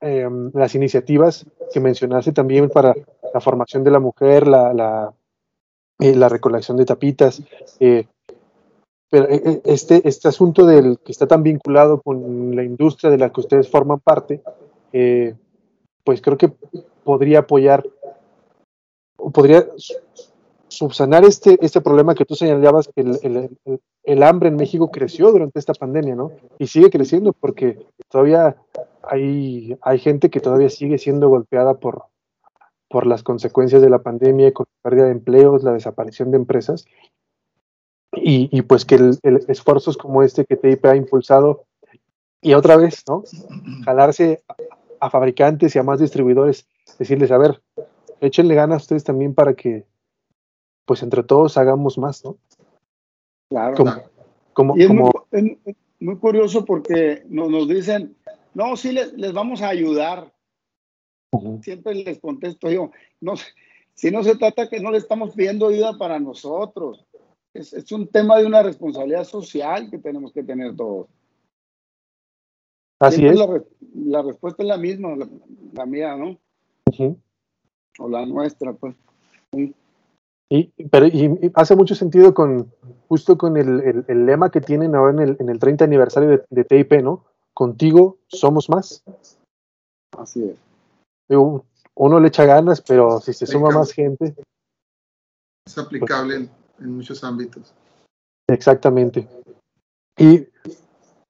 em, 0.00 0.50
las 0.54 0.74
iniciativas 0.74 1.46
que 1.72 1.80
mencionaste 1.80 2.32
también 2.32 2.68
para 2.68 2.94
la 3.34 3.40
formación 3.40 3.82
de 3.82 3.90
la 3.90 3.98
mujer, 3.98 4.46
la, 4.46 4.72
la, 4.72 5.12
eh, 5.98 6.14
la 6.14 6.28
recolección 6.28 6.76
de 6.76 6.84
tapitas, 6.84 7.42
eh, 7.80 8.06
pero 9.10 9.26
este, 9.28 10.08
este 10.08 10.28
asunto 10.28 10.64
del 10.64 10.98
que 11.00 11.12
está 11.12 11.26
tan 11.26 11.42
vinculado 11.42 12.00
con 12.00 12.56
la 12.56 12.62
industria 12.62 13.10
de 13.10 13.18
la 13.18 13.30
que 13.30 13.40
ustedes 13.40 13.68
forman 13.68 14.00
parte, 14.00 14.40
pues 16.02 16.22
creo 16.22 16.38
que 16.38 16.50
podría 17.04 17.40
apoyar, 17.40 17.84
podría 19.34 19.66
subsanar 20.72 21.24
este, 21.24 21.58
este 21.64 21.80
problema 21.80 22.14
que 22.14 22.24
tú 22.24 22.34
señalabas, 22.34 22.88
que 22.88 23.02
el, 24.04 24.22
hambre 24.22 24.48
en 24.48 24.56
México 24.56 24.90
creció 24.90 25.30
durante 25.30 25.58
esta 25.58 25.74
pandemia, 25.74 26.14
¿no? 26.14 26.32
Y 26.58 26.66
sigue 26.66 26.90
creciendo 26.90 27.32
porque 27.32 27.78
todavía 28.08 28.56
hay, 29.02 29.76
hay 29.82 29.98
gente 29.98 30.30
que 30.30 30.40
todavía 30.40 30.70
sigue 30.70 30.98
siendo 30.98 31.28
golpeada 31.28 31.74
por, 31.74 32.04
por 32.88 33.06
las 33.06 33.22
consecuencias 33.22 33.82
de 33.82 33.90
la 33.90 34.00
pandemia, 34.00 34.52
con 34.52 34.66
la 34.68 34.90
pérdida 34.90 35.06
de 35.06 35.12
empleos, 35.12 35.62
la 35.62 35.72
desaparición 35.72 36.30
de 36.30 36.38
empresas. 36.38 36.84
Y, 38.14 38.60
pues 38.62 38.84
que 38.84 38.96
el, 38.96 39.18
esfuerzos 39.48 39.96
como 39.96 40.22
este 40.22 40.44
que 40.44 40.56
TIP 40.56 40.84
ha 40.84 40.96
impulsado, 40.96 41.64
y 42.42 42.54
otra 42.54 42.76
vez, 42.76 43.04
¿no? 43.08 43.22
Jalarse 43.84 44.42
a, 44.48 45.06
a 45.06 45.10
fabricantes 45.10 45.74
y 45.74 45.78
a 45.78 45.82
más 45.82 46.00
distribuidores, 46.00 46.66
decirles, 46.98 47.30
a 47.30 47.38
ver, 47.38 47.62
échenle 48.20 48.54
ganas 48.54 48.82
ustedes 48.82 49.04
también 49.04 49.34
para 49.34 49.54
que 49.54 49.86
pues 50.84 51.02
entre 51.02 51.22
todos 51.22 51.56
hagamos 51.56 51.98
más, 51.98 52.24
¿no? 52.24 52.36
Claro. 53.48 53.76
Como, 54.52 54.76
y 54.76 54.82
es, 54.82 54.90
Muy, 56.00 56.16
curioso 56.16 56.64
porque 56.64 57.22
nos, 57.28 57.50
nos 57.50 57.68
dicen, 57.68 58.16
no, 58.54 58.76
sí 58.76 58.92
les, 58.92 59.32
vamos 59.32 59.62
a 59.62 59.68
ayudar. 59.68 60.32
Siempre 61.62 61.94
les 61.94 62.20
contesto 62.20 62.70
yo, 62.70 62.90
no, 63.20 63.34
si 63.94 64.10
no 64.10 64.22
se 64.22 64.36
trata 64.36 64.68
que 64.68 64.80
no 64.80 64.90
le 64.90 64.98
estamos 64.98 65.34
pidiendo 65.34 65.68
ayuda 65.68 65.96
para 65.96 66.20
nosotros, 66.20 67.06
es, 67.54 67.72
es 67.72 67.90
un 67.90 68.06
tema 68.06 68.38
de 68.38 68.44
una 68.44 68.62
responsabilidad 68.62 69.24
social 69.24 69.90
que 69.90 69.98
tenemos 69.98 70.32
que 70.32 70.42
tener 70.42 70.76
todos. 70.76 71.08
Así 73.02 73.26
es. 73.26 73.36
La, 73.94 74.22
respuesta 74.22 74.62
es 74.62 74.68
la 74.68 74.76
misma, 74.76 75.16
la, 75.72 75.86
mía, 75.86 76.16
¿no? 76.16 76.38
O 77.98 78.08
la 78.08 78.24
nuestra, 78.26 78.72
pues. 78.74 78.94
Sí. 79.52 79.74
Y, 80.54 80.70
pero, 80.90 81.06
y 81.06 81.50
hace 81.54 81.74
mucho 81.74 81.94
sentido 81.94 82.34
con 82.34 82.70
justo 83.08 83.38
con 83.38 83.56
el, 83.56 84.04
el, 84.06 84.26
lema 84.26 84.50
que 84.50 84.60
tienen 84.60 84.94
ahora 84.94 85.12
en 85.12 85.20
el, 85.20 85.36
en 85.40 85.48
el 85.48 85.58
30 85.58 85.86
aniversario 85.86 86.28
de, 86.28 86.44
de, 86.50 86.64
TIP, 86.64 86.92
¿no? 87.02 87.24
Contigo 87.54 88.18
somos 88.28 88.68
más. 88.68 89.02
Así 90.18 90.44
es. 90.44 90.58
uno 91.94 92.20
le 92.20 92.28
echa 92.28 92.44
ganas, 92.44 92.82
pero 92.82 93.18
si 93.20 93.32
se 93.32 93.46
suma 93.46 93.70
más 93.70 93.92
gente. 93.92 94.34
Es 95.66 95.78
aplicable 95.78 96.36
en, 96.36 96.50
en, 96.80 96.96
muchos 96.96 97.24
ámbitos. 97.24 97.72
Exactamente. 98.46 99.26
Y 100.18 100.48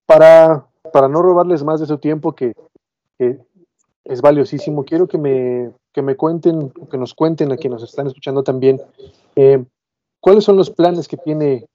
para, 0.04 0.66
para 0.92 1.06
no 1.06 1.22
robarles 1.22 1.62
más 1.62 1.78
de 1.78 1.86
su 1.86 1.96
tiempo, 1.98 2.34
que, 2.34 2.54
que 3.20 3.38
es 4.04 4.20
valiosísimo, 4.20 4.84
quiero 4.84 5.06
que 5.06 5.18
me 5.18 5.72
que 5.92 6.02
me 6.02 6.16
cuenten, 6.16 6.70
que 6.90 6.98
nos 6.98 7.14
cuenten 7.14 7.52
a 7.52 7.56
quienes 7.56 7.80
nos 7.80 7.90
están 7.90 8.06
escuchando 8.06 8.42
también, 8.42 8.80
eh, 9.36 9.64
¿cuáles 10.20 10.44
son 10.44 10.56
los 10.56 10.70
planes 10.70 11.08
que 11.08 11.16
tiene 11.16 11.66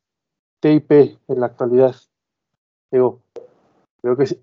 TIP 0.60 0.92
en 0.92 1.40
la 1.40 1.48
actualidad? 1.48 1.96
Digo, 2.92 3.22
creo 4.02 4.18
que 4.18 4.40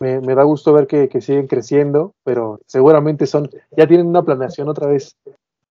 me, 0.00 0.20
me 0.20 0.34
da 0.34 0.42
gusto 0.42 0.72
ver 0.72 0.86
que, 0.86 1.08
que, 1.08 1.20
siguen 1.20 1.46
creciendo, 1.46 2.14
pero 2.24 2.60
seguramente 2.66 3.26
son, 3.26 3.50
ya 3.76 3.86
tienen 3.86 4.06
una 4.06 4.24
planeación 4.24 4.68
otra 4.68 4.88
vez 4.88 5.16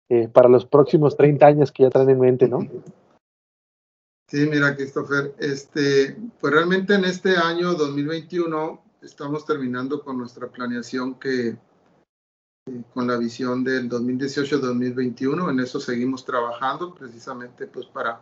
eh, 0.08 0.28
para 0.28 0.48
los 0.48 0.66
próximos 0.66 1.16
30 1.16 1.46
años 1.46 1.72
que 1.72 1.82
ya 1.84 1.90
traen 1.90 2.10
en 2.10 2.20
mente, 2.20 2.48
¿no? 2.48 2.60
Sí, 4.28 4.46
mira, 4.50 4.74
Christopher, 4.74 5.34
este, 5.38 6.16
pues 6.40 6.52
realmente 6.52 6.94
en 6.94 7.04
este 7.04 7.36
año 7.36 7.74
2021 7.74 8.82
estamos 9.02 9.46
terminando 9.46 10.02
con 10.02 10.18
nuestra 10.18 10.48
planeación 10.48 11.14
que 11.20 11.56
con 12.92 13.06
la 13.06 13.16
visión 13.16 13.62
del 13.62 13.88
2018-2021. 13.88 15.50
En 15.50 15.60
eso 15.60 15.78
seguimos 15.80 16.24
trabajando 16.24 16.94
precisamente 16.94 17.66
pues 17.66 17.86
para, 17.86 18.20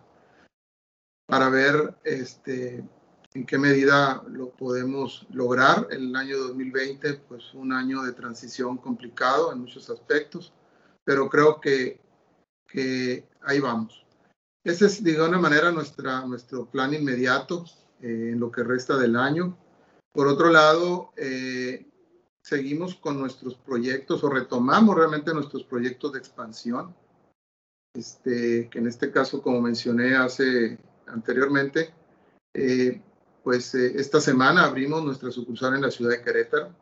para 1.26 1.48
ver 1.48 1.94
este, 2.04 2.84
en 3.32 3.46
qué 3.46 3.58
medida 3.58 4.22
lo 4.28 4.50
podemos 4.50 5.26
lograr. 5.30 5.88
El 5.90 6.14
año 6.14 6.38
2020 6.38 7.14
pues 7.28 7.54
un 7.54 7.72
año 7.72 8.02
de 8.02 8.12
transición 8.12 8.76
complicado 8.76 9.52
en 9.52 9.60
muchos 9.60 9.88
aspectos, 9.88 10.52
pero 11.04 11.28
creo 11.30 11.60
que, 11.60 12.00
que 12.66 13.26
ahí 13.42 13.60
vamos. 13.60 14.04
Ese 14.62 14.86
es 14.86 15.02
de 15.02 15.16
alguna 15.16 15.38
manera 15.38 15.72
nuestra, 15.72 16.24
nuestro 16.26 16.66
plan 16.66 16.92
inmediato 16.94 17.64
eh, 18.00 18.30
en 18.32 18.40
lo 18.40 18.50
que 18.50 18.62
resta 18.62 18.96
del 18.96 19.16
año. 19.16 19.58
Por 20.12 20.26
otro 20.28 20.50
lado, 20.50 21.12
eh, 21.16 21.86
seguimos 22.44 22.94
con 22.96 23.18
nuestros 23.18 23.54
proyectos 23.54 24.22
o 24.22 24.28
retomamos 24.28 24.94
realmente 24.94 25.32
nuestros 25.32 25.64
proyectos 25.64 26.12
de 26.12 26.18
expansión, 26.18 26.94
este, 27.94 28.68
que 28.68 28.78
en 28.80 28.86
este 28.86 29.10
caso, 29.10 29.40
como 29.40 29.62
mencioné 29.62 30.14
hace 30.14 30.78
anteriormente, 31.06 31.94
eh, 32.52 33.00
pues 33.42 33.74
eh, 33.74 33.94
esta 33.96 34.20
semana 34.20 34.64
abrimos 34.64 35.02
nuestra 35.02 35.30
sucursal 35.30 35.74
en 35.74 35.82
la 35.82 35.90
ciudad 35.90 36.10
de 36.10 36.22
Querétaro. 36.22 36.74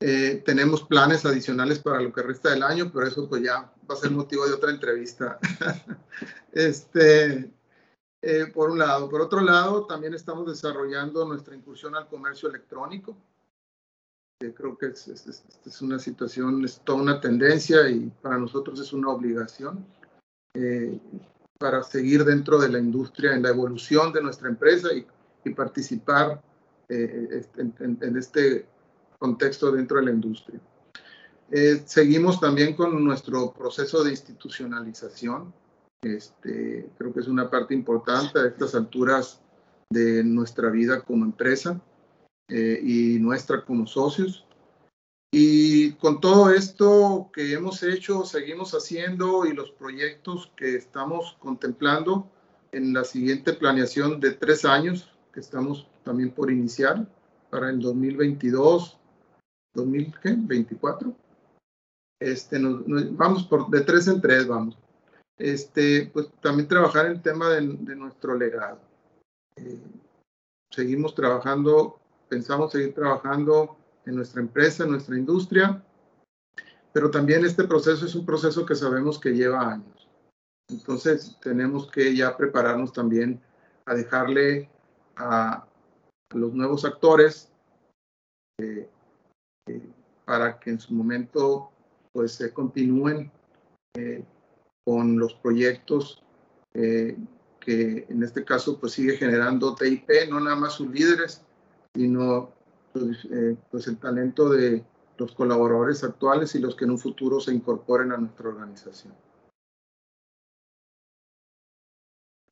Eh, 0.00 0.42
tenemos 0.44 0.82
planes 0.82 1.24
adicionales 1.24 1.78
para 1.78 2.00
lo 2.00 2.12
que 2.12 2.22
resta 2.22 2.50
del 2.50 2.64
año, 2.64 2.90
pero 2.92 3.06
eso 3.06 3.28
pues 3.28 3.42
ya 3.42 3.72
va 3.88 3.94
a 3.94 3.98
ser 3.98 4.10
motivo 4.10 4.48
de 4.48 4.54
otra 4.54 4.70
entrevista. 4.72 5.38
este, 6.52 7.52
por 8.52 8.70
un 8.70 8.80
lado. 8.80 9.08
Por 9.08 9.20
otro 9.20 9.40
lado, 9.40 9.86
también 9.86 10.14
estamos 10.14 10.46
desarrollando 10.46 11.24
nuestra 11.24 11.54
incursión 11.54 11.94
al 11.94 12.08
comercio 12.08 12.48
electrónico 12.48 13.16
creo 14.48 14.76
que 14.78 14.86
es, 14.86 15.82
una 15.82 15.98
situación, 15.98 16.64
es 16.64 16.80
toda 16.80 17.02
una 17.02 17.20
tendencia 17.20 17.88
y 17.90 18.10
para 18.22 18.38
nosotros 18.38 18.80
es 18.80 18.92
una 18.92 19.10
obligación 19.10 19.84
eh, 20.54 20.98
para 21.58 21.82
seguir 21.82 22.24
dentro 22.24 22.58
de 22.58 22.70
la 22.70 22.78
industria, 22.78 23.34
en 23.34 23.42
la 23.42 23.50
evolución 23.50 24.12
de 24.12 24.22
nuestra 24.22 24.48
empresa 24.48 24.88
y, 24.94 25.06
participar 25.54 26.40
eh, 26.88 27.44
en, 27.56 28.16
este 28.16 28.66
contexto 29.18 29.72
dentro 29.72 29.98
de 29.98 30.04
la 30.04 30.10
industria. 30.12 30.60
Eh, 31.50 31.82
seguimos 31.86 32.38
también 32.38 32.76
con 32.76 33.02
nuestro 33.02 33.52
proceso 33.52 34.04
de 34.04 34.10
institucionalización. 34.10 35.52
Este, 36.02 36.88
creo 36.96 37.12
que 37.12 37.20
es 37.20 37.26
una 37.26 37.50
parte 37.50 37.74
importante 37.74 38.38
a 38.38 38.46
estas 38.46 38.74
alturas 38.74 39.40
de 39.90 40.22
nuestra 40.22 40.70
vida 40.70 41.02
como 41.02 41.24
empresa. 41.24 41.80
Eh, 42.50 42.80
y 42.82 43.18
nuestra 43.20 43.64
como 43.64 43.86
socios. 43.86 44.44
Y 45.32 45.92
con 45.92 46.20
todo 46.20 46.50
esto 46.50 47.30
que 47.32 47.52
hemos 47.52 47.84
hecho, 47.84 48.24
seguimos 48.24 48.72
haciendo 48.72 49.46
y 49.46 49.52
los 49.52 49.70
proyectos 49.70 50.50
que 50.56 50.74
estamos 50.74 51.36
contemplando 51.38 52.28
en 52.72 52.92
la 52.92 53.04
siguiente 53.04 53.52
planeación 53.52 54.18
de 54.18 54.32
tres 54.32 54.64
años, 54.64 55.12
que 55.32 55.38
estamos 55.38 55.86
también 56.02 56.32
por 56.32 56.50
iniciar 56.50 57.06
para 57.50 57.70
el 57.70 57.78
2022, 57.78 58.98
2024. 59.74 61.14
Este, 62.18 62.58
nos, 62.58 62.82
vamos 63.16 63.44
por 63.44 63.70
de 63.70 63.82
tres 63.82 64.08
en 64.08 64.20
tres, 64.20 64.48
vamos. 64.48 64.76
Este, 65.38 66.10
pues 66.12 66.28
también 66.40 66.66
trabajar 66.66 67.06
el 67.06 67.22
tema 67.22 67.50
de, 67.50 67.62
nuestro 67.94 68.36
legado. 68.36 68.80
Eh, 69.54 69.78
seguimos 70.70 71.14
trabajando 71.14 71.99
pensamos 72.30 72.70
seguir 72.70 72.94
trabajando 72.94 73.76
en 74.06 74.14
nuestra 74.14 74.40
empresa, 74.40 74.84
en 74.84 74.92
nuestra 74.92 75.18
industria, 75.18 75.84
pero 76.92 77.10
también 77.10 77.44
este 77.44 77.64
proceso 77.64 78.06
es 78.06 78.14
un 78.14 78.24
proceso 78.24 78.64
que 78.64 78.74
sabemos 78.74 79.18
que 79.18 79.34
lleva 79.34 79.72
años. 79.72 80.08
Entonces 80.70 81.36
tenemos 81.42 81.90
que 81.90 82.14
ya 82.16 82.36
prepararnos 82.36 82.92
también 82.92 83.40
a 83.84 83.94
dejarle 83.94 84.70
a, 85.16 85.66
los 86.32 86.54
nuevos 86.54 86.84
actores 86.84 87.50
eh, 88.60 88.88
eh, 89.66 89.92
para 90.24 90.60
que 90.60 90.70
en 90.70 90.78
su 90.78 90.94
momento 90.94 91.72
pues 92.12 92.32
se 92.34 92.52
continúen 92.52 93.32
eh, 93.94 94.24
con 94.84 95.18
los 95.18 95.34
proyectos 95.34 96.22
que 96.72 98.06
en 98.08 98.22
este 98.22 98.44
caso 98.44 98.78
pues 98.78 98.92
sigue 98.92 99.16
generando 99.16 99.74
TIP, 99.74 100.08
no 100.30 100.38
nada 100.38 100.54
más 100.54 100.74
sus 100.74 100.88
líderes, 100.88 101.44
sino 101.94 102.50
pues, 102.92 103.28
pues 103.70 103.86
el 103.86 103.98
talento 103.98 104.48
de 104.48 104.84
los 105.18 105.32
colaboradores 105.32 106.02
actuales 106.04 106.54
y 106.54 106.60
los 106.60 106.74
que 106.74 106.84
en 106.84 106.92
un 106.92 106.98
futuro 106.98 107.40
se 107.40 107.54
incorporen 107.54 108.12
a 108.12 108.16
nuestra 108.16 108.48
organización. 108.48 109.14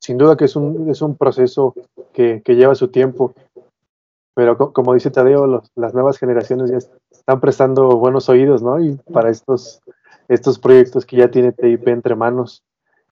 sin 0.09 0.17
duda 0.17 0.39
que 0.39 0.47
es 0.47 0.57
un, 0.57 0.89
es 0.89 1.03
un 1.03 1.17
proceso 1.17 1.75
que, 2.15 2.41
lleva 2.47 2.75
su 2.75 2.89
tiempo, 2.89 3.35
pero 4.33 4.57
como 4.73 4.95
dice 4.95 5.11
Tadeo, 5.11 5.63
las 5.77 5.93
nuevas 5.93 6.17
generaciones 6.17 6.71
ya 6.71 6.79
están 7.11 7.41
prestando 7.41 7.89
buenos 7.99 8.31
oídos, 8.31 8.63
¿no? 8.63 8.81
Y 8.81 8.97
para 9.13 9.29
estos, 9.29 9.83
estos 10.29 10.59
proyectos 10.59 11.05
que 11.05 11.19
ya 11.19 11.31
tiene 11.31 11.53
TIP 11.53 11.89
entre 11.89 12.17
manos. 12.17 12.63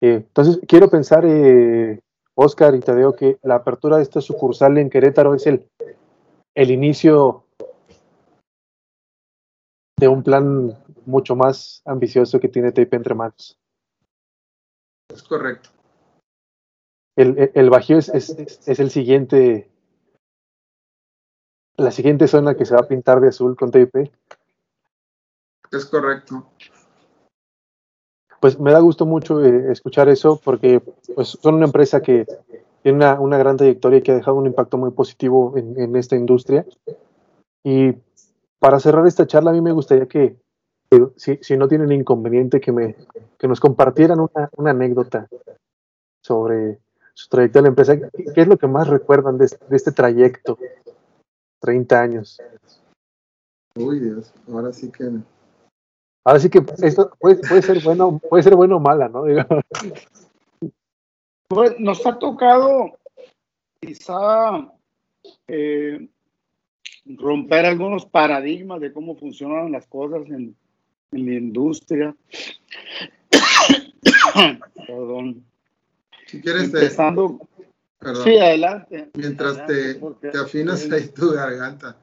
Eh, 0.01 0.23
entonces, 0.27 0.59
quiero 0.67 0.87
pensar, 0.87 1.25
eh, 1.25 1.99
Oscar 2.35 2.75
y 2.75 2.79
Tadeo, 2.81 3.15
que 3.15 3.37
la 3.41 3.55
apertura 3.55 3.97
de 3.97 4.03
esta 4.03 4.21
sucursal 4.21 4.77
en 4.77 4.91
Querétaro 4.91 5.33
es 5.33 5.47
el, 5.47 5.65
el 6.55 6.71
inicio 6.71 7.45
de 9.99 10.07
un 10.07 10.23
plan 10.23 10.77
mucho 11.05 11.35
más 11.35 11.81
ambicioso 11.85 12.39
que 12.39 12.49
tiene 12.49 12.71
TIP 12.71 12.93
entre 12.93 13.15
manos. 13.15 13.59
Es 15.09 15.23
correcto 15.23 15.69
el, 17.15 17.51
el 17.53 17.69
Bajío 17.69 17.97
es, 17.97 18.09
es, 18.09 18.79
el 18.79 18.89
siguiente, 18.89 19.69
la 21.77 21.91
siguiente 21.91 22.27
zona 22.27 22.55
que 22.55 22.65
se 22.65 22.73
va 22.73 22.81
a 22.81 22.87
pintar 22.87 23.19
de 23.21 23.29
azul 23.29 23.55
con 23.55 23.71
TIP. 23.71 24.11
Es 25.71 25.85
correcto. 25.85 26.47
Pues 28.39 28.59
me 28.59 28.71
da 28.71 28.79
gusto 28.79 29.05
mucho 29.05 29.43
eh, 29.43 29.71
escuchar 29.71 30.09
eso 30.09 30.39
porque 30.43 30.81
pues, 31.15 31.29
son 31.41 31.55
una 31.55 31.65
empresa 31.65 32.01
que 32.01 32.25
tiene 32.83 32.97
una, 32.97 33.19
una, 33.19 33.37
gran 33.37 33.57
trayectoria 33.57 33.99
y 33.99 34.01
que 34.01 34.11
ha 34.11 34.15
dejado 34.15 34.37
un 34.37 34.45
impacto 34.45 34.77
muy 34.77 34.91
positivo 34.91 35.53
en, 35.57 35.79
en, 35.79 35.95
esta 35.95 36.17
industria. 36.17 36.65
Y 37.63 37.93
para 38.59 38.79
cerrar 38.79 39.07
esta 39.07 39.25
charla, 39.25 39.51
a 39.51 39.53
mí 39.53 39.61
me 39.61 39.71
gustaría 39.71 40.05
que, 40.05 40.35
si, 41.15 41.39
si, 41.41 41.57
no 41.57 41.67
tienen 41.69 41.91
inconveniente, 41.93 42.59
que, 42.59 42.73
me, 42.73 42.95
que 43.39 43.47
nos 43.47 43.61
compartieran 43.61 44.19
una, 44.19 44.49
una 44.57 44.71
anécdota 44.71 45.27
sobre 46.21 46.79
su 47.13 47.29
trayectoria 47.29 47.59
en 47.59 47.63
la 47.63 47.69
empresa. 47.69 47.97
¿Qué 48.35 48.41
es 48.41 48.47
lo 48.47 48.57
que 48.57 48.67
más 48.67 48.87
recuerdan 48.87 49.37
de, 49.37 49.45
este 49.71 49.91
trayecto? 49.91 50.57
30 51.61 52.01
años. 52.01 52.41
Uy, 53.75 53.99
Dios, 53.99 54.33
ahora 54.51 54.73
sí 54.73 54.91
que. 54.91 55.09
Ahora 56.25 56.39
sí 56.39 56.49
que 56.49 56.63
esto 56.81 57.11
puede, 57.19 57.35
puede 57.37 57.61
ser 57.61 57.81
bueno, 57.83 58.19
puede 58.29 58.43
ser 58.43 58.55
bueno 58.55 58.77
o 58.77 58.79
mala, 58.79 59.09
¿no? 59.09 59.23
Pues 61.53 61.79
nos 61.79 62.05
ha 62.05 62.17
tocado 62.17 62.97
quizá 63.79 64.71
eh, 65.47 66.07
romper 67.05 67.65
algunos 67.65 68.05
paradigmas 68.05 68.81
de 68.81 68.91
cómo 68.91 69.15
funcionan 69.15 69.71
las 69.71 69.85
cosas 69.87 70.25
en, 70.27 70.55
en 71.11 71.25
la 71.25 71.33
industria. 71.33 72.15
Perdón. 74.87 75.45
Si 76.27 76.41
quieres, 76.41 76.63
Empezando. 76.65 77.47
sí, 78.23 78.37
adelante. 78.37 79.11
Mientras 79.15 79.65
te, 79.67 79.95
te, 79.95 80.37
afinas 80.37 80.89
ahí 80.91 81.09
tu 81.09 81.31
garganta. 81.31 81.97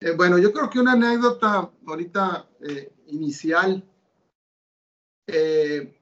Eh, 0.00 0.12
bueno, 0.16 0.38
yo 0.38 0.52
creo 0.52 0.68
que 0.70 0.80
una 0.80 0.92
anécdota 0.92 1.70
ahorita 1.86 2.48
eh, 2.66 2.90
inicial 3.08 3.84
eh, 5.26 5.99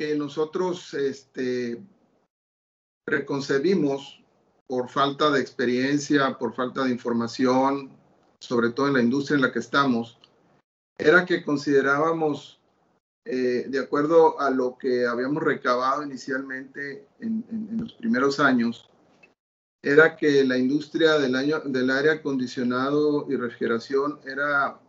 que 0.00 0.14
nosotros 0.14 0.94
este, 0.94 1.78
preconcebimos 3.04 4.24
por 4.66 4.88
falta 4.88 5.30
de 5.30 5.42
experiencia, 5.42 6.38
por 6.38 6.54
falta 6.54 6.84
de 6.84 6.90
información, 6.90 7.90
sobre 8.38 8.70
todo 8.70 8.88
en 8.88 8.94
la 8.94 9.02
industria 9.02 9.34
en 9.34 9.42
la 9.42 9.52
que 9.52 9.58
estamos, 9.58 10.18
era 10.96 11.26
que 11.26 11.44
considerábamos 11.44 12.62
eh, 13.26 13.66
de 13.68 13.78
acuerdo 13.78 14.40
a 14.40 14.48
lo 14.48 14.78
que 14.78 15.06
habíamos 15.06 15.42
recabado 15.42 16.02
inicialmente 16.02 17.06
en, 17.18 17.44
los 17.78 17.92
primeros 17.92 18.40
años, 18.40 18.88
era 19.82 20.16
que 20.16 20.44
la 20.44 20.56
industria 20.56 21.18
del, 21.18 21.34
año, 21.34 21.60
del 21.60 21.90
aire 21.90 22.12
acondicionado 22.12 23.26
y 23.30 23.36
refrigeración 23.36 24.18
era 24.24 24.80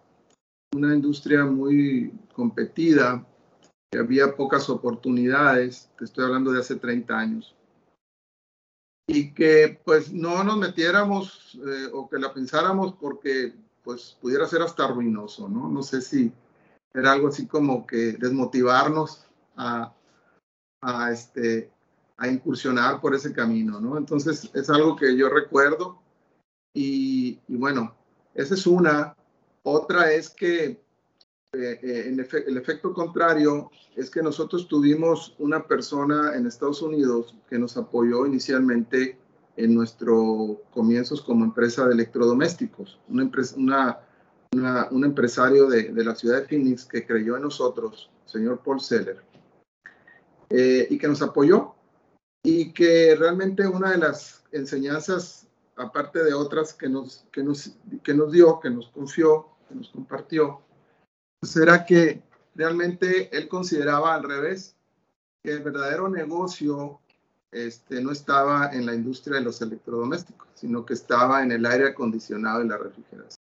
una 0.74 0.96
industria 0.96 1.44
muy 1.44 2.14
competida, 2.34 3.28
que 3.92 4.00
había 4.00 4.36
pocas 4.36 4.70
oportunidades, 4.70 5.90
te 5.98 6.06
estoy 6.06 6.24
hablando 6.24 6.52
de 6.52 6.62
hace 6.62 6.78
30 6.78 7.18
años, 7.18 7.56
y 9.06 9.34
que 9.34 9.80
pues 9.84 10.14
no 10.14 10.44
nos 10.44 10.58
metiéramos 10.58 11.60
eh, 11.68 11.90
o 11.94 12.10
que 12.10 12.18
la 12.18 12.34
pensáramos 12.34 12.94
porque 12.94 13.54
pues 13.84 14.18
pudiera 14.22 14.48
ser 14.48 14.62
hasta 14.62 14.88
ruinoso, 14.88 15.50
¿no? 15.50 15.68
No 15.68 15.84
sé 15.84 16.02
si 16.02 16.32
era 16.94 17.12
algo 17.12 17.28
así 17.28 17.48
como 17.48 17.86
que 17.86 18.14
desmotivarnos 18.14 19.26
a, 19.58 19.94
a, 20.82 21.12
este, 21.12 21.70
a 22.16 22.30
incursionar 22.30 23.02
por 23.02 23.14
ese 23.14 23.34
camino, 23.34 23.82
¿no? 23.82 23.98
Entonces 23.98 24.50
es 24.54 24.70
algo 24.70 24.96
que 24.96 25.18
yo 25.18 25.28
recuerdo 25.28 26.02
y, 26.74 27.40
y 27.48 27.56
bueno, 27.58 27.94
esa 28.34 28.54
es 28.54 28.66
una. 28.66 29.16
Otra 29.64 30.12
es 30.14 30.30
que 30.30 30.82
eh, 31.54 31.80
eh, 31.84 32.04
en 32.08 32.20
el 32.20 32.58
efecto 32.58 32.94
contrario 32.94 33.72
es 33.96 34.10
que 34.10 34.24
nosotros 34.24 34.68
tuvimos 34.70 35.36
una 35.38 35.68
persona 35.68 36.36
en 36.36 36.48
Estados 36.48 36.82
Unidos 36.82 37.36
que 37.50 37.60
nos 37.60 37.76
apoyó 37.76 38.26
inicialmente 38.26 39.20
en 39.58 39.76
nuestros 39.76 40.60
comienzos 40.74 41.22
como 41.22 41.44
empresa 41.44 41.86
de 41.86 41.94
electrodomésticos, 41.94 43.00
una, 43.10 43.24
empresa, 43.24 43.56
una 43.58 44.00
un 44.54 45.06
empresario 45.06 45.68
de, 45.68 45.92
la 46.04 46.14
ciudad 46.14 46.42
de 46.42 46.48
Phoenix 46.48 46.86
que 46.86 47.06
creyó 47.06 47.38
en 47.38 47.44
nosotros, 47.44 48.10
señor 48.26 48.62
Paul 48.64 48.82
Seller, 48.82 49.24
eh, 50.50 50.88
y 50.90 50.98
que 50.98 51.08
nos 51.08 51.22
apoyó 51.22 51.76
y 52.44 52.74
que 52.74 53.16
realmente 53.18 53.66
una 53.68 53.92
de 53.92 53.98
las 53.98 54.44
enseñanzas, 54.52 55.48
aparte 55.78 56.24
de 56.24 56.34
otras 56.34 56.74
que 56.74 56.90
nos, 56.90 57.26
que 57.32 57.44
nos, 57.44 57.78
que 58.04 58.14
nos 58.14 58.32
dio, 58.32 58.60
que 58.60 58.70
nos 58.70 58.90
confió, 58.90 59.48
que 59.70 59.76
nos 59.76 59.90
compartió, 59.90 60.62
era 61.56 61.86
que 61.86 62.22
realmente 62.56 63.36
él 63.36 63.48
consideraba 63.48 64.14
al 64.14 64.24
revés, 64.24 64.76
que 65.44 65.52
el 65.52 65.64
verdadero 65.64 66.08
negocio 66.08 67.00
este, 67.52 68.02
no 68.02 68.12
estaba 68.12 68.72
en 68.72 68.86
la 68.86 68.94
industria 68.94 69.38
de 69.38 69.44
los 69.44 69.62
electrodomésticos, 69.62 70.48
sino 70.54 70.86
que 70.86 70.94
estaba 70.94 71.44
en 71.44 71.52
el 71.52 71.66
aire 71.66 71.88
acondicionado 71.88 72.64
y 72.64 72.68
la 72.68 72.78
refrigeración. 72.78 73.42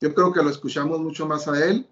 Yo 0.00 0.14
creo 0.14 0.32
que 0.32 0.42
lo 0.42 0.48
escuchamos 0.48 0.98
mucho 1.00 1.26
más 1.26 1.46
a 1.46 1.62
él, 1.62 1.86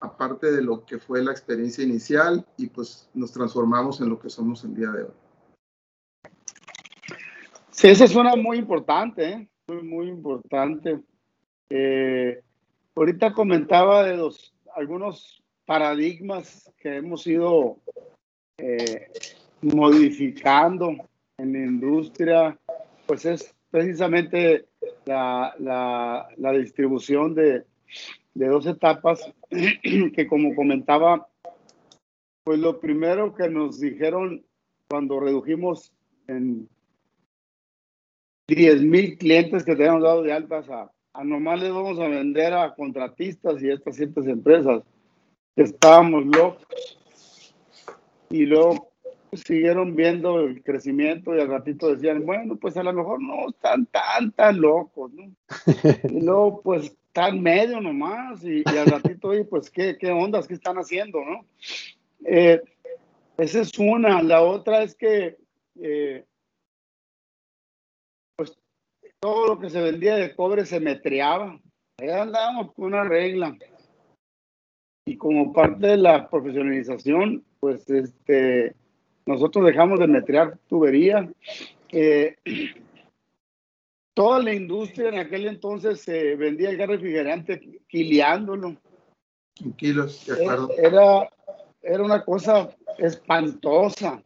aparte 0.00 0.50
de 0.50 0.62
lo 0.62 0.84
que 0.84 0.98
fue 0.98 1.22
la 1.22 1.30
experiencia 1.30 1.84
inicial, 1.84 2.44
y 2.56 2.66
pues 2.66 3.08
nos 3.14 3.32
transformamos 3.32 4.00
en 4.00 4.08
lo 4.08 4.18
que 4.18 4.28
somos 4.28 4.64
el 4.64 4.74
día 4.74 4.90
de 4.90 5.04
hoy. 5.04 5.14
Sí, 7.70 7.86
eso 7.86 8.08
suena 8.08 8.34
muy 8.34 8.58
importante, 8.58 9.28
¿eh? 9.28 9.48
muy, 9.68 10.08
importante. 10.08 11.00
Eh, 11.70 12.42
ahorita 12.98 13.32
comentaba 13.32 14.04
de 14.04 14.16
los, 14.16 14.52
algunos 14.74 15.40
paradigmas 15.64 16.68
que 16.78 16.96
hemos 16.96 17.26
ido 17.26 17.78
eh, 18.58 19.08
modificando 19.62 20.96
en 21.38 21.52
la 21.52 21.58
industria, 21.58 22.58
pues 23.06 23.24
es 23.24 23.54
precisamente 23.70 24.66
la, 25.04 25.54
la, 26.36 26.52
distribución 26.52 27.34
de, 27.34 27.64
de, 28.34 28.46
dos 28.46 28.66
etapas 28.66 29.32
que 29.50 30.26
como 30.26 30.56
comentaba, 30.56 31.28
pues 32.42 32.58
lo 32.58 32.80
primero 32.80 33.32
que 33.32 33.48
nos 33.48 33.78
dijeron 33.78 34.44
cuando 34.88 35.20
redujimos 35.20 35.92
en 36.26 36.68
10 38.48 38.82
mil 38.82 39.16
clientes 39.18 39.64
que 39.64 39.76
teníamos 39.76 40.02
dado 40.02 40.22
de 40.22 40.32
altas 40.32 40.68
a, 40.68 40.90
a 41.18 41.24
nomás 41.24 41.60
les 41.60 41.72
vamos 41.72 41.98
a 41.98 42.06
vender 42.06 42.54
a 42.54 42.74
contratistas 42.76 43.60
y 43.60 43.68
estas 43.68 43.96
ciertas 43.96 44.24
empresas. 44.28 44.84
Estábamos 45.56 46.24
locos. 46.26 46.64
Y 48.30 48.46
luego 48.46 48.92
siguieron 49.32 49.96
viendo 49.96 50.38
el 50.40 50.62
crecimiento 50.62 51.34
y 51.34 51.40
al 51.40 51.48
ratito 51.48 51.92
decían, 51.92 52.24
bueno, 52.24 52.54
pues 52.54 52.76
a 52.76 52.84
lo 52.84 52.92
mejor 52.92 53.20
no 53.20 53.48
están 53.48 53.86
tan, 53.86 54.30
tan 54.30 54.60
locos, 54.60 55.10
¿no? 55.12 55.32
Y 56.08 56.20
luego, 56.20 56.62
pues 56.62 56.84
está 56.84 57.28
en 57.30 57.42
medio 57.42 57.80
nomás 57.80 58.44
y, 58.44 58.62
al 58.64 58.86
ratito, 58.86 59.28
oye, 59.28 59.44
pues, 59.44 59.70
¿qué, 59.70 59.98
¿qué 59.98 60.12
ondas? 60.12 60.46
¿Qué 60.46 60.54
están 60.54 60.76
haciendo, 60.76 61.18
no? 61.24 61.44
Eh, 62.26 62.62
esa 63.38 63.60
es 63.60 63.76
una. 63.76 64.22
La 64.22 64.42
otra 64.42 64.84
es 64.84 64.94
que, 64.94 65.36
eh, 65.82 66.24
todo 69.20 69.48
lo 69.48 69.58
que 69.58 69.70
se 69.70 69.80
vendía 69.80 70.16
de 70.16 70.34
cobre 70.34 70.64
se 70.64 70.80
metreaba. 70.80 71.60
Ahí 71.98 72.08
andábamos 72.08 72.72
con 72.72 72.86
una 72.86 73.04
regla. 73.04 73.56
Y 75.06 75.16
como 75.16 75.52
parte 75.52 75.86
de 75.86 75.96
la 75.96 76.28
profesionalización, 76.28 77.44
pues, 77.60 77.88
este, 77.90 78.74
nosotros 79.26 79.64
dejamos 79.64 79.98
de 79.98 80.06
metrear 80.06 80.58
tubería. 80.68 81.28
Eh, 81.90 82.36
toda 84.14 84.40
la 84.42 84.52
industria 84.52 85.08
en 85.08 85.18
aquel 85.18 85.46
entonces 85.46 86.00
se 86.00 86.36
vendía 86.36 86.70
el 86.70 86.76
gas 86.76 86.88
refrigerante 86.88 87.80
quileándolo. 87.88 88.76
En 89.60 89.72
kilos, 89.72 90.26
de 90.26 90.34
acuerdo. 90.34 90.70
Era, 90.76 91.30
era 91.82 92.02
una 92.04 92.24
cosa 92.24 92.70
espantosa, 92.98 94.22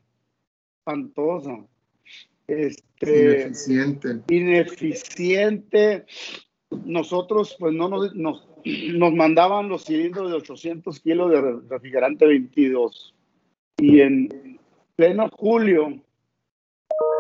espantosa. 0.79 1.65
Este, 2.47 3.43
ineficiente. 3.43 4.21
Ineficiente. 4.29 6.07
Nosotros, 6.85 7.57
pues 7.59 7.75
no 7.75 7.89
nos, 7.89 8.15
nos, 8.15 8.49
nos 8.95 9.13
mandaban 9.15 9.69
los 9.69 9.85
cilindros 9.85 10.31
de 10.31 10.37
800 10.37 11.01
kilos 11.01 11.31
de 11.31 11.41
refrigerante 11.69 12.27
22. 12.27 13.15
Y 13.79 14.01
en 14.01 14.59
pleno 14.97 15.29
julio, 15.33 16.03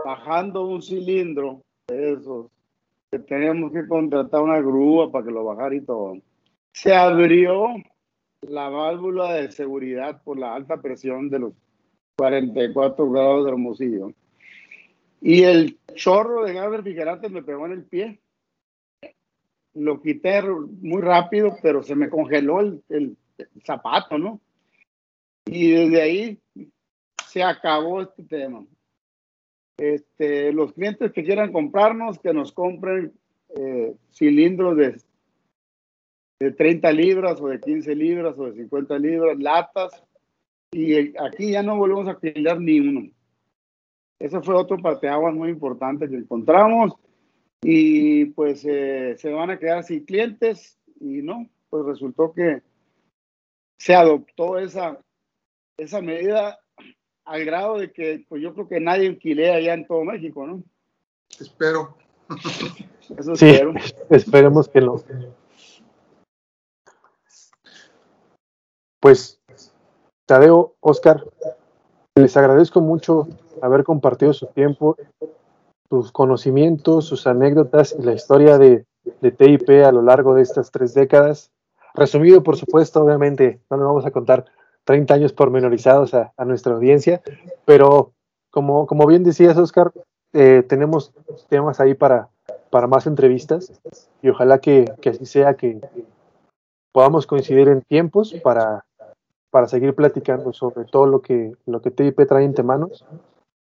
bajando 0.04 0.66
un 0.66 0.82
cilindro 0.82 1.60
de 1.88 2.12
esos, 2.12 2.46
que 3.10 3.18
teníamos 3.18 3.72
que 3.72 3.86
contratar 3.86 4.40
una 4.40 4.60
grúa 4.60 5.10
para 5.10 5.26
que 5.26 5.32
lo 5.32 5.44
bajara 5.44 5.74
y 5.74 5.82
todo. 5.82 6.16
Se 6.72 6.94
abrió 6.94 7.68
la 8.40 8.68
válvula 8.70 9.34
de 9.34 9.52
seguridad 9.52 10.22
por 10.22 10.38
la 10.38 10.54
alta 10.54 10.80
presión 10.80 11.28
de 11.28 11.38
los 11.38 11.52
44 12.16 13.10
grados 13.10 13.44
de 13.44 13.50
Hermosillo. 13.50 14.12
Y 15.22 15.44
el 15.44 15.78
chorro 15.94 16.44
de 16.44 16.52
gas 16.52 16.70
refrigerante 16.70 17.28
me 17.28 17.42
pegó 17.42 17.64
en 17.66 17.72
el 17.72 17.84
pie. 17.84 18.20
Lo 19.74 20.02
quité 20.02 20.42
muy 20.42 21.00
rápido, 21.00 21.56
pero 21.62 21.82
se 21.82 21.94
me 21.94 22.10
congeló 22.10 22.60
el, 22.60 22.82
el, 22.90 23.16
zapato, 23.64 24.18
¿no? 24.18 24.40
Y 25.46 25.70
desde 25.70 26.02
ahí 26.02 26.40
se 27.26 27.42
acabó 27.42 28.02
este 28.02 28.24
tema. 28.24 28.66
Este, 29.78 30.52
los 30.52 30.74
clientes 30.74 31.12
que 31.12 31.24
quieran 31.24 31.52
comprarnos, 31.52 32.18
que 32.18 32.34
nos 32.34 32.52
compren 32.52 33.12
eh, 33.56 33.94
cilindros 34.10 34.76
de 34.76 34.96
de 36.42 36.50
30 36.50 36.90
libras 36.92 37.40
o 37.40 37.46
de 37.46 37.60
15 37.60 37.94
libras 37.94 38.36
o 38.36 38.50
de 38.50 38.54
50 38.54 38.98
libras, 38.98 39.38
latas, 39.38 40.02
y 40.72 41.16
aquí 41.18 41.52
ya 41.52 41.62
no 41.62 41.76
volvemos 41.76 42.08
a 42.08 42.12
alquilar 42.12 42.60
ni 42.60 42.80
uno. 42.80 43.10
Ese 44.22 44.40
fue 44.40 44.54
otro 44.54 44.78
parteaguas 44.78 45.34
muy 45.34 45.50
importante 45.50 46.08
que 46.08 46.14
encontramos 46.14 46.92
y 47.60 48.26
pues 48.26 48.64
eh, 48.64 49.16
se 49.18 49.32
van 49.32 49.50
a 49.50 49.58
quedar 49.58 49.82
sin 49.82 50.04
clientes 50.04 50.78
y 51.00 51.22
no, 51.22 51.48
pues 51.68 51.84
resultó 51.86 52.32
que 52.32 52.62
se 53.78 53.96
adoptó 53.96 54.58
esa, 54.58 55.00
esa 55.76 56.00
medida 56.00 56.60
al 57.24 57.44
grado 57.44 57.78
de 57.78 57.90
que 57.90 58.24
pues 58.28 58.40
yo 58.40 58.54
creo 58.54 58.68
que 58.68 58.78
nadie 58.78 59.08
alquilea 59.08 59.56
allá 59.56 59.74
en 59.74 59.88
todo 59.88 60.04
México, 60.04 60.46
¿no? 60.46 60.62
Espero. 61.40 61.96
Eso 63.18 63.34
sí, 63.34 63.48
espero. 63.48 63.74
esperemos 64.08 64.68
que 64.68 64.80
no. 64.82 65.02
Pues, 69.00 69.40
Tadeo, 70.26 70.76
Oscar, 70.78 71.24
les 72.14 72.36
agradezco 72.36 72.80
mucho 72.80 73.26
haber 73.62 73.84
compartido 73.84 74.32
su 74.32 74.46
tiempo, 74.48 74.96
sus 75.88 76.12
conocimientos, 76.12 77.06
sus 77.06 77.26
anécdotas 77.26 77.94
y 77.98 78.02
la 78.02 78.12
historia 78.12 78.58
de, 78.58 78.84
TIP 79.20 79.68
a 79.84 79.92
lo 79.92 80.02
largo 80.02 80.34
de 80.34 80.42
estas 80.42 80.70
tres 80.70 80.94
décadas. 80.94 81.50
Resumido, 81.94 82.42
por 82.42 82.56
supuesto, 82.56 83.02
obviamente, 83.02 83.60
no 83.70 83.76
le 83.76 83.84
vamos 83.84 84.04
a 84.04 84.10
contar 84.10 84.44
30 84.84 85.14
años 85.14 85.32
pormenorizados 85.32 86.12
a, 86.14 86.32
nuestra 86.44 86.74
audiencia, 86.74 87.22
pero 87.64 88.12
como, 88.50 88.86
como 88.86 89.06
bien 89.06 89.22
decías, 89.22 89.56
Oscar, 89.56 89.92
eh, 90.32 90.64
tenemos 90.68 91.12
temas 91.48 91.80
ahí 91.80 91.94
para, 91.94 92.28
para 92.70 92.86
más 92.86 93.06
entrevistas 93.06 93.72
y 94.22 94.28
ojalá 94.28 94.58
que, 94.58 94.92
que 95.00 95.10
así 95.10 95.26
sea, 95.26 95.54
que 95.54 95.80
podamos 96.92 97.26
coincidir 97.26 97.68
en 97.68 97.82
tiempos 97.82 98.34
para 98.42 98.84
para 99.52 99.68
seguir 99.68 99.94
platicando 99.94 100.54
sobre 100.54 100.86
todo 100.86 101.04
lo 101.04 101.20
que, 101.20 101.52
lo 101.66 101.82
que 101.82 101.90
TIP 101.90 102.26
trae 102.26 102.42
entre 102.42 102.64
manos, 102.64 103.04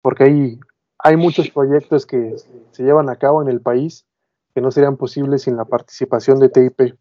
porque 0.01 0.23
hay, 0.23 0.59
hay 0.97 1.17
muchos 1.17 1.49
proyectos 1.49 2.05
que 2.05 2.35
se 2.71 2.83
llevan 2.83 3.09
a 3.09 3.17
cabo 3.17 3.41
en 3.41 3.49
el 3.49 3.61
país 3.61 4.05
que 4.53 4.61
no 4.61 4.71
serían 4.71 4.97
posibles 4.97 5.43
sin 5.43 5.55
la 5.55 5.65
participación 5.65 6.39
de 6.39 6.49
TIP 6.49 6.95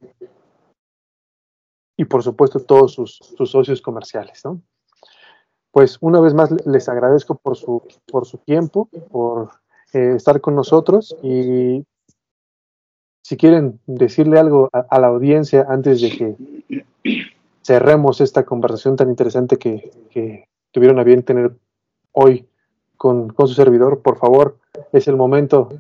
y 1.97 2.05
por 2.05 2.23
supuesto 2.23 2.61
todos 2.61 2.93
sus, 2.93 3.17
sus 3.17 3.51
socios 3.51 3.81
comerciales. 3.81 4.45
¿no? 4.45 4.63
Pues 5.71 5.99
una 6.01 6.21
vez 6.21 6.35
más 6.35 6.51
les 6.67 6.89
agradezco 6.89 7.37
por 7.37 7.57
su, 7.57 7.83
por 8.07 8.27
su 8.27 8.39
tiempo, 8.39 8.89
por 9.11 9.51
eh, 9.93 10.15
estar 10.17 10.41
con 10.41 10.55
nosotros 10.55 11.17
y 11.23 11.85
si 13.23 13.37
quieren 13.37 13.79
decirle 13.87 14.39
algo 14.39 14.71
a 14.73 14.99
la 14.99 15.09
audiencia 15.09 15.67
antes 15.69 16.01
de 16.01 16.11
que 16.11 16.37
cerremos 17.69 18.23
esta 18.23 18.47
conversación 18.47 18.97
tan 18.97 19.11
interesante 19.11 19.59
que, 19.59 20.49
tuvieron 20.71 20.99
a 20.99 21.05
bien 21.05 21.23
tener 21.23 21.55
hoy 22.13 22.48
con, 22.99 23.35
su 23.35 23.55
servidor. 23.55 24.03
Por 24.03 24.19
favor, 24.19 24.59
es 24.93 25.09
el 25.09 25.17
momento. 25.17 25.71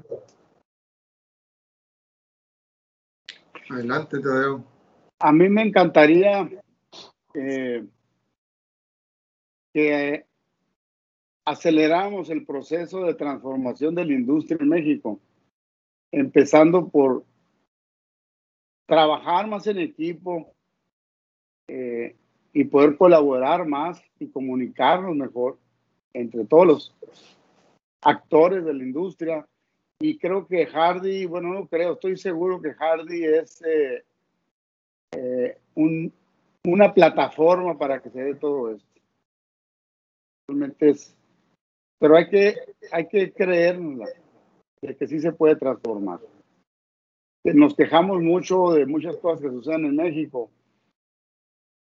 Adelante, 3.68 4.20
Tadeo. 4.20 4.64
A 5.18 5.32
mí 5.32 5.48
me 5.50 5.62
encantaría 5.62 6.48
eh, 7.34 7.84
que 9.74 10.24
aceleramos 11.44 12.30
el 12.30 12.46
proceso 12.46 13.04
de 13.04 13.14
transformación 13.14 13.94
de 13.94 14.06
la 14.06 14.12
industria 14.14 14.56
en 14.60 14.68
México, 14.68 15.20
empezando 16.10 16.88
por 16.88 17.24
trabajar 18.86 19.48
más 19.48 19.66
en 19.66 19.78
equipo, 19.78 20.54
eh, 21.66 22.16
y 22.52 22.64
poder 22.64 22.96
colaborar 22.96 23.66
más 23.66 24.02
y 24.18 24.28
comunicarnos 24.28 25.14
mejor 25.14 25.58
entre 26.12 26.44
todos 26.44 26.66
los 26.66 26.94
actores 28.02 28.64
de 28.64 28.74
la 28.74 28.84
industria. 28.84 29.46
Y 30.00 30.18
creo 30.18 30.46
que 30.46 30.66
Hardy, 30.66 31.26
bueno, 31.26 31.52
no 31.52 31.66
creo, 31.66 31.94
estoy 31.94 32.16
seguro 32.16 32.60
que 32.60 32.74
Hardy 32.74 33.24
es 33.24 33.62
eh, 33.62 34.04
eh, 35.16 35.58
un, 35.74 36.12
una 36.64 36.94
plataforma 36.94 37.76
para 37.76 38.00
que 38.00 38.10
se 38.10 38.22
dé 38.22 38.34
todo 38.34 38.70
esto. 38.74 38.86
Realmente 40.48 40.90
es, 40.90 41.16
pero 41.98 42.16
hay 42.16 42.28
que, 42.28 42.56
hay 42.92 43.08
que 43.08 43.32
creernos 43.32 44.08
de 44.80 44.96
que 44.96 45.06
sí 45.06 45.18
se 45.20 45.32
puede 45.32 45.56
transformar. 45.56 46.20
Nos 47.44 47.74
quejamos 47.74 48.20
mucho 48.20 48.72
de 48.72 48.86
muchas 48.86 49.16
cosas 49.16 49.40
que 49.40 49.50
suceden 49.50 49.86
en 49.86 49.96
México, 49.96 50.50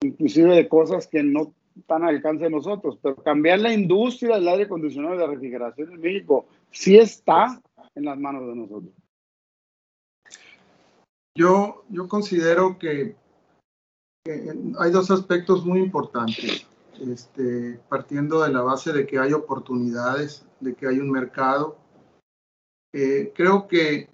inclusive 0.02 0.56
de 0.56 0.68
cosas 0.68 1.08
que 1.08 1.24
no 1.24 1.54
están 1.78 2.04
al 2.04 2.16
alcance 2.16 2.46
de 2.46 2.50
nosotros, 2.50 2.98
pero 3.02 3.16
cambiar 3.16 3.60
la 3.60 3.74
industria 3.74 4.36
del 4.36 4.48
aire 4.48 4.64
acondicionado 4.64 5.16
y 5.16 5.20
la 5.20 5.28
refrigeración 5.28 5.94
en 5.94 6.02
México 6.02 6.46
sí 6.72 6.98
está 6.98 7.62
en 7.96 8.06
las 8.06 8.18
manos 8.18 8.48
de 8.48 8.56
nosotros. 8.56 8.94
Yo, 11.36 11.84
yo 11.90 12.08
considero 12.08 12.78
que, 12.78 13.16
hay 14.80 14.92
dos 14.92 15.10
aspectos 15.10 15.66
muy 15.66 15.80
importantes, 15.80 16.68
este, 17.00 17.80
partiendo 17.90 18.42
de 18.44 18.52
la 18.52 18.62
base 18.62 18.92
de 18.92 19.08
que 19.08 19.18
hay 19.18 19.34
oportunidades, 19.34 20.46
de 20.60 20.76
que 20.76 20.88
hay 20.88 21.00
un 21.00 21.10
mercado. 21.10 21.78
Eh, 22.94 23.32
creo 23.34 23.68
que 23.68 23.96
eh, 23.96 24.10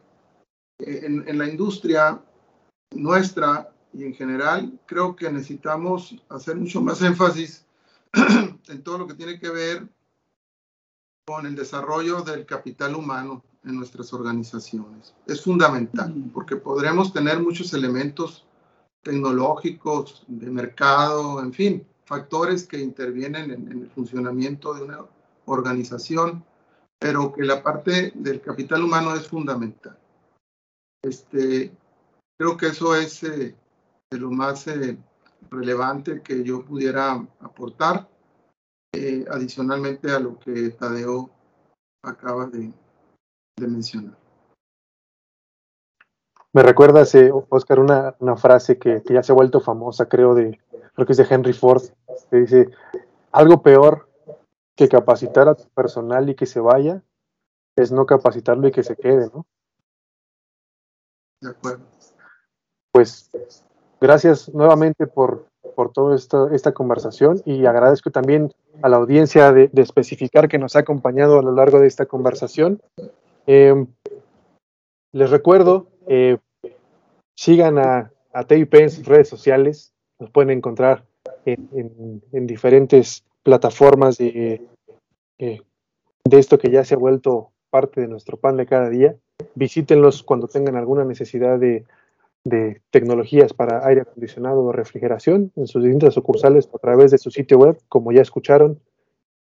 en, 0.80 1.28
en 1.28 1.38
la 1.38 1.50
industria 1.50 2.22
nuestra 2.96 3.74
y 3.94 4.04
en 4.04 4.14
general 4.14 4.80
creo 4.86 5.16
que 5.16 5.32
necesitamos 5.32 6.16
hacer 6.30 6.56
mucho 6.56 6.82
más 6.82 7.02
énfasis 7.02 7.66
en 8.68 8.84
todo 8.84 9.00
lo 9.00 9.08
que 9.08 9.16
tiene 9.16 9.40
que 9.40 9.50
ver 9.50 9.88
con 11.26 11.46
el 11.46 11.56
desarrollo 11.56 12.22
del 12.22 12.46
capital 12.46 12.96
humano 12.96 13.44
en 13.64 13.76
nuestras 13.76 14.14
organizaciones. 14.14 15.14
Es 15.26 15.44
fundamental 15.44 16.14
porque 16.34 16.56
podremos 16.56 17.12
tener 17.12 17.40
muchos 17.40 17.74
elementos 17.74 18.46
tecnológicos, 19.04 20.24
de 20.28 20.50
mercado, 20.50 21.42
en 21.42 21.54
fin, 21.54 21.88
factores 22.06 22.66
que 22.66 22.80
intervienen 22.80 23.52
en, 23.52 23.72
en 23.72 23.82
el 23.84 23.90
funcionamiento 23.90 24.74
de 24.74 24.84
una 24.84 25.00
organización, 25.46 26.44
pero 27.00 27.34
que 27.34 27.44
la 27.44 27.62
parte 27.62 28.12
del 28.16 28.42
capital 28.42 28.84
humano 28.84 29.14
es 29.16 29.28
fundamental. 29.28 29.98
Este, 31.04 31.72
creo 32.38 32.58
que 32.58 32.68
eso 32.68 32.96
es 32.96 33.24
de 34.12 34.20
lo 34.20 34.32
más 34.32 34.66
relevante 35.50 36.22
que 36.22 36.44
yo 36.44 36.64
pudiera 36.66 37.14
aportar, 37.40 38.10
adicionalmente 39.30 40.12
a 40.12 40.20
lo 40.20 40.40
que 40.40 40.70
Tadeo 40.72 41.30
acaba 42.04 42.48
de 42.48 42.74
mencionar. 43.58 44.18
Me 46.58 46.64
recuerda, 46.64 47.04
Oscar, 47.50 47.80
una, 47.80 48.16
una 48.18 48.36
frase 48.36 48.80
que, 48.80 49.04
ya 49.08 49.22
se 49.22 49.32
ha 49.32 49.36
vuelto 49.36 49.60
famosa, 49.60 50.10
creo, 50.10 50.34
de, 50.34 50.60
creo 50.96 51.06
que 51.06 51.12
es 51.12 51.18
de 51.18 51.28
Henry 51.30 51.54
Ford, 51.54 51.84
que 52.32 52.38
dice, 52.38 52.72
algo 53.32 53.62
peor 53.62 54.10
que 54.76 54.90
capacitar 54.90 55.48
a 55.50 55.54
tu 55.54 55.70
personal 55.70 56.30
y 56.30 56.36
que 56.36 56.48
se 56.48 56.60
vaya, 56.60 57.04
es 57.76 57.92
no 57.92 58.08
capacitarlo 58.08 58.68
y 58.68 58.72
que 58.72 58.82
se 58.82 58.96
quede, 58.96 59.30
¿no? 59.32 59.46
De 61.42 61.52
acuerdo. 61.52 61.86
Pues 62.92 63.30
gracias 64.00 64.54
nuevamente 64.54 65.08
por, 65.08 65.46
por 65.76 65.92
toda 65.92 66.16
esta 66.16 66.72
conversación 66.72 67.42
y 67.46 67.66
agradezco 67.66 68.12
también 68.12 68.52
a 68.82 68.90
la 68.90 68.98
audiencia 68.98 69.52
de, 69.52 69.70
especificar 69.76 70.48
que 70.48 70.58
nos 70.58 70.76
ha 70.76 70.80
acompañado 70.80 71.40
a 71.40 71.44
lo 71.44 71.52
largo 71.52 71.80
de 71.80 71.88
esta 71.88 72.06
conversación. 72.06 72.82
Eh, 73.46 73.86
les 75.14 75.30
recuerdo, 75.30 75.88
eh, 76.08 76.38
sigan 77.36 77.78
a, 77.78 78.12
a 78.34 78.46
en 78.50 78.90
sus 78.90 79.06
redes 79.06 79.30
sociales, 79.30 79.94
nos 80.20 80.32
pueden 80.32 80.52
encontrar 80.52 81.04
en, 81.46 82.22
diferentes 82.48 83.24
plataformas 83.44 84.18
de, 84.18 84.62
eh, 85.40 85.62
de 86.26 86.40
esto 86.40 86.58
que 86.58 86.72
ya 86.72 86.84
se 86.84 86.96
ha 86.96 86.98
vuelto 86.98 87.52
parte 87.70 88.02
de 88.02 88.08
nuestro 88.08 88.38
pan 88.38 88.58
de 88.58 88.66
cada 88.66 88.90
día. 88.90 89.16
Visítenlos 89.56 90.24
cuando 90.24 90.48
tengan 90.48 90.76
alguna 90.76 91.06
necesidad 91.06 91.60
de, 91.60 91.86
de 92.50 92.82
tecnologías 92.92 93.54
para 93.54 93.86
aire 93.86 94.02
acondicionado 94.02 94.64
o 94.64 94.72
refrigeración 94.72 95.52
en 95.56 95.68
sus 95.68 95.84
distintas 95.84 96.14
sucursales 96.14 96.70
a 96.74 96.78
través 96.78 97.12
de 97.12 97.18
su 97.18 97.32
sitio 97.32 97.58
web. 97.58 97.78
Como 97.90 98.12
ya 98.12 98.22
escucharon, 98.22 98.80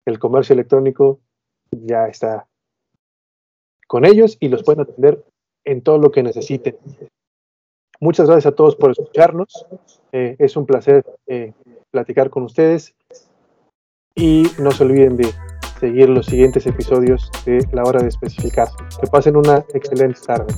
el 0.07 0.19
comercio 0.19 0.53
electrónico 0.53 1.21
ya 1.71 2.07
está 2.07 2.47
con 3.87 4.05
ellos 4.05 4.37
y 4.41 4.49
los 4.49 4.63
pueden 4.63 4.83
atender 4.83 5.25
en 5.65 5.83
todo 5.83 5.99
lo 5.99 6.11
que 6.11 6.23
necesiten. 6.23 6.77
Muchas 8.01 8.29
gracias 8.29 8.53
a 8.53 8.57
todos 8.57 8.77
por 8.77 8.93
escucharnos. 8.93 9.67
Eh, 10.13 10.37
es 10.39 10.57
un 10.57 10.67
placer 10.67 11.05
eh, 11.27 11.53
platicar 11.91 12.31
con 12.31 12.45
ustedes. 12.45 12.95
Y 14.15 14.45
no 14.59 14.71
se 14.71 14.85
olviden 14.85 15.17
de 15.17 15.31
seguir 15.79 16.09
los 16.09 16.27
siguientes 16.27 16.67
episodios 16.67 17.31
de 17.45 17.67
La 17.73 17.85
Hora 17.85 18.01
de 18.01 18.09
Especificar. 18.09 18.69
Que 19.01 19.07
pasen 19.07 19.37
una 19.37 19.65
excelente 19.75 20.21
tarde. 20.27 20.55